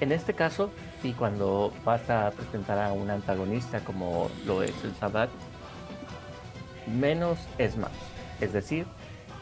[0.00, 0.70] en este caso
[1.02, 5.30] y cuando vas a presentar a un antagonista como lo es el Sabbat,
[6.86, 7.90] menos es más.
[8.40, 8.86] Es decir,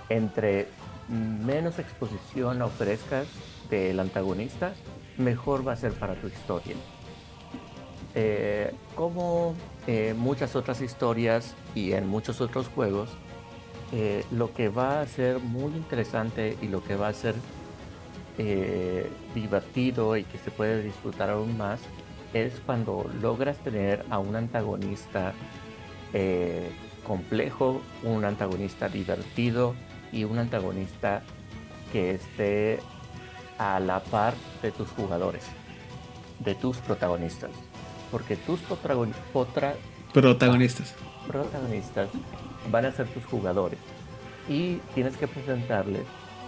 [0.09, 0.69] entre
[1.09, 3.27] menos exposición ofrezcas
[3.71, 4.73] del antagonista,
[5.17, 6.77] mejor va a ser para tu historia.
[8.15, 9.55] Eh, como
[9.87, 13.11] eh, muchas otras historias y en muchos otros juegos,
[13.93, 17.35] eh, lo que va a ser muy interesante y lo que va a ser
[19.35, 21.81] divertido y que se puede disfrutar aún más
[22.33, 25.33] es cuando logras tener a un antagonista
[27.05, 29.75] complejo, un antagonista divertido
[30.13, 31.23] y un antagonista
[31.93, 32.81] que esté
[33.59, 35.45] a la par de tus jugadores,
[36.41, 37.51] de tus protagonistas.
[38.11, 39.77] Porque tus protagonistas.
[41.27, 42.09] protagonistas
[42.71, 43.79] van a ser tus jugadores
[44.49, 46.05] y tienes que presentarles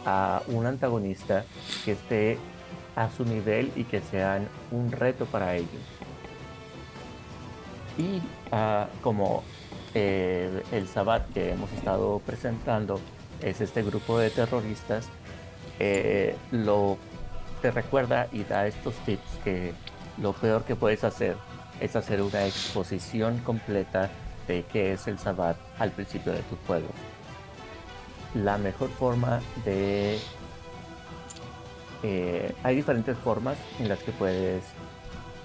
[0.06, 1.44] a un antagonista
[1.84, 2.38] que esté
[2.96, 5.82] a su nivel y que sean un reto para ellos.
[7.98, 8.22] Y
[8.52, 9.42] ah, como
[9.94, 13.00] eh, el Sabbat que hemos estado presentando
[13.42, 15.08] es este grupo de terroristas,
[15.78, 16.98] eh, lo
[17.60, 19.72] te recuerda y da estos tips que
[20.18, 21.36] lo peor que puedes hacer
[21.80, 24.10] es hacer una exposición completa
[24.46, 26.88] de qué es el Sabbat al principio de tu juego.
[28.34, 30.18] La mejor forma de...
[32.02, 34.64] Eh, hay diferentes formas en las que puedes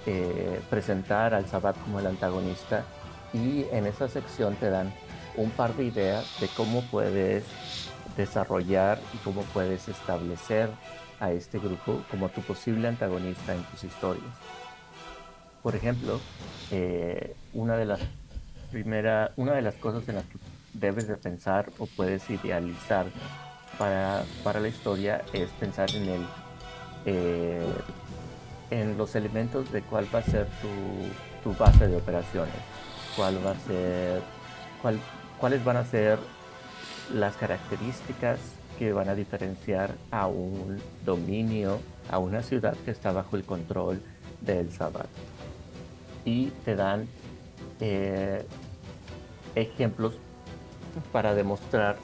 [0.06, 2.84] eh, presentar al Sabbat como el antagonista
[3.32, 4.92] y en esa sección te dan
[5.36, 7.44] un par de ideas de cómo puedes
[8.16, 10.70] desarrollar y cómo puedes establecer
[11.20, 14.24] a este grupo como tu posible antagonista en tus historias.
[15.62, 16.20] Por ejemplo,
[16.70, 18.00] eh, una de las
[18.70, 20.38] primera, una de las cosas en las que
[20.74, 23.06] debes de pensar o puedes idealizar
[23.78, 26.26] para, para la historia es pensar en el
[27.06, 27.64] eh,
[28.70, 30.68] en los elementos de cuál va a ser tu,
[31.50, 32.54] tu, base de operaciones,
[33.14, 34.22] cuál va a ser,
[34.82, 34.98] cuál,
[35.38, 36.18] cuáles van a ser
[37.12, 38.38] las características
[38.78, 41.80] que van a diferenciar a un dominio,
[42.10, 44.00] a una ciudad que está bajo el control
[44.40, 45.08] del Sabbat.
[46.24, 47.08] Y te dan
[47.80, 48.44] eh,
[49.54, 50.14] ejemplos
[51.12, 51.96] para demostrar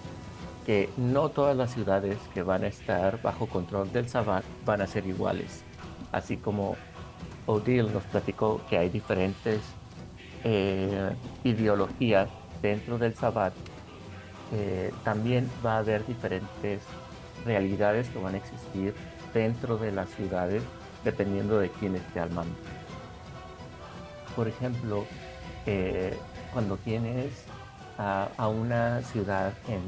[0.67, 4.87] que no todas las ciudades que van a estar bajo control del Sabbat van a
[4.87, 5.63] ser iguales.
[6.13, 6.77] Así como
[7.47, 9.61] Odile nos platicó que hay diferentes
[10.45, 11.11] eh,
[11.43, 12.29] ideologías
[12.61, 13.53] dentro del Sabbat
[14.53, 16.83] eh, también va a haber diferentes
[17.45, 18.95] realidades que van a existir
[19.33, 20.63] dentro de las ciudades
[21.05, 22.55] dependiendo de quién esté al mando.
[24.37, 25.05] Por ejemplo,
[25.67, 26.17] eh,
[26.53, 27.45] cuando tienes
[27.99, 29.81] a, una ciudad en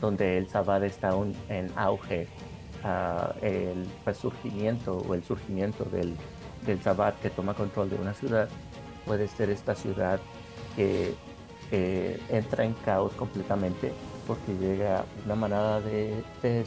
[0.00, 1.12] donde el Sabad está
[1.48, 2.28] en auge,
[3.40, 6.14] el resurgimiento o el surgimiento del,
[6.66, 8.48] del Sabbat que toma control de una ciudad,
[9.06, 10.20] puede ser esta ciudad
[10.76, 11.14] que
[12.28, 13.92] entra en caos completamente
[14.26, 16.64] porque llega una manada de, de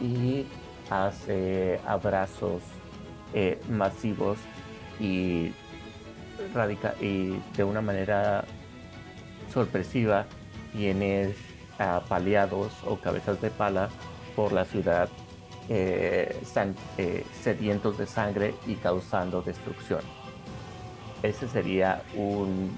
[0.00, 0.46] y
[0.90, 2.62] hace abrazos
[3.32, 4.38] eh, masivos
[5.00, 5.52] y,
[7.00, 8.44] y de una manera
[9.52, 10.26] sorpresiva
[10.72, 11.36] tienes
[12.08, 13.88] paliados o cabezas de pala
[14.36, 15.08] por la ciudad
[15.68, 16.36] eh,
[16.98, 20.00] eh, sedientos de sangre y causando destrucción.
[21.22, 22.76] Ese sería un,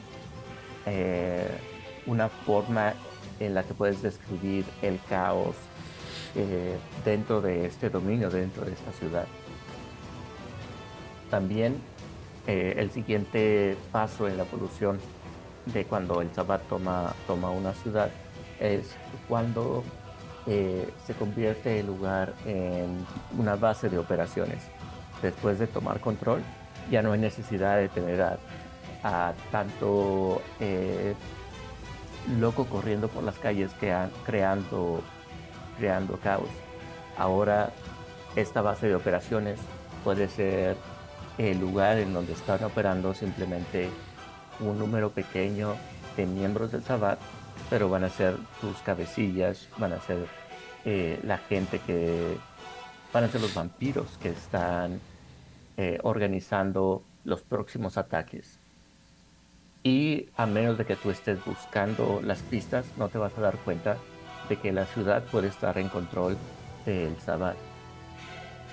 [2.06, 2.94] una forma
[3.40, 5.56] en la que puedes describir el caos
[6.34, 9.26] eh, dentro de este dominio, dentro de esta ciudad.
[11.30, 11.76] También
[12.46, 14.98] eh, el siguiente paso en la evolución
[15.66, 18.10] de cuando el Sabbat toma, toma una ciudad
[18.60, 18.94] es
[19.28, 19.82] cuando
[20.46, 23.04] eh, se convierte el lugar en
[23.38, 24.62] una base de operaciones.
[25.22, 26.42] Después de tomar control,
[26.90, 28.38] ya no hay necesidad de tener
[29.51, 30.43] tanto
[32.39, 33.70] loco corriendo por las calles
[34.24, 35.02] creando
[35.78, 36.48] creando caos.
[37.16, 37.70] Ahora
[38.35, 39.59] esta base de operaciones
[40.05, 40.77] puede ser
[41.39, 43.89] el lugar en donde están operando simplemente
[44.60, 45.74] un número pequeño
[46.16, 47.18] de miembros del Sabbat,
[47.68, 50.27] pero van a ser tus cabecillas, van a ser
[50.85, 52.36] eh, la gente que
[53.12, 55.01] van a ser los vampiros que están
[55.77, 58.55] eh, organizando los próximos ataques.
[59.86, 63.56] Y a menos de que tú estés buscando las pistas, no te vas a dar
[63.58, 63.98] cuenta
[64.48, 66.36] de que la ciudad puede estar en control
[66.84, 67.54] del Sabbat,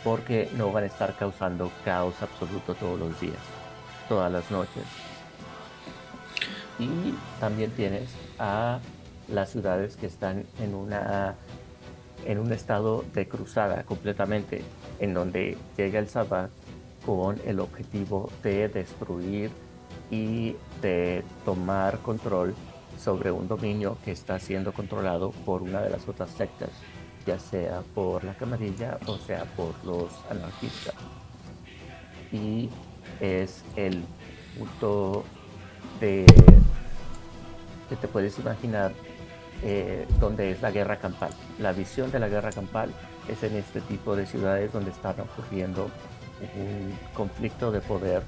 [0.03, 3.37] porque no van a estar causando caos absoluto todos los días,
[4.09, 4.85] todas las noches.
[6.79, 8.09] Y también tienes
[8.39, 8.79] a
[9.27, 11.35] las ciudades que están en una
[12.25, 14.63] en un estado de cruzada completamente,
[14.99, 16.49] en donde llega el Sabbat
[17.05, 19.51] con el objetivo de destruir
[20.13, 22.53] y de tomar control
[22.99, 26.69] sobre un dominio que está siendo controlado por una de las otras sectas,
[27.25, 30.93] ya sea por la camarilla o sea por los anarquistas.
[32.31, 32.69] Y
[33.19, 34.03] es el
[34.57, 35.23] punto
[35.99, 36.25] de
[37.89, 38.91] que te puedes imaginar
[39.63, 41.31] eh, donde es la guerra campal.
[41.57, 42.93] La visión de la guerra campal
[43.27, 45.89] es en este tipo de ciudades donde están ocurriendo
[46.55, 48.21] un conflicto de poder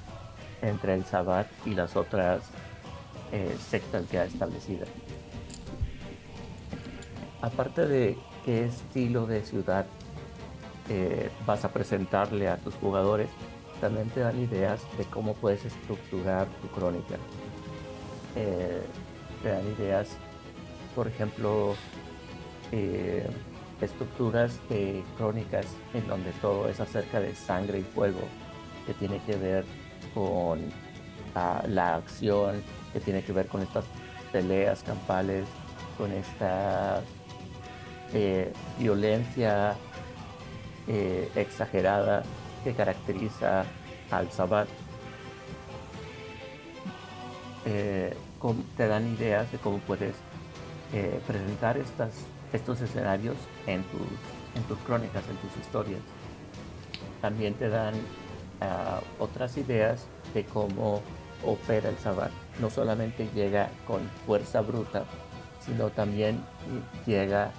[0.65, 2.41] entre el Sabbat y las otras
[3.31, 4.89] eh, sectas ya establecidas.
[7.41, 9.85] Aparte de qué estilo de ciudad
[10.89, 13.29] eh, vas a presentarle a tus jugadores,
[13.81, 17.15] también te dan ideas de cómo puedes estructurar tu crónica.
[18.35, 18.81] Eh,
[19.43, 20.09] te dan ideas,
[20.95, 21.75] por ejemplo,
[23.79, 28.19] estructuras de crónicas en donde todo es acerca de sangre y fuego,
[28.85, 29.65] que tiene que ver
[30.15, 30.61] con
[31.67, 32.63] la acción,
[32.93, 33.85] que tiene que ver con estas
[34.31, 35.45] peleas campales,
[35.97, 37.01] con esta
[38.13, 39.75] eh, violencia
[40.87, 42.23] eh, exagerada
[42.63, 43.65] que caracteriza
[44.09, 44.67] al Sabbat.
[47.65, 48.15] Eh,
[48.77, 50.15] te dan ideas de cómo puedes
[51.27, 51.77] presentar
[52.53, 53.35] estos escenarios
[53.67, 54.07] en tus,
[54.55, 55.99] en tus crónicas, en tus historias.
[57.21, 57.95] También te dan
[58.61, 61.01] ah, otras ideas de cómo
[61.45, 62.31] opera el Sabbat.
[62.59, 65.05] No solamente llega con fuerza bruta,
[65.59, 66.43] sino también
[67.05, 67.51] llega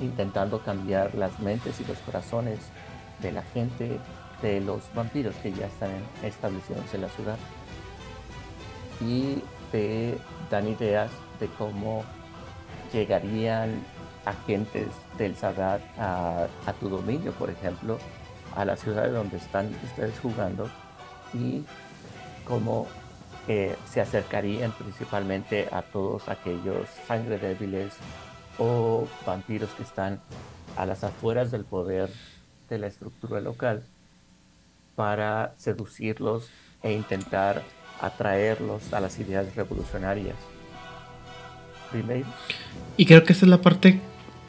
[0.00, 2.58] intentando cambiar las mentes y los corazones
[3.20, 3.98] de la gente,
[4.42, 5.90] de los vampiros que ya están
[6.22, 7.38] establecidos en la ciudad.
[9.00, 9.42] Y
[9.72, 10.18] te
[10.50, 11.10] dan ideas
[11.40, 12.04] de cómo
[12.92, 13.82] llegarían
[14.24, 17.98] agentes del Sabbat a tu dominio, por ejemplo,
[18.56, 20.68] a la ciudad donde están ustedes jugando
[21.34, 21.62] y
[22.44, 22.88] cómo
[23.46, 27.92] se acercarían principalmente a todos aquellos sangre débiles
[28.58, 30.20] o vampiros que están
[30.76, 32.10] a las afueras del poder
[32.68, 33.84] de la estructura local
[34.96, 36.48] para seducirlos
[36.82, 37.62] e intentar
[38.00, 40.36] atraerlos a las ideas revolucionarias.
[42.96, 44.00] Y creo que esta es la parte,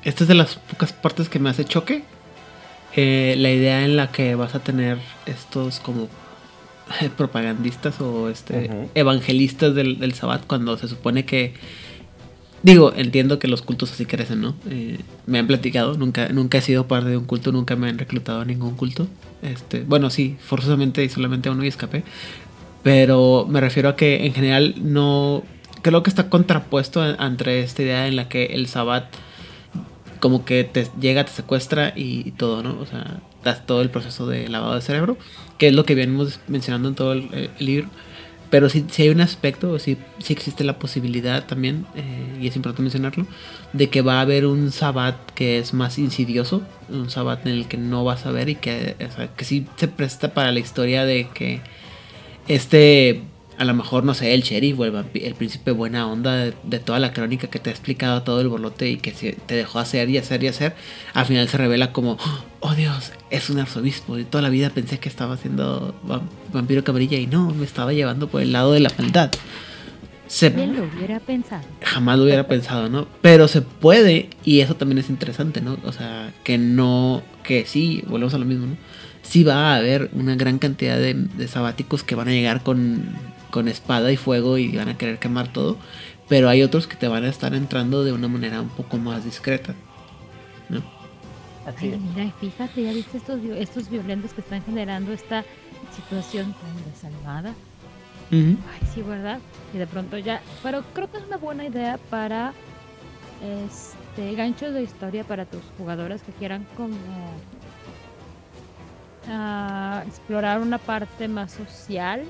[0.03, 2.03] esta es de las pocas partes que me hace choque.
[2.95, 6.07] Eh, la idea en la que vas a tener estos como
[7.17, 11.53] propagandistas o este evangelistas del, del Sabbat cuando se supone que
[12.63, 14.55] Digo, entiendo que los cultos así crecen, ¿no?
[14.69, 14.97] Eh,
[15.27, 18.41] me han platicado, nunca, nunca he sido parte de un culto, nunca me han reclutado
[18.41, 19.07] a ningún culto.
[19.43, 22.03] Este, bueno, sí, forzosamente y solamente a uno y escapé.
[22.81, 25.43] Pero me refiero a que en general no.
[25.83, 29.05] Creo que está contrapuesto entre esta idea en la que el Sabbat
[30.19, 32.79] como que te llega, te secuestra y, todo, ¿no?
[32.79, 35.17] O sea, das todo el proceso de lavado de cerebro,
[35.57, 37.89] que es lo que venimos mencionando en todo el libro
[38.49, 42.81] pero sí, hay un aspecto, sí, sí existe la posibilidad también, eh, y es importante
[42.81, 43.25] mencionarlo,
[43.73, 47.67] de que va a haber un sabbat que es más insidioso, un sabbat en el
[47.67, 48.95] que no vas a ver y que,
[49.35, 51.61] que sí se presta para la historia de que
[52.47, 53.23] este
[53.57, 56.99] a lo mejor, no sé, el sheriff o el, el príncipe buena onda de, toda
[56.99, 60.17] la crónica que te ha explicado todo el bolote y que te dejó hacer y
[60.17, 60.75] hacer y hacer,
[61.13, 62.17] al final se revela como,
[62.59, 64.17] oh Dios, es un arzobispo.
[64.19, 65.95] Y toda la vida pensé que estaba haciendo
[66.53, 69.31] vampiro cabrilla y no, me estaba llevando por el lado de la maldad.
[70.27, 71.63] Se, ¿Quién lo hubiera pensado?
[71.81, 73.07] Jamás lo hubiera pensado, ¿no?
[73.21, 75.77] Pero se puede, y eso también es interesante, ¿no?
[75.83, 78.77] O sea, que no, que sí, volvemos a lo mismo, ¿no?
[79.23, 83.05] Sí va a haber una gran cantidad de, de sabáticos que van a llegar con
[83.51, 85.77] con espada y fuego y van a querer quemar todo,
[86.27, 89.23] pero hay otros que te van a estar entrando de una manera un poco más
[89.23, 89.73] discreta.
[90.69, 90.81] ¿no?
[91.81, 95.43] mira, fíjate, ya viste estos, estos violentos que están generando esta
[95.95, 97.53] situación tan desalmada.
[98.31, 99.39] Ay, sí, ¿verdad?
[99.73, 100.41] Y de pronto ya.
[100.63, 102.53] Pero creo que es una buena idea para
[103.41, 106.95] este ganchos de historia para tus jugadores que quieran como
[109.27, 112.23] uh, explorar una parte más social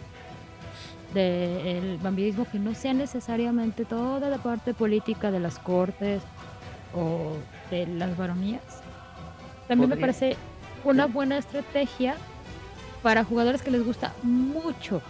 [1.13, 6.21] del vampirismo que no sea necesariamente toda la parte política de las cortes
[6.93, 7.33] o
[7.71, 8.81] de las baronías.
[9.67, 10.35] También me parece
[10.83, 12.15] una buena estrategia
[13.03, 15.01] para jugadores que les gusta mucho,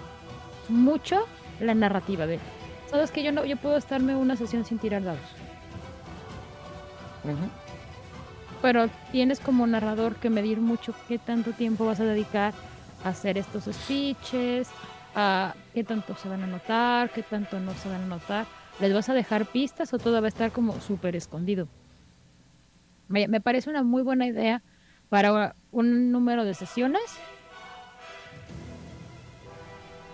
[0.70, 1.28] mucho
[1.60, 2.40] la narrativa de,
[2.90, 5.20] sabes que yo no, yo puedo estarme una sesión sin tirar dados.
[8.62, 12.54] Pero tienes como narrador que medir mucho qué tanto tiempo vas a dedicar
[13.04, 14.70] a hacer estos speeches,
[15.16, 18.46] a qué tanto se van a notar, qué tanto no se van a notar.
[18.80, 21.68] ¿Les vas a dejar pistas o todo va a estar como súper escondido?
[23.08, 24.62] Me, parece una muy buena idea
[25.10, 27.02] para un número de sesiones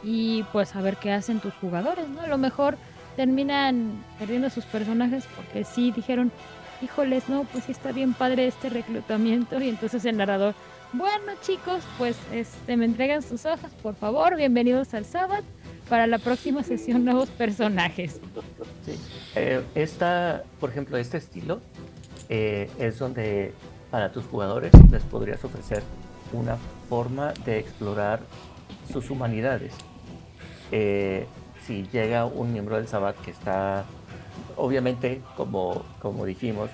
[0.04, 2.22] y pues a ver qué hacen tus jugadores, ¿no?
[2.22, 2.78] A lo mejor
[3.16, 6.32] terminan perdiendo sus personajes porque sí dijeron,
[6.82, 10.54] híjoles, no, pues sí está bien padre este reclutamiento y entonces el narrador,
[10.94, 14.36] bueno, chicos, pues este, me entregan sus hojas, por favor.
[14.36, 15.44] Bienvenidos al sábado.
[15.90, 18.22] Para la próxima sesión, nuevos personajes.
[18.86, 18.98] Sí.
[19.36, 21.60] Eh, esta, por ejemplo, este estilo
[22.30, 23.54] eh, es donde
[23.92, 25.84] para tus jugadores les podrías ofrecer
[26.32, 26.58] una
[26.90, 28.22] forma de explorar
[28.92, 29.74] sus humanidades.
[30.72, 31.28] Eh,
[31.66, 33.86] si llega un miembro del Sabbat que está,
[34.56, 36.70] obviamente, como, como dijimos,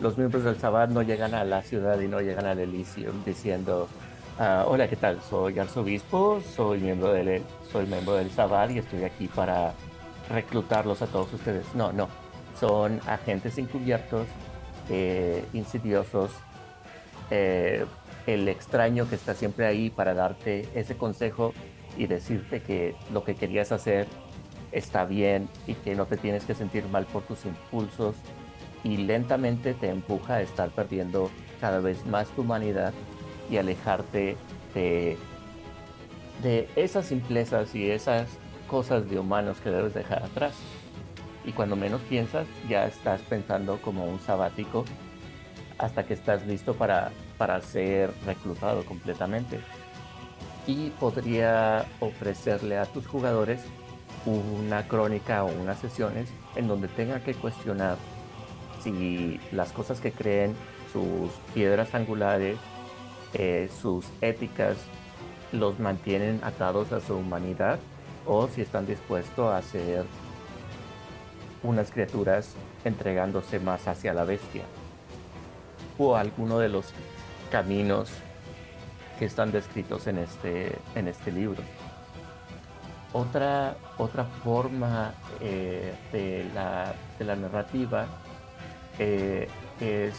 [0.00, 3.88] los miembros del Sabbat no llegan a la ciudad y no llegan al Elysium diciendo,
[4.38, 5.20] ah, hola, ¿qué tal?
[5.22, 9.72] Soy arzobispo, soy miembro del, soy miembro del Sabbat y estoy aquí para
[10.28, 11.66] reclutarlos a todos ustedes.
[11.74, 12.08] No, no,
[12.58, 14.26] son agentes encubiertos,
[14.90, 16.30] eh, insidiosos,
[17.30, 17.86] eh,
[18.26, 21.54] el extraño que está siempre ahí para darte ese consejo
[21.96, 24.06] y decirte que lo que querías hacer
[24.72, 28.14] está bien y que no te tienes que sentir mal por tus impulsos
[28.86, 31.28] y lentamente te empuja a estar perdiendo
[31.60, 32.94] cada vez más tu humanidad
[33.50, 34.36] y alejarte
[34.74, 35.18] de,
[36.40, 38.28] de esas simplezas y esas
[38.68, 40.54] cosas de humanos que debes dejar atrás.
[41.44, 44.84] Y cuando menos piensas, ya estás pensando como un sabático
[45.78, 49.58] hasta que estás listo para, para ser reclutado completamente.
[50.68, 53.62] Y podría ofrecerle a tus jugadores
[54.26, 57.96] una crónica o unas sesiones en donde tenga que cuestionar
[58.82, 60.54] si las cosas que creen,
[60.92, 62.58] sus piedras angulares,
[63.34, 64.76] eh, sus éticas,
[65.52, 67.78] los mantienen atados a su humanidad
[68.26, 70.04] o si están dispuestos a ser
[71.62, 72.54] unas criaturas
[72.84, 74.62] entregándose más hacia la bestia
[75.98, 76.92] o alguno de los
[77.50, 78.10] caminos
[79.18, 81.62] que están descritos en este, en este libro.
[83.12, 88.06] Otra, otra forma eh, de, la, de la narrativa
[88.98, 89.48] eh,
[89.80, 90.14] es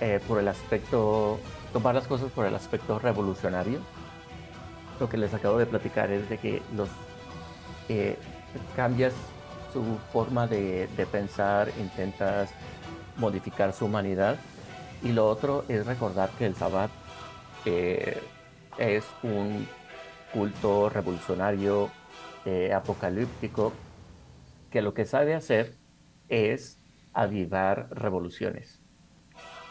[0.00, 1.38] eh, por el aspecto,
[1.72, 3.80] tomar las cosas por el aspecto revolucionario.
[4.98, 6.88] Lo que les acabo de platicar es de que los
[7.88, 8.16] eh,
[8.74, 9.12] cambias
[9.72, 12.50] su forma de, pensar, intentas
[13.16, 14.36] modificar su humanidad.
[15.02, 16.90] Y lo otro es recordar que el Sabbat
[18.78, 19.66] es un
[20.32, 21.90] culto revolucionario,
[22.74, 23.72] apocalíptico,
[24.70, 25.74] que lo que sabe hacer
[26.28, 26.75] es
[27.16, 28.80] avivar revoluciones.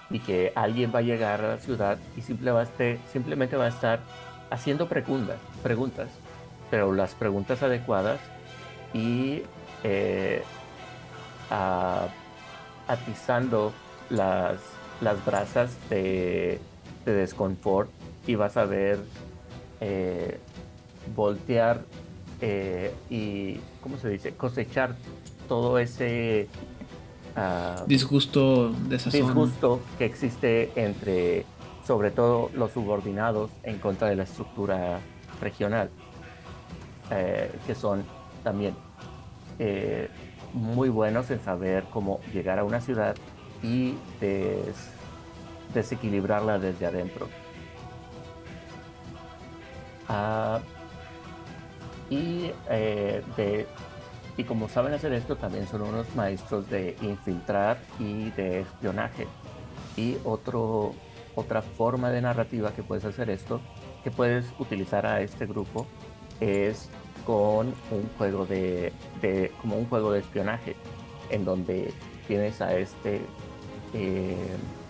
[0.09, 3.99] Y que alguien va a llegar a la ciudad y simplemente va a estar
[4.49, 6.09] haciendo preguntas, preguntas,
[6.69, 8.19] pero las preguntas adecuadas
[8.93, 9.43] y
[9.83, 10.43] eh,
[12.87, 13.73] atizando
[14.09, 14.57] las,
[15.01, 16.59] las brasas de,
[17.05, 17.89] de desconfort
[18.27, 18.99] y vas a ver
[19.81, 20.39] eh,
[21.15, 21.81] voltear
[22.41, 24.33] eh, y, ¿cómo se dice?
[24.33, 24.95] Cosechar
[25.47, 26.47] todo ese
[27.35, 28.71] uh, disgusto,
[29.11, 31.45] disgusto que existe entre,
[31.85, 34.99] sobre todo, los subordinados en contra de la estructura
[35.41, 35.89] regional,
[37.11, 38.03] eh, que son
[38.43, 38.75] también
[39.59, 40.09] eh,
[40.53, 43.15] muy buenos en saber cómo llegar a una ciudad
[43.61, 43.95] y
[45.73, 47.27] desequilibrarla desde adentro.
[50.07, 50.59] Uh,
[52.09, 53.67] y, eh, de,
[54.37, 59.27] y como saben hacer esto, también son unos maestros de infiltrar y de espionaje.
[59.95, 60.93] Y otro,
[61.35, 63.61] otra forma de narrativa que puedes hacer esto,
[64.03, 65.87] que puedes utilizar a este grupo,
[66.41, 66.89] es
[67.25, 68.91] con un juego de,
[69.21, 70.75] de como un juego de espionaje,
[71.29, 71.93] en donde
[72.27, 73.21] tienes a este
[73.93, 74.35] eh,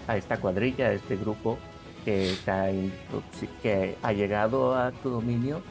[0.07, 1.57] a esta cuadrilla, a este grupo
[2.03, 2.69] que, está
[3.61, 5.61] que ha llegado a tu dominio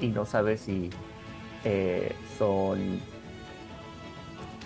[0.00, 0.90] y no sabes si
[1.64, 3.00] eh, son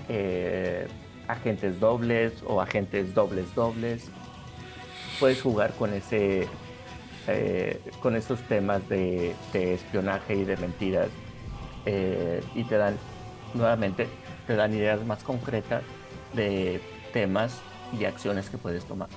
[0.09, 0.87] eh,
[1.27, 4.11] agentes dobles o agentes dobles dobles.
[5.21, 6.47] Puedes jugar con ese
[7.27, 11.09] eh, con esos temas de, espionaje y de mentiras
[12.55, 12.99] y te dan
[13.55, 14.07] nuevamente
[14.47, 15.83] te dan ideas más concretas
[16.35, 16.81] de
[17.13, 17.61] temas
[17.99, 19.09] y acciones que puedes tomar.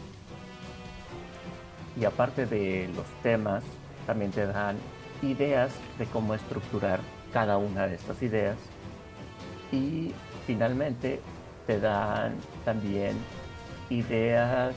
[1.99, 3.63] Y aparte de los temas,
[4.05, 4.77] también te dan
[5.22, 6.99] ideas de cómo estructurar
[7.34, 8.57] cada una de estas ideas.
[9.72, 10.13] Y
[10.51, 11.21] finalmente
[11.65, 13.15] te dan también
[13.89, 14.75] ideas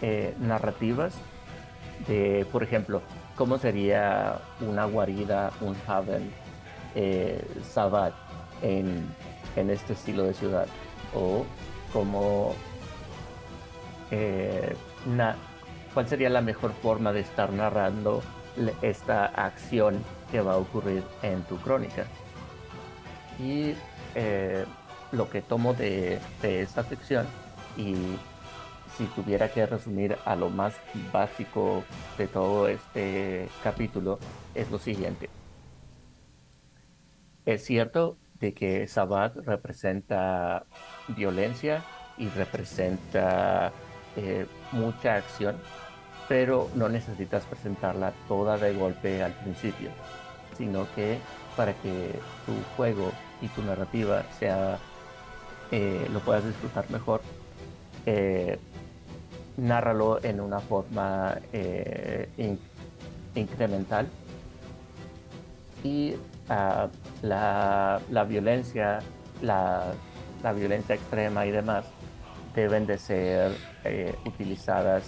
[0.00, 1.12] eh, narrativas
[2.06, 3.02] de, por ejemplo,
[3.34, 6.30] cómo sería una guarida, un haven,
[6.94, 8.14] eh, Sabat
[8.62, 9.12] en,
[9.56, 10.68] este estilo de ciudad.
[11.14, 11.44] O
[11.92, 12.54] cómo,
[14.12, 14.76] eh,
[15.94, 18.22] cuál sería la mejor forma de estar narrando
[18.82, 19.98] esta acción
[20.30, 22.04] que va a ocurrir en tu crónica.
[23.40, 23.74] Y
[24.18, 24.64] eh,
[25.12, 27.26] lo que tomo de, esta sección
[27.76, 27.94] y
[28.96, 30.74] si tuviera que resumir a lo más
[31.12, 31.84] básico
[32.16, 34.18] de todo este capítulo
[34.54, 35.28] es lo siguiente.
[37.44, 40.64] Es cierto de que Sabat representa
[41.08, 41.84] violencia
[42.18, 43.72] y representa
[44.16, 45.56] eh, mucha acción
[46.28, 49.90] pero no necesitas presentarla toda de golpe al principio,
[50.56, 51.18] sino que
[51.56, 52.12] para que
[52.44, 54.78] tu juego y tu narrativa sea
[55.70, 57.20] eh, lo puedas disfrutar mejor,
[58.04, 58.58] eh,
[59.56, 62.28] nárralo en una forma eh,
[63.34, 64.06] incremental
[65.82, 66.14] y
[66.48, 66.88] ah,
[67.22, 69.00] la, violencia,
[69.42, 69.92] la,
[70.42, 71.86] la, violencia extrema y demás
[72.54, 73.52] deben de ser
[74.24, 75.04] utilizadas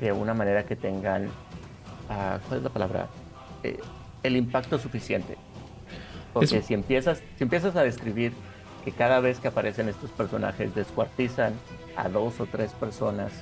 [0.00, 3.08] de una manera que tengan, uh, ¿cuál es la palabra?
[3.62, 3.78] Eh,
[4.22, 5.36] el impacto suficiente.
[6.32, 8.32] Porque si empiezas, si empiezas a describir
[8.84, 11.54] que cada vez que aparecen estos personajes descuartizan
[11.96, 13.32] a dos o tres personas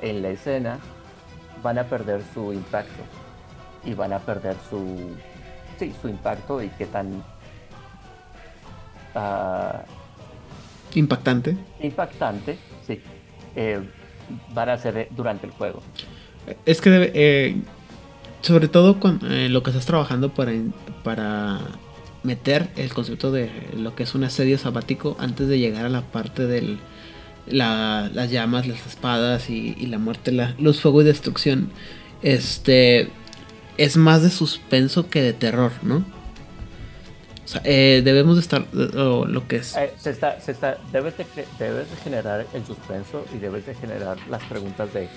[0.00, 0.78] en la escena,
[1.62, 3.02] van a perder su impacto
[3.84, 5.10] y van a perder su,
[5.78, 7.22] sí, su impacto y qué tan
[9.14, 9.78] uh,
[10.94, 11.56] impactante.
[11.80, 13.00] Impactante, sí.
[13.54, 13.80] Eh,
[14.54, 15.82] van a hacer durante el juego.
[16.66, 17.56] Es que eh,
[18.40, 20.52] sobre todo con eh, lo que estás trabajando para,
[21.04, 21.60] para
[22.22, 26.02] meter el concepto de lo que es un asedio sabático antes de llegar a la
[26.02, 26.78] parte de
[27.46, 31.70] las llamas, las espadas y, la muerte, la, los fuegos y destrucción.
[32.22, 33.10] Este
[33.76, 36.04] es más de suspenso que de terror, ¿no?
[37.64, 39.76] Eh, debemos de estar lo que es.
[39.76, 41.26] Eh, se está, se está, debes, de,
[41.58, 45.08] debes de generar el suspenso y debes de generar las preguntas de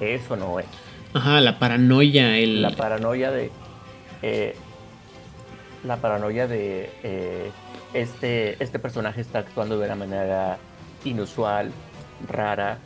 [0.00, 0.66] ¿es o no es?
[1.14, 2.38] Ajá, la paranoia.
[2.38, 2.62] El...
[2.62, 3.50] La paranoia de.
[4.22, 4.56] Eh,
[5.84, 6.90] la paranoia de
[7.92, 10.58] este, este personaje está actuando de una manera
[11.04, 11.70] inusual,
[12.28, 12.78] rara.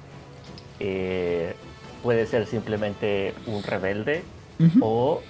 [2.03, 4.23] puede ser simplemente un rebelde
[4.81, 5.23] o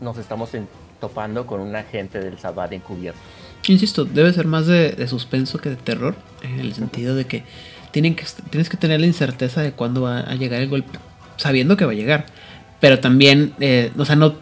[0.00, 0.66] nos estamos en,
[1.00, 3.18] topando con un agente del Sabbat encubierto.
[3.66, 7.44] Insisto, debe ser más de, suspenso que de terror, en el sentido de que,
[7.90, 10.98] tienen que tienes que tener la incerteza de cuándo va a llegar el golpe,
[11.36, 12.26] sabiendo que va a llegar.
[12.80, 14.34] Pero también, eh, o sea, no.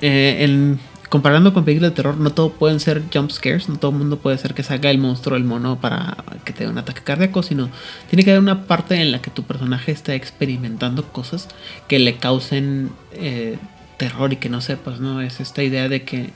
[0.00, 0.76] Eh,
[1.08, 4.18] comparando con películas de terror, no todo pueden ser jump scares, no todo el mundo
[4.18, 7.42] puede ser que salga el monstruo, el mono para que te dé un ataque cardíaco,
[7.42, 7.70] sino
[8.10, 11.48] tiene que haber una parte en la que tu personaje está experimentando cosas
[11.86, 13.58] que le causen eh,
[13.96, 15.20] terror y que no sepas, ¿no?
[15.20, 16.30] Es esta idea de que...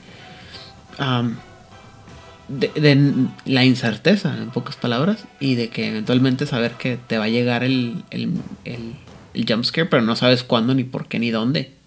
[2.47, 7.29] de, la incerteza, en pocas palabras, y de que eventualmente saber que te va a
[7.29, 8.31] llegar el, el,
[8.65, 8.95] el,
[9.33, 11.82] el jumpscare, pero no sabes cuándo, ni por qué, ni dónde.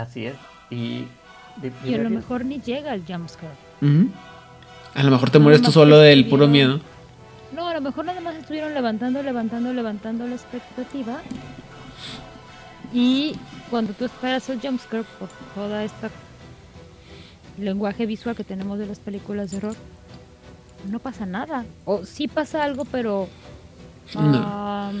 [0.00, 0.36] Así es.
[0.70, 1.06] Y,
[1.62, 3.52] a lo mejor ni llega el jumpscare.
[4.94, 6.80] A lo mejor te mueres tú solo del puro miedo.
[7.54, 11.20] No, a lo mejor nada más estuvieron levantando, levantando, levantando la expectativa.
[12.92, 13.36] Y
[13.70, 16.10] cuando tú esperas el jumpscare por toda esta
[17.58, 19.76] lenguaje visual que tenemos de las películas de horror,
[20.88, 21.66] no pasa nada.
[21.84, 23.28] O sí pasa algo, pero
[24.14, 24.92] no.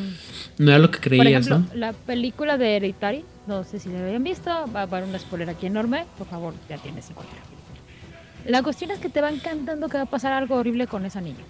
[0.58, 4.00] no era lo que creías, por ejemplo, La película de Hereditary, no sé si la
[4.00, 7.34] habían visto, va a haber un spoiler aquí enorme, por favor, ya tienes en cuenta.
[8.46, 11.20] La cuestión es que te va encantando que va a pasar algo horrible con esa
[11.20, 11.44] niña.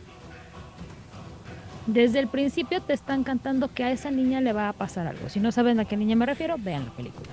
[1.87, 5.28] Desde el principio te están cantando que a esa niña le va a pasar algo.
[5.28, 7.28] Si no saben a qué niña me refiero, vean la película.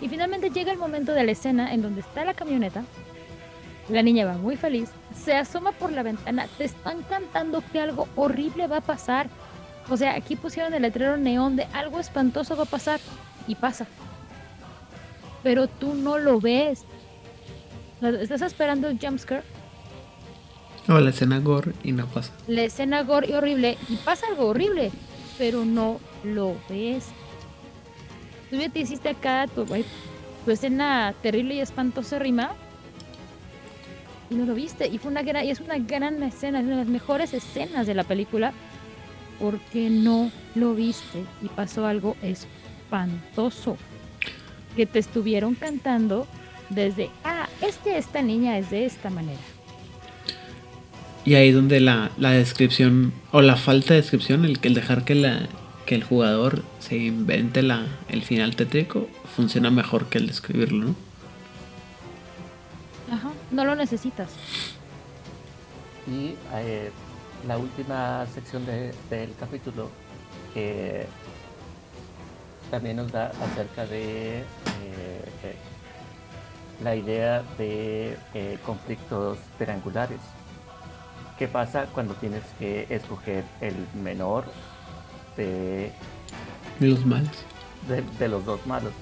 [0.00, 2.84] Y finalmente llega el momento de la escena en donde está la camioneta.
[3.88, 8.06] La niña va muy feliz, se asoma por la ventana, te están cantando que algo
[8.16, 9.28] horrible va a pasar.
[9.90, 13.00] O sea, aquí pusieron el letrero neón de algo espantoso va a pasar
[13.48, 13.86] y pasa.
[15.42, 16.84] Pero tú no lo ves.
[18.00, 19.42] Estás esperando un jumpscare.
[20.88, 22.32] O la escena gore y no pasa.
[22.46, 24.92] La escena gore y horrible y pasa algo horrible,
[25.38, 27.08] pero no lo ves.
[28.48, 32.52] Tú ya te hiciste acá tu, tu escena terrible y espantosa rima
[34.30, 34.86] y no lo viste.
[34.86, 37.88] Y fue una gran, y es una gran escena, es una de las mejores escenas
[37.88, 38.52] de la película
[39.40, 43.76] porque no lo viste y pasó algo espantoso.
[44.76, 46.26] Que te estuvieron cantando
[46.68, 49.40] desde, ah, es que esta niña es de esta manera.
[51.24, 55.14] Y ahí donde la, la descripción, o la falta de descripción, el, el dejar que,
[55.14, 55.48] la,
[55.86, 60.94] que el jugador se invente la, el final tétrico, funciona mejor que el describirlo, ¿no?
[63.10, 64.30] Ajá, no lo necesitas.
[66.06, 66.90] Y eh,
[67.46, 69.88] la última sección de, del capítulo
[70.54, 71.06] eh,
[72.70, 74.44] también nos da acerca de eh,
[76.82, 78.16] la idea de
[78.64, 80.20] conflictos triangulares.
[81.38, 84.44] ¿Qué pasa cuando tienes que escoger el menor
[85.36, 85.90] de,
[86.78, 87.44] de los malos?
[88.18, 88.92] De, los dos malos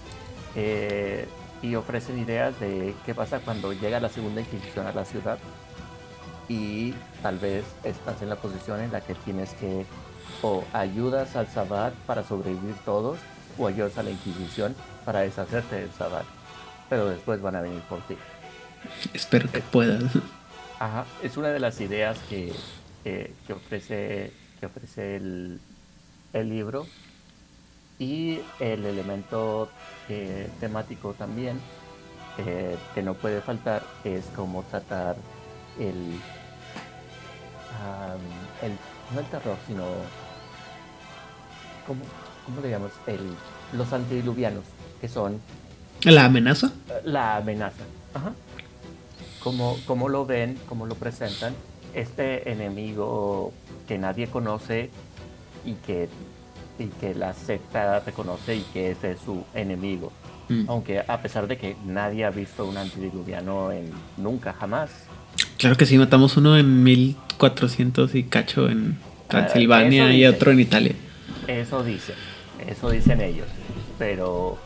[1.62, 5.39] y ofrecen ideas de qué pasa cuando llega la segunda Inquisición a la ciudad
[6.49, 9.85] y tal vez estás en la posición en la que tienes que
[10.43, 13.19] o ayudas al Sabbat para sobrevivir todos
[13.59, 16.25] o ayudas a la Inquisición para deshacerte del Sabbat.
[16.89, 18.16] Pero después van a venir por ti.
[19.12, 20.05] Espero que puedas.
[20.79, 22.53] Ajá, es una de las ideas que,
[23.05, 25.61] que ofrece, que ofrece el,
[26.33, 26.87] el libro
[27.99, 29.69] y el elemento
[30.09, 31.61] eh, temático también
[32.39, 35.16] eh, que no puede faltar es cómo tratar
[35.81, 36.20] el,
[38.62, 38.72] el
[39.14, 39.84] no el terror sino
[41.86, 42.00] ¿cómo,
[42.44, 42.92] cómo le llamamos?
[43.06, 43.20] El,
[43.72, 44.64] los antediluvianos
[45.00, 45.40] que son
[46.05, 46.72] la amenaza
[47.05, 47.84] la amenaza
[48.14, 48.32] Ajá.
[49.42, 51.55] Como, como lo ven, como lo presentan,
[51.94, 53.52] este enemigo
[53.86, 54.90] que nadie conoce
[55.64, 56.09] y que
[56.78, 60.12] y que la secta reconoce y que ese es su enemigo.
[60.48, 60.64] Mm.
[60.68, 64.90] Aunque a pesar de que nadie ha visto un antidiluviano en nunca jamás.
[65.59, 68.97] Claro que sí, matamos uno en 1400 y cacho en
[69.28, 70.94] Transilvania y otro en Italia.
[71.47, 72.14] Eso dicen,
[72.66, 73.47] eso dicen ellos.
[73.98, 74.56] Pero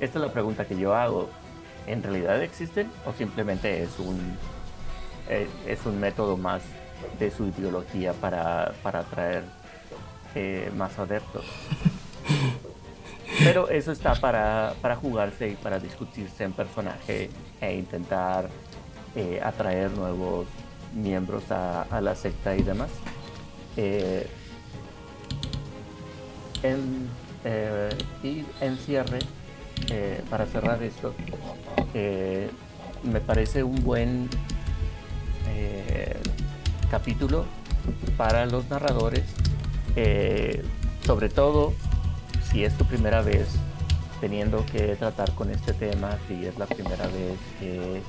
[0.00, 1.30] esta es la pregunta que yo hago.
[1.86, 4.18] ¿En realidad existen o simplemente es un,
[5.28, 6.62] eh, es un método más
[7.18, 9.44] de su ideología para, para atraer
[10.34, 11.44] eh, más adeptos.
[13.44, 17.30] Pero eso está para, para, jugarse y para discutirse en personaje
[17.60, 18.48] e intentar
[19.16, 20.46] eh, atraer nuevos
[20.94, 22.90] miembros a, la secta y demás.
[23.76, 24.26] Eh,
[26.62, 27.08] en,
[28.22, 29.20] y en cierre,
[30.28, 31.14] para cerrar esto,
[31.94, 34.28] me parece un buen
[36.90, 37.44] capítulo
[38.16, 39.24] para los narradores
[40.00, 40.62] eh,
[41.04, 41.72] sobre todo
[42.50, 43.48] si es tu primera vez
[44.20, 48.00] teniendo que tratar con este tema, si es la primera vez que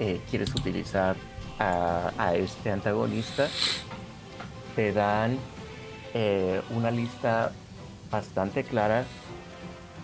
[0.00, 1.16] eh, quieres utilizar
[1.58, 3.48] a, este antagonista,
[4.76, 5.36] te dan
[6.14, 7.50] eh, una lista
[8.08, 9.04] bastante clara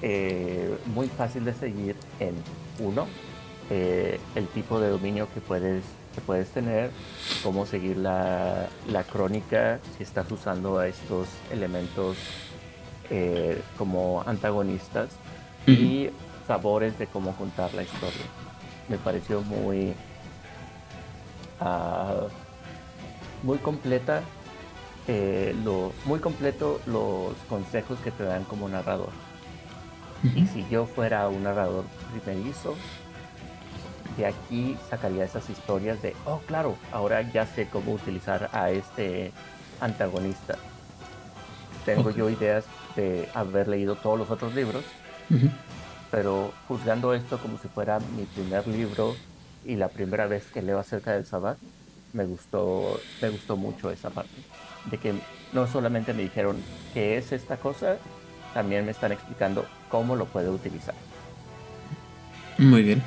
[0.02, 2.34] eh, muy fácil de seguir en
[2.80, 3.06] uno,
[3.70, 5.84] el tipo de dominio que puedes,
[6.14, 6.90] que puedes tener,
[7.42, 12.16] cómo seguir la, la crónica si estás usando a estos elementos
[13.78, 15.10] como antagonistas
[15.66, 16.10] y
[16.46, 18.43] sabores de cómo contar la historia.
[18.88, 19.94] Me pareció muy,
[21.60, 22.28] uh,
[23.42, 24.22] muy completa,
[25.08, 29.10] eh, lo, muy completo los consejos que te dan como narrador.
[30.34, 32.74] Y si yo fuera un narrador primerizo,
[34.16, 39.32] de aquí sacaría esas historias de, oh claro, ahora ya sé cómo utilizar a este
[39.80, 40.56] antagonista.
[41.84, 42.64] Tengo yo ideas
[42.96, 44.84] de haber leído todos los otros libros,
[46.14, 49.16] pero juzgando esto como si fuera mi primer libro
[49.66, 51.58] y la primera vez que leo acerca del Sabbat,
[52.12, 54.30] me gustó, me gustó mucho esa parte.
[54.92, 55.12] De que
[55.52, 56.56] no solamente me dijeron
[56.92, 57.96] qué es esta cosa,
[58.52, 60.94] también me están explicando cómo lo puedo utilizar.
[62.58, 63.02] Muy bien.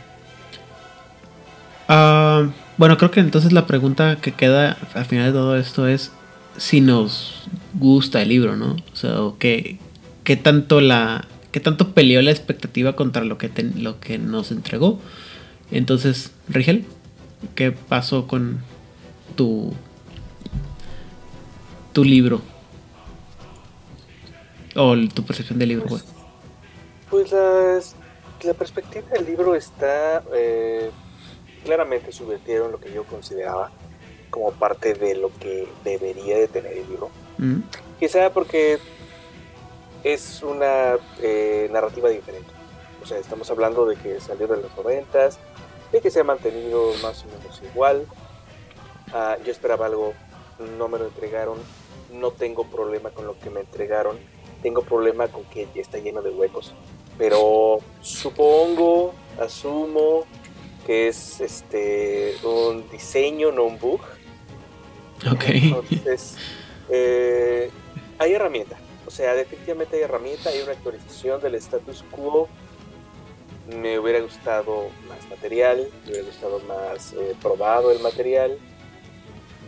[1.87, 6.11] Ah, bueno, creo que entonces la pregunta que queda al final de todo esto es
[6.57, 8.75] si nos gusta el libro, ¿no?
[8.91, 9.79] O sea, qué,
[10.25, 14.99] qué tanto la qué tanto peleó la expectativa contra lo que lo que nos entregó.
[15.71, 16.85] Entonces, Rigel,
[17.55, 18.59] ¿qué pasó con
[19.35, 19.73] tu
[21.93, 22.41] tu libro?
[24.75, 26.05] O tu percepción del libro, pues.
[27.09, 30.91] Pues la, perspectiva del libro está eh,
[31.63, 33.71] claramente subvirtieron lo que yo consideraba
[34.29, 37.09] como parte de lo que debería de tener el libro.
[37.37, 37.61] Mm.
[37.99, 38.77] Quizá porque
[40.13, 42.49] es una eh, narrativa diferente.
[43.01, 45.39] O sea, estamos hablando de que salió de los noventas,
[45.91, 48.05] de que se ha mantenido más o menos igual.
[49.13, 50.13] Ah, yo esperaba algo,
[50.77, 51.57] no me lo entregaron.
[52.11, 54.17] No tengo problema con lo que me entregaron.
[54.61, 56.73] Tengo problema con que está lleno de huecos.
[57.17, 60.25] Pero supongo, asumo
[60.85, 64.01] que es este un diseño, no un bug.
[65.31, 65.43] Ok.
[65.47, 66.37] Entonces,
[66.89, 67.69] eh,
[68.19, 68.77] hay herramienta.
[69.07, 72.47] O sea, definitivamente hay herramienta, hay una actualización del status quo.
[73.67, 78.57] Me hubiera gustado más material, me hubiera gustado más eh, probado el material.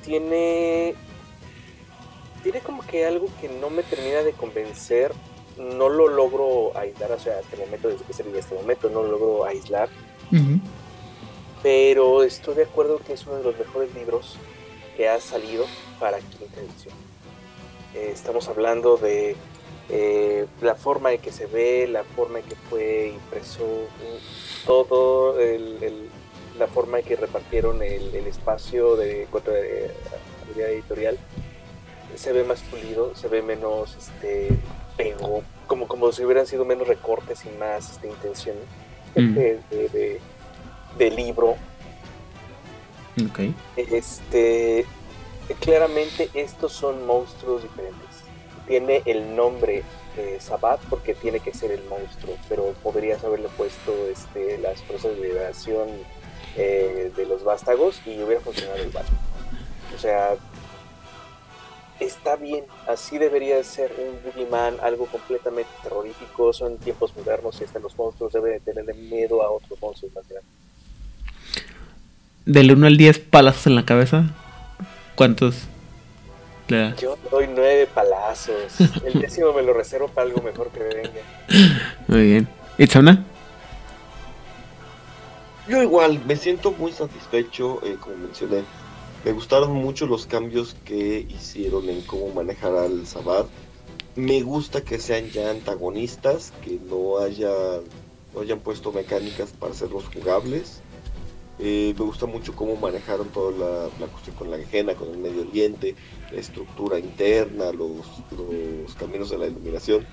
[0.04, 0.94] Tiene.
[2.44, 5.14] Tiene como que algo que no me termina de convencer.
[5.58, 8.90] No lo logro aislar, o sea, hasta el momento, desde que salí de este momento,
[8.90, 9.90] no lo logro aislar
[11.62, 14.38] pero estoy de acuerdo que es uno de los mejores libros
[14.96, 15.66] que ha salido
[16.00, 16.96] para quinta edición.
[17.96, 19.36] Eh, estamos hablando de
[19.90, 23.88] eh, la forma en que se ve, la forma en que fue impreso,
[24.66, 25.36] todo,
[26.58, 29.28] la forma en que repartieron el, espacio de
[30.56, 31.18] la editorial,
[32.16, 34.50] se ve más pulido, se ve menos este,
[34.98, 38.58] pego, como, como si hubieran sido menos recortes y más este, intención
[39.16, 39.34] mm.
[39.36, 40.20] de
[40.98, 41.56] de libro.
[43.76, 44.86] Este,
[45.56, 48.24] claramente estos son monstruos diferentes.
[48.68, 49.84] Tiene el nombre
[50.16, 55.16] de Sabat porque tiene que ser el monstruo, pero podrías haberle puesto este, las fuerzas
[55.16, 55.88] de liberación
[56.56, 59.06] eh, de los vástagos y hubiera funcionado igual.
[59.96, 60.36] O sea,
[62.00, 66.54] está bien, así debería ser un Boogeyman, algo completamente terrorífico.
[66.54, 70.60] Son tiempos modernos y hasta los monstruos deben tenerle miedo a otros monstruos más grandes
[72.50, 74.32] del 1 al 10 palazos en la cabeza,
[75.20, 75.64] ¿cuántos
[76.70, 76.96] le?
[76.96, 78.80] Yo doy 9 palazos.
[79.04, 81.10] El décimo me lo reservo para algo mejor que venga.
[82.08, 82.48] Muy bien.
[82.78, 83.26] ¿Itzona?
[85.68, 88.64] Yo igual, me siento muy satisfecho, eh, como mencioné.
[89.26, 93.48] Me gustaron mucho los cambios que hicieron en cómo manejar al Sabbat.
[94.16, 97.52] Me gusta que sean ya antagonistas, que no, haya,
[98.34, 100.82] no hayan puesto mecánicas para hacerlos jugables.
[101.62, 105.42] Eh, me gusta mucho cómo manejaron toda la, cuestión con la ajena, con el Medio
[105.42, 105.94] Oriente,
[106.32, 108.06] la estructura interna, los,
[108.98, 110.06] caminos de la iluminación.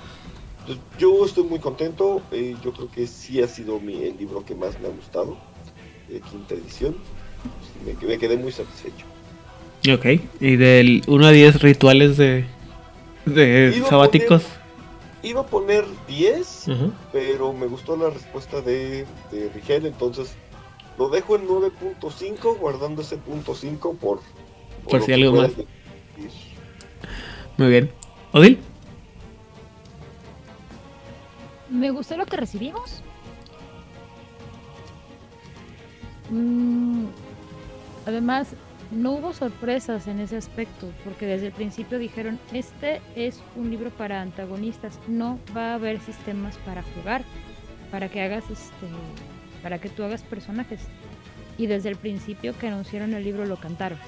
[0.99, 4.57] yo estoy muy contento, eh, yo creo que sí ha sido mi, el libro que
[4.57, 5.39] más me ha gustado,
[6.09, 6.97] de quinta edición.
[7.85, 9.07] me, quedé muy satisfecho.
[9.95, 12.45] Ok, y del 1 a 10 rituales de,
[13.25, 14.43] de sabáticos.
[15.23, 16.65] iba a poner 10,
[17.13, 20.35] pero me gustó la respuesta de, de Rigel, entonces
[20.99, 24.21] lo dejo en 9.5, guardando ese punto 5 por,
[24.89, 25.53] por, si algo más.
[27.57, 27.91] Muy bien.
[28.33, 28.59] ¿Odil?
[31.71, 33.03] Me gustó lo que recibimos.
[36.31, 37.07] Mm,
[38.07, 38.55] además,
[38.91, 43.91] no hubo sorpresas en ese aspecto, porque desde el principio dijeron, este es un libro
[43.91, 47.25] para antagonistas, no va a haber sistemas para jugar,
[47.91, 48.87] para que hagas este,
[49.63, 50.81] para que tú hagas personajes.
[51.59, 53.99] Y desde el principio que anunciaron el libro lo cantaron.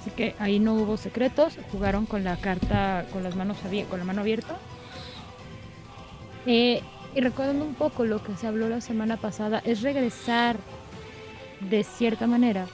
[0.00, 4.04] Así que ahí no hubo secretos, jugaron con la carta, con las manos con la
[4.04, 4.56] mano abierta.
[6.46, 6.80] Eh,
[7.14, 10.56] y recordando un poco lo que se habló la semana pasada, es regresar
[11.60, 12.66] de cierta manera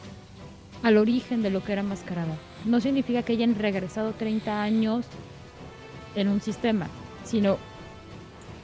[0.82, 2.36] al origen de lo que era Mascarada.
[2.64, 5.06] No significa que hayan regresado 30 años
[6.14, 6.86] en un sistema,
[7.24, 7.58] sino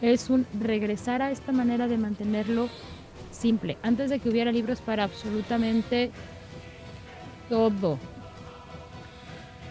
[0.02, 2.68] es un regresar a esta manera de mantenerlo
[3.43, 6.10] simple, antes de que hubiera libros para absolutamente
[7.48, 7.98] todo.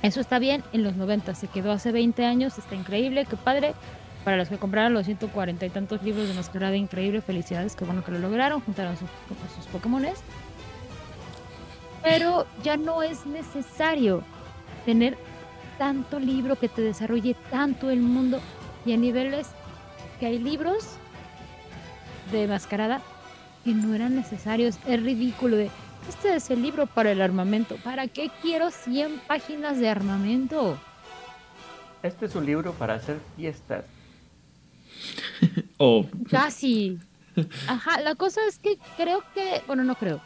[0.03, 3.73] Eso está bien, en los 90 se quedó hace 20 años, está increíble, qué padre.
[4.23, 8.03] Para los que compraron los 140 y tantos libros de Mascarada, increíble, felicidades, qué bueno
[8.03, 9.09] que lo lograron, juntaron sus,
[9.55, 10.21] sus Pokémones
[12.03, 14.23] pero ya no es necesario
[14.85, 15.17] tener
[15.77, 18.39] tanto libro que te desarrolle tanto el mundo
[18.85, 19.49] y a niveles
[20.19, 20.95] que hay libros
[22.31, 23.01] de mascarada
[23.63, 24.77] que no eran necesarios.
[24.87, 25.69] Es ridículo de,
[26.09, 27.75] este es el libro para el armamento.
[27.77, 30.77] ¿Para qué quiero 100 páginas de armamento?
[32.03, 33.85] Este es un libro para hacer fiestas.
[35.77, 36.05] oh.
[36.29, 36.99] Casi.
[37.67, 40.21] Ajá, la cosa es que creo que, bueno, no creo.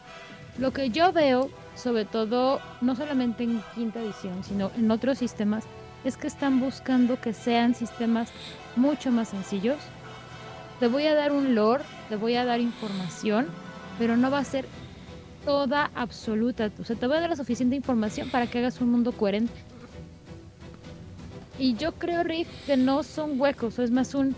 [0.58, 5.64] Lo que yo veo sobre todo no solamente en quinta edición, sino en otros sistemas,
[6.04, 8.30] es que están buscando que sean sistemas
[8.74, 9.76] mucho más sencillos.
[10.80, 13.46] Te voy a dar un lore, te voy a dar información,
[13.98, 14.66] pero no va a ser
[15.44, 16.70] toda absoluta.
[16.80, 19.52] O sea, te voy a dar la suficiente información para que hagas un mundo coherente.
[21.58, 24.34] Y yo creo, Riff, que no son huecos, es más un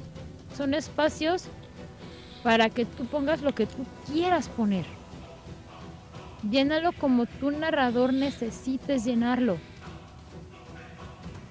[0.56, 1.44] son espacios
[2.42, 4.84] para que tú pongas lo que tú quieras poner.
[6.48, 9.58] Llénalo como tu narrador necesites llenarlo.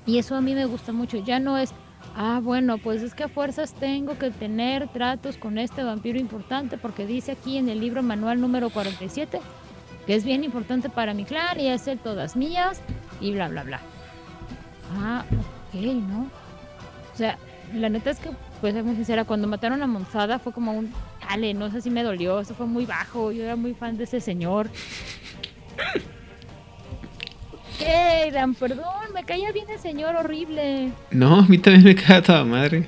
[0.05, 1.18] Y eso a mí me gusta mucho.
[1.18, 1.73] Ya no es,
[2.18, 6.77] ah, bueno, pues es que a fuerzas tengo que tener tratos con este vampiro importante
[6.77, 9.39] porque dice aquí en el libro manual número 47
[10.07, 12.81] que es bien importante para mi clan y el todas mías
[13.19, 13.81] y bla, bla, bla.
[14.94, 16.30] Ah, ok, ¿no?
[17.14, 17.38] O sea,
[17.73, 18.30] la neta es que,
[18.61, 20.94] pues, ser muy sincera, cuando mataron a Monzada fue como un,
[21.27, 24.06] dale, no sé si me dolió, eso fue muy bajo, yo era muy fan de
[24.06, 24.69] ese señor.
[27.77, 28.55] ¿Qué eran?
[28.55, 30.91] Perdón, me caía bien el señor horrible.
[31.11, 32.87] No, a mí también me cae toda madre.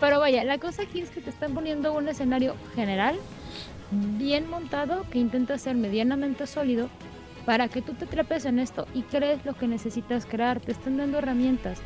[0.00, 3.16] Pero vaya, la cosa aquí es que te están poniendo un escenario general,
[3.90, 6.88] bien montado, que intenta ser medianamente sólido,
[7.46, 10.60] para que tú te trepes en esto y crees lo que necesitas crear.
[10.60, 11.80] Te están dando herramientas.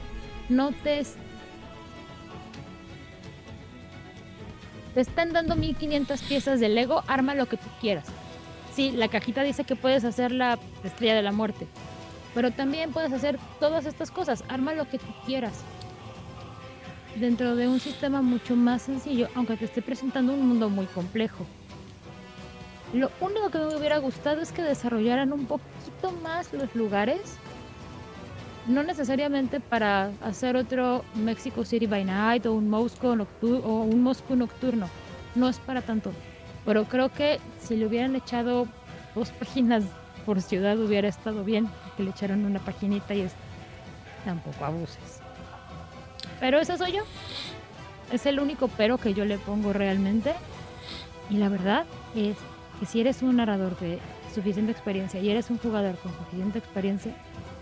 [0.48, 1.02] No te
[4.94, 8.06] Te están dando 1500 piezas de Lego, arma lo que tú quieras.
[8.76, 11.66] Sí, la cajita dice que puedes hacer la estrella de la muerte,
[12.34, 15.62] pero también puedes hacer todas estas cosas, arma lo que tú quieras.
[17.14, 21.46] Dentro de un sistema mucho más sencillo, aunque te esté presentando un mundo muy complejo.
[22.92, 27.38] Lo único que me hubiera gustado es que desarrollaran un poquito más los lugares
[28.66, 34.90] no necesariamente para hacer otro Mexico City by Night o un Moscow, o un nocturno,
[35.34, 36.12] no es para tanto.
[36.66, 38.66] Pero creo que si le hubieran echado
[39.14, 39.84] dos páginas
[40.26, 43.32] por ciudad hubiera estado bien, que le echaron una paginita y es
[44.24, 45.20] tampoco abuses.
[46.40, 47.02] Pero eso soy yo.
[48.12, 50.34] Es el único pero que yo le pongo realmente.
[51.30, 52.36] Y la verdad es
[52.78, 53.98] que si eres un narrador de
[54.34, 57.12] suficiente experiencia y eres un jugador con suficiente experiencia,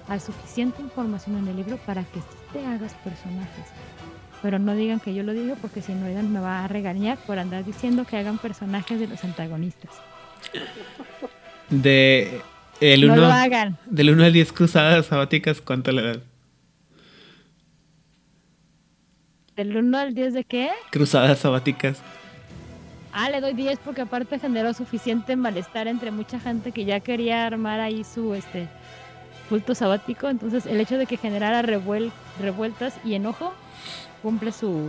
[0.09, 2.21] hay suficiente información en el libro para que
[2.53, 3.67] te hagas personajes.
[4.45, 7.39] Pero no digan que yo lo digo porque si no, me va a regañar por
[7.39, 9.91] andar diciendo que hagan personajes de los antagonistas.
[11.71, 12.43] De
[12.79, 13.27] el uno,
[13.87, 16.19] Del 1 al 10 cruzadas sabáticas, ¿cuánto le das?
[19.57, 20.69] ¿Del 1 al 10 de qué?
[20.91, 22.03] Cruzadas sabáticas.
[23.15, 27.47] Ah, le doy 10 porque aparte generó suficiente malestar entre mucha gente que ya quería
[27.47, 28.69] armar ahí su este
[29.49, 33.55] culto sabático, entonces el hecho de que generara revueltas y enojo
[34.25, 34.89] cumple su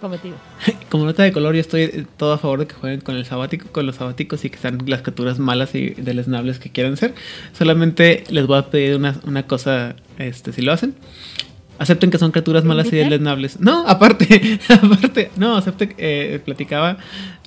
[0.00, 0.36] cometido.
[0.88, 3.66] Como nota de color, yo estoy todo a favor de que jueguen con el sabático,
[3.72, 7.12] con los sabáticos y que sean las criaturas malas y deleznables que quieran ser.
[7.52, 10.94] Solamente les voy a pedir una, una cosa, este, si lo hacen.
[11.80, 13.58] Acepten que son criaturas malas y deleznables.
[13.58, 16.98] No, aparte, aparte, no, acepten, eh, platicaba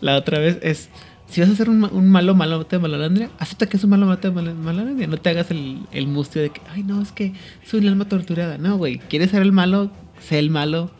[0.01, 0.89] la otra vez, es
[1.29, 4.05] si vas a hacer un, un malo malote de malandria, acepta que es un malo
[4.05, 5.07] malote de malandria.
[5.07, 7.31] No te hagas el, el mustio de que, ay, no, es que
[7.65, 8.57] soy un alma torturada.
[8.57, 10.91] No, güey, quieres ser el malo, sé el malo.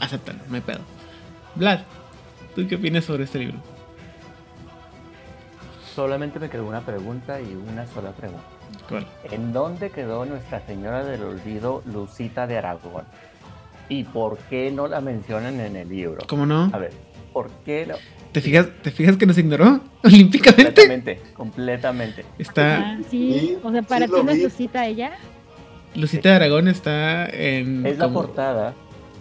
[0.00, 0.80] Acéptalo, no hay pedo.
[1.54, 1.80] Vlad,
[2.54, 3.58] ¿tú qué opinas sobre este libro?
[5.94, 8.44] solamente me quedó una pregunta y una sola pregunta.
[8.88, 9.06] ¿Cuál?
[9.30, 13.04] ¿En dónde quedó Nuestra Señora del Olvido, Lucita de Aragón?
[13.88, 16.18] ¿Y por qué no la mencionan en el libro?
[16.28, 16.70] ¿Cómo no?
[16.72, 16.92] A ver,
[17.32, 17.96] ¿por qué no?
[18.32, 20.64] ¿Te fijas, ¿Te fijas que nos ignoró olímpicamente?
[20.82, 22.24] Completamente, completamente.
[22.38, 22.78] Está.
[22.92, 24.42] Ah, sí, o sea, para sí ti lo no es.
[24.42, 25.12] Lucita ella.
[25.96, 27.84] Lucita de Aragón está en.
[27.84, 28.74] Es la como- portada.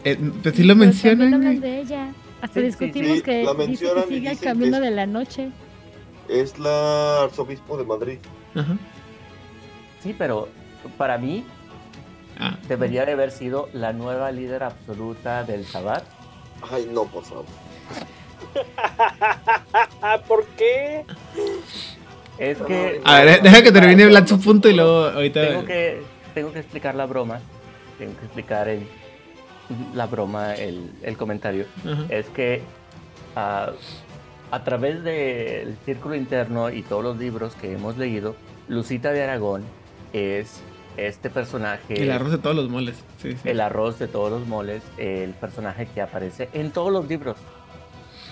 [0.04, 1.32] Eh, pues sí lo Pero mencionan.
[1.32, 2.14] también hablan de ella.
[2.42, 4.92] Hasta Sí, discutimos sí, que la dice que mencionan y sigue el camino que- de
[4.92, 5.50] la noche.
[6.30, 8.18] Es la arzobispo de Madrid.
[8.56, 8.78] Ajá.
[10.04, 10.48] Sí, pero
[10.98, 11.44] para mí
[12.42, 16.04] Ah, debería de haber sido la nueva líder absoluta del Sabbat.
[16.72, 17.46] Ay, no, por favor.
[20.28, 21.06] ¿Por qué?
[22.38, 25.42] Es que A ver, deja que termine Vlad su punto y luego ahorita.
[25.42, 26.02] tengo que
[26.34, 27.42] tengo que explicar la broma,
[27.98, 28.88] tengo que explicar el,
[29.94, 31.66] la broma, el, el comentario.
[32.10, 32.62] Es que
[33.36, 33.72] ah,
[34.52, 38.36] a través del círculo interno y todos los libros que hemos leído,
[38.68, 39.64] Lucita de Aragón
[40.14, 40.62] es
[40.98, 43.04] este personaje, El arroz de todos los moles.
[43.22, 43.50] Sí, sí.
[43.50, 47.38] el arroz de todos los moles, el personaje que aparece en todos los libros.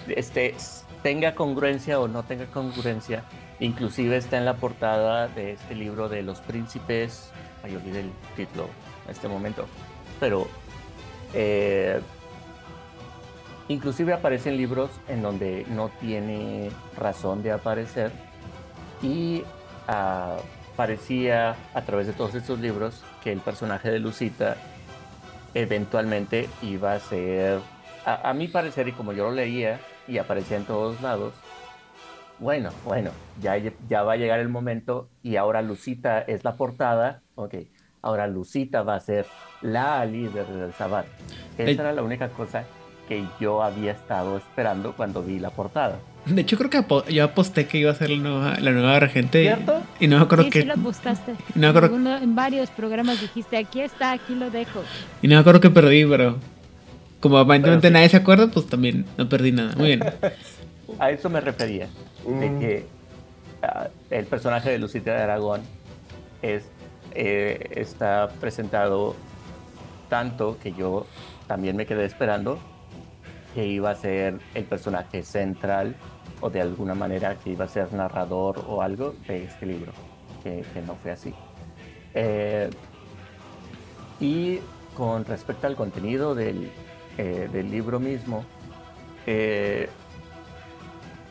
[0.08, 0.56] Este,
[1.04, 3.24] tenga congruencia o no tenga congruencia,
[3.60, 7.32] inclusive está en la portada de este libro de los príncipes,
[7.64, 8.68] ay, olvidé el título
[9.06, 9.66] en este momento,
[10.20, 10.48] pero
[11.40, 12.02] eh,
[13.68, 18.12] inclusive aparecen libros en donde no tiene razón de aparecer
[19.04, 19.44] y
[19.88, 20.38] ah,
[20.76, 24.58] parecía a través de todos estos libros que el personaje de Lucita
[25.54, 27.60] eventualmente iba a ser,
[28.04, 31.36] a, mi parecer y como yo lo leía y aparecía en todos lados,
[32.40, 33.58] bueno, bueno, ya,
[33.88, 37.54] ya va a llegar el momento y ahora Lucita es la portada, ok,
[38.02, 39.26] ahora Lucita va a ser
[39.62, 41.06] la líder del Sabbat.
[41.58, 41.76] Esa Ey.
[41.76, 42.64] era la única cosa
[43.08, 45.98] que yo había estado esperando cuando vi la portada.
[46.26, 49.42] De hecho, creo que yo aposté que iba a ser la nueva, la nueva regente.
[49.42, 49.82] y- ¿Cierto?
[50.00, 50.62] Y, no me acuerdo Sí, que.
[50.62, 51.32] sí lo apostaste.
[51.32, 54.82] no me en, acuerdo- en varios programas dijiste, aquí está, aquí lo dejo.
[55.22, 56.38] Y no me acuerdo que perdí, pero.
[57.22, 57.94] Como aparentemente Pero sí.
[57.94, 59.74] nadie se acuerda, pues también no perdí nada.
[59.76, 60.04] Muy bien.
[61.00, 61.88] A eso me refería.
[62.26, 62.86] de Mm, que
[63.64, 65.62] ah, el personaje de Lucita de Aragón
[66.42, 66.66] es,
[67.20, 69.16] eh, está presentado
[70.08, 71.08] tanto que yo
[71.48, 72.60] también me quedé esperando
[73.56, 75.96] que iba a ser el personaje central
[76.42, 79.94] o de alguna manera que iba a ser narrador o algo de este libro,
[80.44, 81.34] que, no fue así.
[82.14, 82.70] Eh,
[84.20, 84.60] y
[84.96, 86.70] con respecto al contenido del,
[87.18, 88.46] eh, del libro mismo,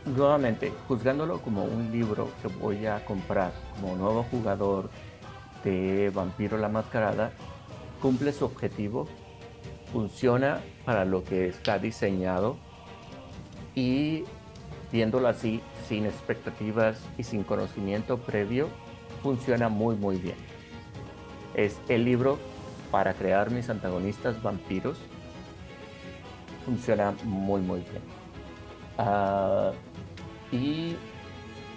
[0.04, 4.90] nuevamente, juzgándolo como un libro que voy a comprar como nuevo jugador
[5.64, 7.32] de Vampiro la Mascarada,
[8.00, 9.06] cumple su objetivo,
[9.92, 12.56] funciona para lo que está diseñado
[13.74, 14.24] y
[14.92, 18.68] viéndolo así, sin expectativas y sin conocimiento previo,
[19.22, 20.36] funciona muy muy bien.
[21.54, 22.38] Es el libro
[22.90, 24.98] para crear mis antagonistas vampiros.
[26.64, 28.02] Funciona muy muy bien.
[28.98, 29.72] Ah,
[30.50, 30.96] y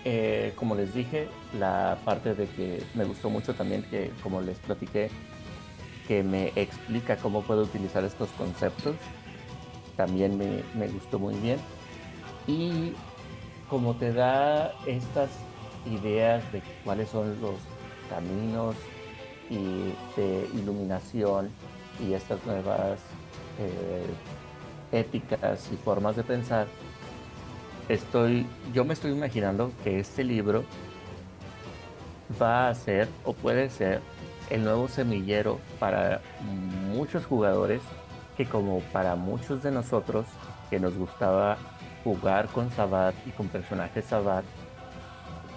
[0.06, 1.27] eh, como les dije,
[1.58, 5.10] la parte de que me gustó mucho también, que como les platiqué,
[6.08, 8.96] que me explica cómo puedo utilizar estos conceptos,
[9.96, 11.60] también me, me gustó muy bien.
[12.48, 12.94] Y
[13.70, 15.30] como te da estas
[15.86, 17.56] ideas de cuáles son los
[18.10, 18.76] caminos
[19.50, 21.50] y de iluminación
[22.00, 23.00] y estas nuevas
[23.60, 24.06] eh,
[24.92, 26.68] éticas y formas de pensar,
[27.88, 30.64] estoy, yo me estoy imaginando que este libro
[32.41, 34.01] va a ser o puede ser
[34.49, 36.22] el nuevo semillero para
[36.91, 37.81] muchos jugadores
[38.38, 40.26] que como para muchos de nosotros
[40.69, 41.57] que nos gustaba
[42.03, 44.45] jugar con Sabat y con personajes Sabat,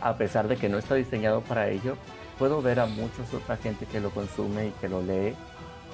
[0.00, 1.96] a pesar de que no está diseñado para ello,
[2.38, 5.36] puedo ver a muchos otra gente que lo consume y que lo lee,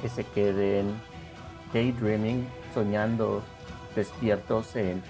[0.00, 0.98] que se queden
[1.74, 3.42] daydreaming, soñando,
[3.94, 5.02] despiertos en,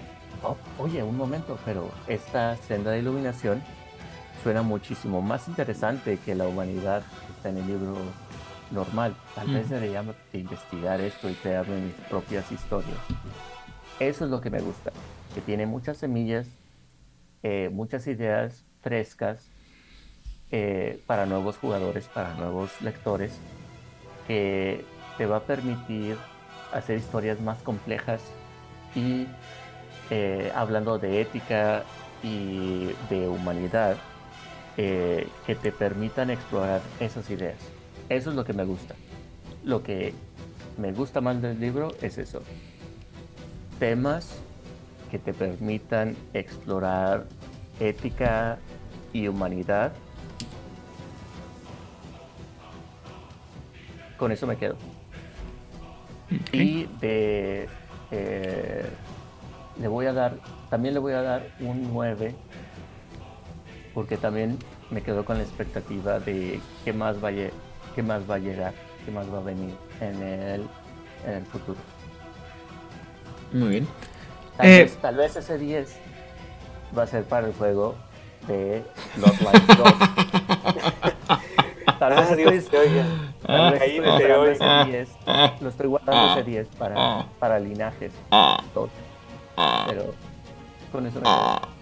[0.43, 3.63] "Oh, oye, un momento, pero esta senda de iluminación
[4.43, 7.97] suena muchísimo más interesante que la humanidad que está en el libro
[8.71, 9.15] normal.
[9.35, 12.97] Tal vez debería de investigar esto y crearme mis propias historias.
[13.99, 14.91] Eso es lo que me gusta,
[15.33, 16.47] que tiene muchas semillas,
[17.43, 19.45] eh, muchas ideas frescas
[20.51, 23.37] eh, para nuevos jugadores, para nuevos lectores,
[24.27, 24.85] que
[25.17, 26.17] te va a permitir
[26.71, 28.21] hacer historias más complejas
[28.95, 29.27] y
[30.09, 31.83] eh, hablando de ética
[32.23, 33.97] y de humanidad,
[34.81, 37.57] eh, que te permitan explorar esas ideas.
[38.07, 38.95] Eso es lo que me gusta.
[39.65, 40.13] Lo que
[40.77, 42.43] me gusta más del libro es eso.
[43.77, 44.39] Temas
[45.11, 47.25] que te permitan explorar
[47.81, 48.57] ética
[49.11, 49.91] y humanidad.
[54.15, 54.77] Con eso me quedo.
[56.53, 57.67] Y de
[58.11, 58.85] eh,
[59.77, 60.37] le voy a dar,
[60.69, 62.33] también le voy a dar un 9,
[63.93, 64.57] porque también
[64.89, 67.33] me quedo con la expectativa de qué más va a,
[67.95, 68.73] qué más va a llegar,
[69.05, 70.67] qué más va a venir en el,
[71.25, 71.77] en el futuro.
[73.51, 73.87] Muy bien.
[74.57, 75.97] Tal, eh, vez, tal vez ese 10
[76.97, 77.95] va a ser para el juego
[78.47, 78.83] de
[79.17, 79.77] Los Light 2.
[81.99, 82.43] tal vez ah, estoy,
[83.45, 85.09] tal vez estoy ese 10.
[85.61, 88.89] Lo estoy guardando ese 10 para, para linajes 2.
[89.87, 90.13] Pero
[90.91, 91.78] con eso me quedo.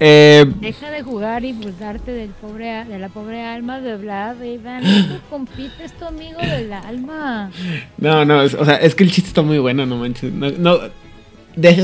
[0.00, 4.82] Eh, Deja de jugar y burlarte del pobre, de la pobre alma de Vlad, Iván.
[5.08, 7.50] No compites tu amigo del alma.
[7.96, 10.32] No, no, o sea, es que el chiste está muy bueno, no manches.
[10.32, 10.78] No, no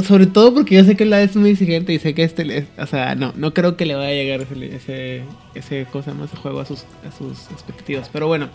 [0.06, 2.86] sobre todo porque yo sé que Vlad es muy exigente y sé que este, o
[2.86, 5.22] sea, no, no creo que le vaya a llegar ese, ese,
[5.54, 8.08] ese cosa más, ese juego a sus, a sus expectativas.
[8.12, 8.48] Pero bueno,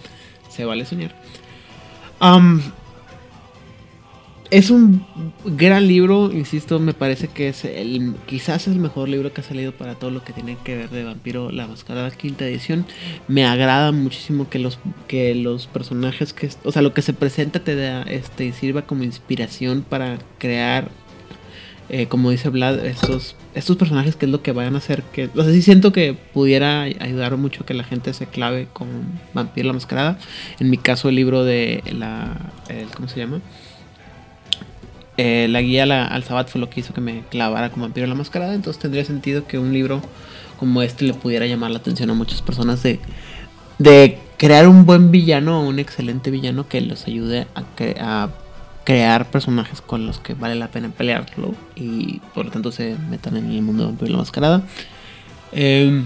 [0.49, 1.13] se vale soñar.
[2.21, 2.61] Um,
[4.51, 5.05] es un
[5.45, 9.43] gran libro, insisto, me parece que es el quizás es el mejor libro que ha
[9.43, 12.85] salido para todo lo que tiene que ver de Vampiro la Mascarada quinta edición.
[13.27, 17.59] Me agrada muchísimo que los que los personajes que o sea, lo que se presenta
[17.59, 20.89] te da este sirva como inspiración para crear
[21.89, 25.27] eh, como dice Vlad, estos, estos personajes que es lo que vayan a hacer que,
[25.35, 28.87] o sea, sí siento que pudiera ayudar mucho que la gente se clave con
[29.33, 30.19] Vampiro la Mascarada.
[30.59, 32.51] En mi caso el libro de la
[32.95, 33.41] ¿cómo se llama?
[35.21, 38.15] Eh, la guía al Sabbat fue lo que hizo que me clavara como vampiro la
[38.15, 38.53] mascarada.
[38.53, 40.01] Entonces tendría sentido que un libro
[40.57, 43.01] como este le pudiera llamar la atención a muchas personas de,
[44.37, 48.29] crear un buen villano o un excelente villano que los ayude a,
[48.85, 53.35] crear personajes con los que vale la pena pelearlo y por lo tanto se metan
[53.35, 54.63] en el mundo de vampiro la mascarada.
[55.51, 56.05] Em,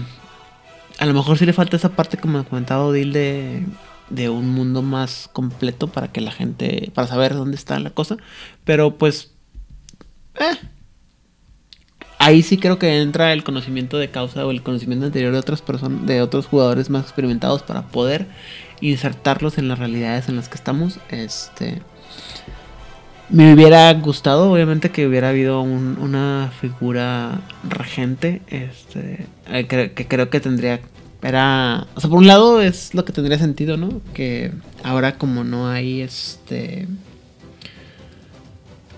[0.98, 3.62] a lo mejor sí le falta esa parte, como ha comentado Odil, de
[4.14, 8.16] de un mundo más completo para que la gente, para saber dónde está la cosa.
[8.64, 9.32] Pero pues,
[10.40, 10.56] eh,
[12.18, 15.62] ahí sí creo que entra el conocimiento de causa o el conocimiento anterior de otras
[15.62, 18.26] personas, de otros jugadores más experimentados para poder
[18.80, 20.98] insertarlos en las realidades en las que estamos.
[21.10, 21.82] Este,
[23.30, 30.40] me hubiera gustado, obviamente, que hubiera habido una figura regente, este, eh, que creo que
[30.40, 30.80] tendría
[31.24, 34.02] era, o sea, por un lado es lo que tendría sentido, ¿no?
[34.12, 34.52] Que
[34.82, 36.86] ahora como no hay este...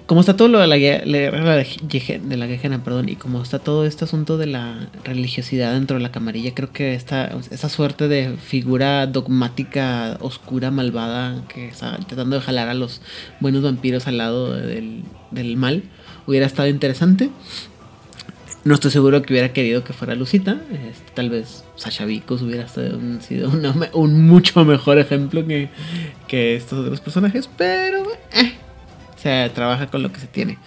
[0.06, 4.04] Como está todo lo de la de la quejena, perdón, y como está todo este
[4.04, 9.08] asunto de la religiosidad dentro de la camarilla, creo que esta, esa suerte de figura
[9.08, 13.02] dogmática, oscura, malvada, que está tratando de jalar a los
[13.40, 15.82] buenos vampiros al lado del, del mal,
[16.26, 17.30] hubiera estado interesante.
[18.66, 20.60] No estoy seguro que hubiera querido que fuera Lucita.
[20.90, 22.98] Este, tal vez Sasha Vicos hubiera sido
[23.92, 25.68] un mucho mejor ejemplo que,
[26.26, 27.48] que, estos otros personajes.
[27.56, 28.02] Pero
[28.32, 28.54] eh,
[29.14, 30.58] se trabaja con lo que se tiene.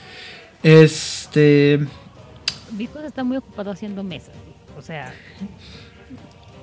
[0.63, 1.85] Este.
[2.71, 4.35] Vicos está muy ocupado haciendo mesas.
[4.77, 5.13] O sea.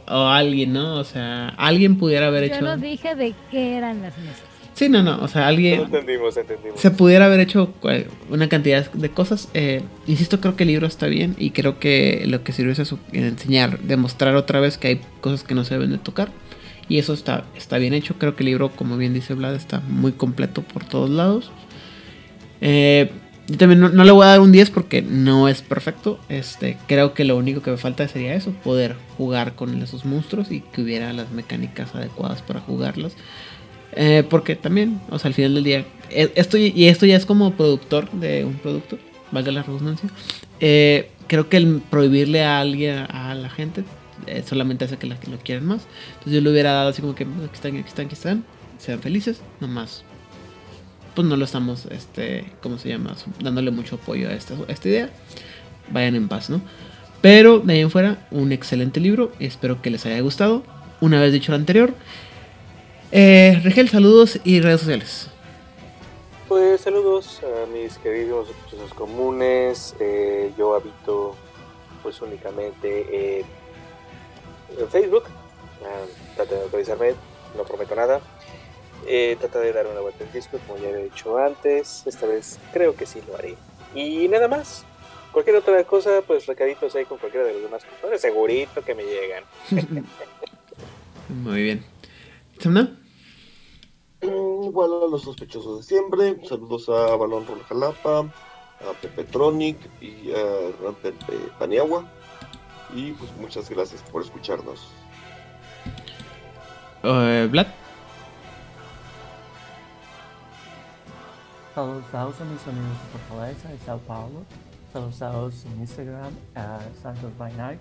[0.08, 0.96] O alguien, ¿no?
[0.96, 2.60] O sea, alguien pudiera haber hecho.
[2.60, 4.55] Yo no dije de qué eran las mesas.
[4.76, 5.80] Sí, no, no, o sea, alguien...
[5.80, 6.78] entendimos, entendimos.
[6.78, 9.48] Se pudiera haber hecho eh, una cantidad de cosas.
[9.54, 12.78] Eh, insisto, creo que el libro está bien y creo que lo que sirve es
[12.78, 16.28] eso, enseñar, demostrar otra vez que hay cosas que no se deben de tocar.
[16.90, 18.16] Y eso está, está bien hecho.
[18.18, 21.50] Creo que el libro, como bien dice Vlad, está muy completo por todos lados.
[22.60, 23.10] Eh,
[23.48, 26.20] yo también no, le voy a dar un 10 porque no es perfecto.
[26.28, 30.52] Este, creo que lo único que me falta sería eso, poder jugar con esos monstruos
[30.52, 33.16] y que hubiera las mecánicas adecuadas para jugarlos.
[33.92, 37.26] Eh, porque también, o sea, al final del día, e, esto, y esto ya es
[37.26, 38.98] como productor de un producto,
[39.32, 40.08] valga la redundancia.
[40.60, 43.84] Eh, creo que el prohibirle a alguien, a la gente,
[44.26, 45.86] eh, solamente hace que, la, que lo quieran más.
[46.14, 48.44] Entonces yo le hubiera dado así como que, aquí están, aquí están, aquí están,
[48.78, 50.04] sean felices, nomás.
[51.14, 53.14] Pues no lo estamos, este, ¿cómo se llama?
[53.42, 55.10] Dándole mucho apoyo a esta, a esta idea.
[55.90, 56.60] Vayan en paz, ¿no?
[57.22, 59.32] Pero de ahí en fuera, un excelente libro.
[59.40, 60.62] Espero que les haya gustado.
[61.00, 61.94] Una vez dicho lo anterior,
[63.12, 65.28] eh, Rigel, saludos y redes sociales.
[66.48, 69.94] Pues saludos a mis queridos sospechosos comunes.
[69.98, 71.34] Eh, yo habito
[72.02, 73.40] pues únicamente
[74.80, 75.24] en Facebook.
[75.80, 77.14] Uh, de autorizarme,
[77.56, 78.20] no prometo nada.
[79.06, 82.02] Eh, trata de dar una vuelta en disco como ya he dicho antes.
[82.06, 83.56] Esta vez creo que sí lo haré.
[83.94, 84.84] Y nada más.
[85.32, 87.82] Cualquier otra cosa, pues recaditos ahí con cualquiera de los demás.
[88.18, 89.44] Segurito que me llegan.
[91.28, 91.84] Muy bien.
[94.22, 96.40] Mm, igual a los sospechosos de siempre.
[96.46, 101.14] Saludos a Balón Jalapa, a Pepetronic y a Ramper
[101.58, 102.04] Paniagua.
[102.94, 104.88] Y pues muchas gracias por escucharnos.
[107.02, 107.66] Uh, Vlad.
[111.74, 114.44] Saludos a mis amigos de Fortaleza y Sao Paulo.
[115.12, 117.80] Saludos en Instagram a Santos by Night.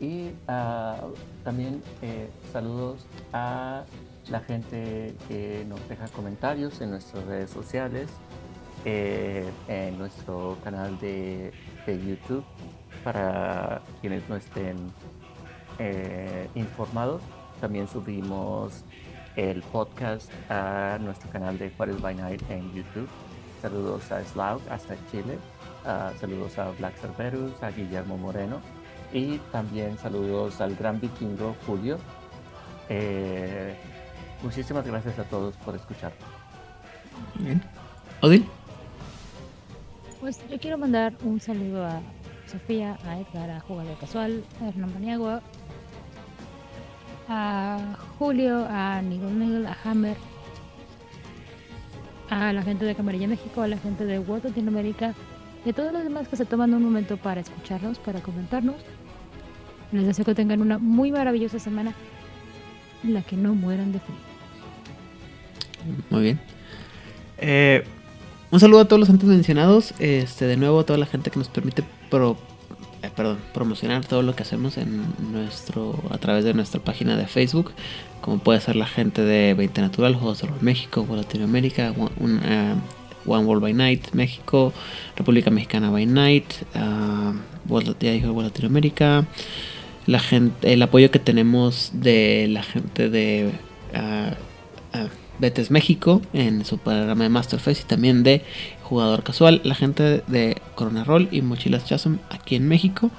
[0.00, 1.14] Y uh,
[1.44, 3.84] también eh, saludos a
[4.28, 8.08] la gente que nos deja comentarios en nuestras redes sociales,
[8.84, 11.52] eh, en nuestro canal de,
[11.86, 12.44] de, YouTube,
[13.02, 14.76] para quienes no estén
[15.78, 17.22] eh, informados.
[17.60, 18.84] También subimos
[19.36, 23.08] el podcast a nuestro canal de Juárez by Night en YouTube.
[23.62, 25.38] Saludos a Slaug hasta Chile.
[25.84, 28.60] Uh, saludos a Black Cerberus, a Guillermo Moreno
[29.14, 31.98] y también saludos al gran vikingo Julio.
[32.88, 33.74] Eh,
[34.42, 36.12] muchísimas gracias a todos por escuchar.
[37.36, 37.62] Bien.
[38.20, 38.44] Odil.
[40.20, 42.00] Pues yo quiero mandar un saludo a
[42.46, 45.42] Sofía, a Edgar, a Jugador Casual, a Hernán Paniagua,
[47.28, 50.16] a Julio, a Nigel Nigel, a Hammer,
[52.30, 55.14] a la gente de Camarilla México, a la gente de World Latinoamérica
[55.64, 58.76] y a todos los demás que se toman un momento para escucharnos, para comentarnos.
[59.92, 61.94] Les deseo que tengan una muy maravillosa semana,
[63.02, 64.16] la que no mueran de frío.
[66.10, 66.40] Muy bien.
[67.38, 67.84] Eh,
[68.50, 69.94] un saludo a todos los antes mencionados.
[69.98, 72.36] Este, de nuevo, a toda la gente que nos permite pro,
[73.02, 75.02] eh, perdón, promocionar todo lo que hacemos en
[75.32, 77.72] nuestro, a través de nuestra página de Facebook.
[78.20, 82.36] Como puede ser la gente de 20 Natural, Juegos de Rol México, Latinoamérica, One, un,
[82.36, 84.72] uh, One World by Night México,
[85.16, 87.34] República Mexicana by Night, uh,
[87.68, 89.26] World, ya World Latinoamérica.
[90.06, 93.50] La gente, el apoyo que tenemos de la gente de
[93.94, 95.08] uh, uh,
[95.38, 98.42] Betes México en su programa de Masterfest y también de
[98.82, 103.10] Jugador Casual, la gente de Corona Roll y Mochilas Chasm aquí en México.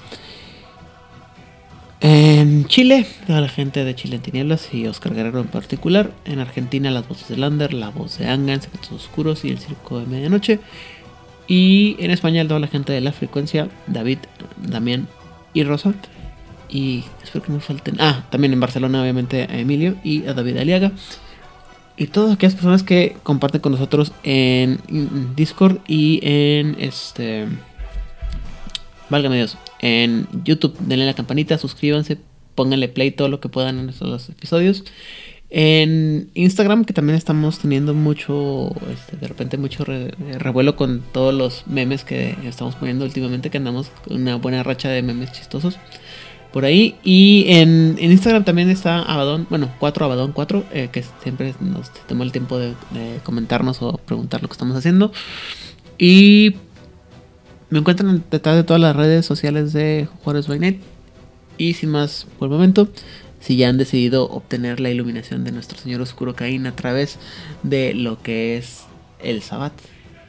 [2.01, 6.11] En Chile, a la gente de Chile en Tinieblas y Oscar Guerrero en particular.
[6.25, 9.99] En Argentina, las voces de Lander, la voz de Anga Secretos Oscuros y el Circo
[9.99, 10.59] de Medianoche.
[11.47, 14.19] Y en España, toda la gente de la frecuencia, David,
[14.57, 15.07] Damián
[15.53, 15.93] y Rosa.
[16.69, 17.95] Y espero que no falten.
[17.99, 20.91] Ah, también en Barcelona, obviamente, a Emilio y a David Aliaga.
[21.97, 24.79] Y todas aquellas personas que comparten con nosotros en
[25.35, 27.47] Discord y en este.
[29.09, 29.57] Válgame Dios.
[29.79, 32.17] En YouTube, denle la campanita, suscríbanse,
[32.55, 34.83] pónganle play todo lo que puedan en estos episodios.
[35.51, 41.33] En Instagram, que también estamos teniendo mucho, este, de repente mucho re, revuelo con todos
[41.33, 45.77] los memes que estamos poniendo últimamente, que andamos con una buena racha de memes chistosos
[46.55, 46.95] por ahí.
[47.03, 51.91] Y en, en, Instagram también está Abadón, bueno, 4 Abadón 4, eh, que siempre nos
[52.07, 52.73] tomó el tiempo de,
[53.25, 55.11] comentarnos o preguntar lo que estamos haciendo.
[55.97, 56.55] Y
[57.69, 60.79] me encuentran detrás de todas las redes sociales de Juárez by.
[61.57, 62.87] Y sin más por el momento,
[63.41, 67.19] si ya han decidido obtener la iluminación de nuestro Señor Oscuro Caín a través
[67.63, 68.85] de lo que es
[69.21, 69.73] el Sabbat,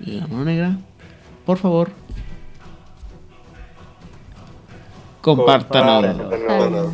[0.00, 0.76] la mano negra,
[1.44, 1.92] por favor,
[5.26, 6.28] compártanlo.
[6.30, 6.92] Compártanlo.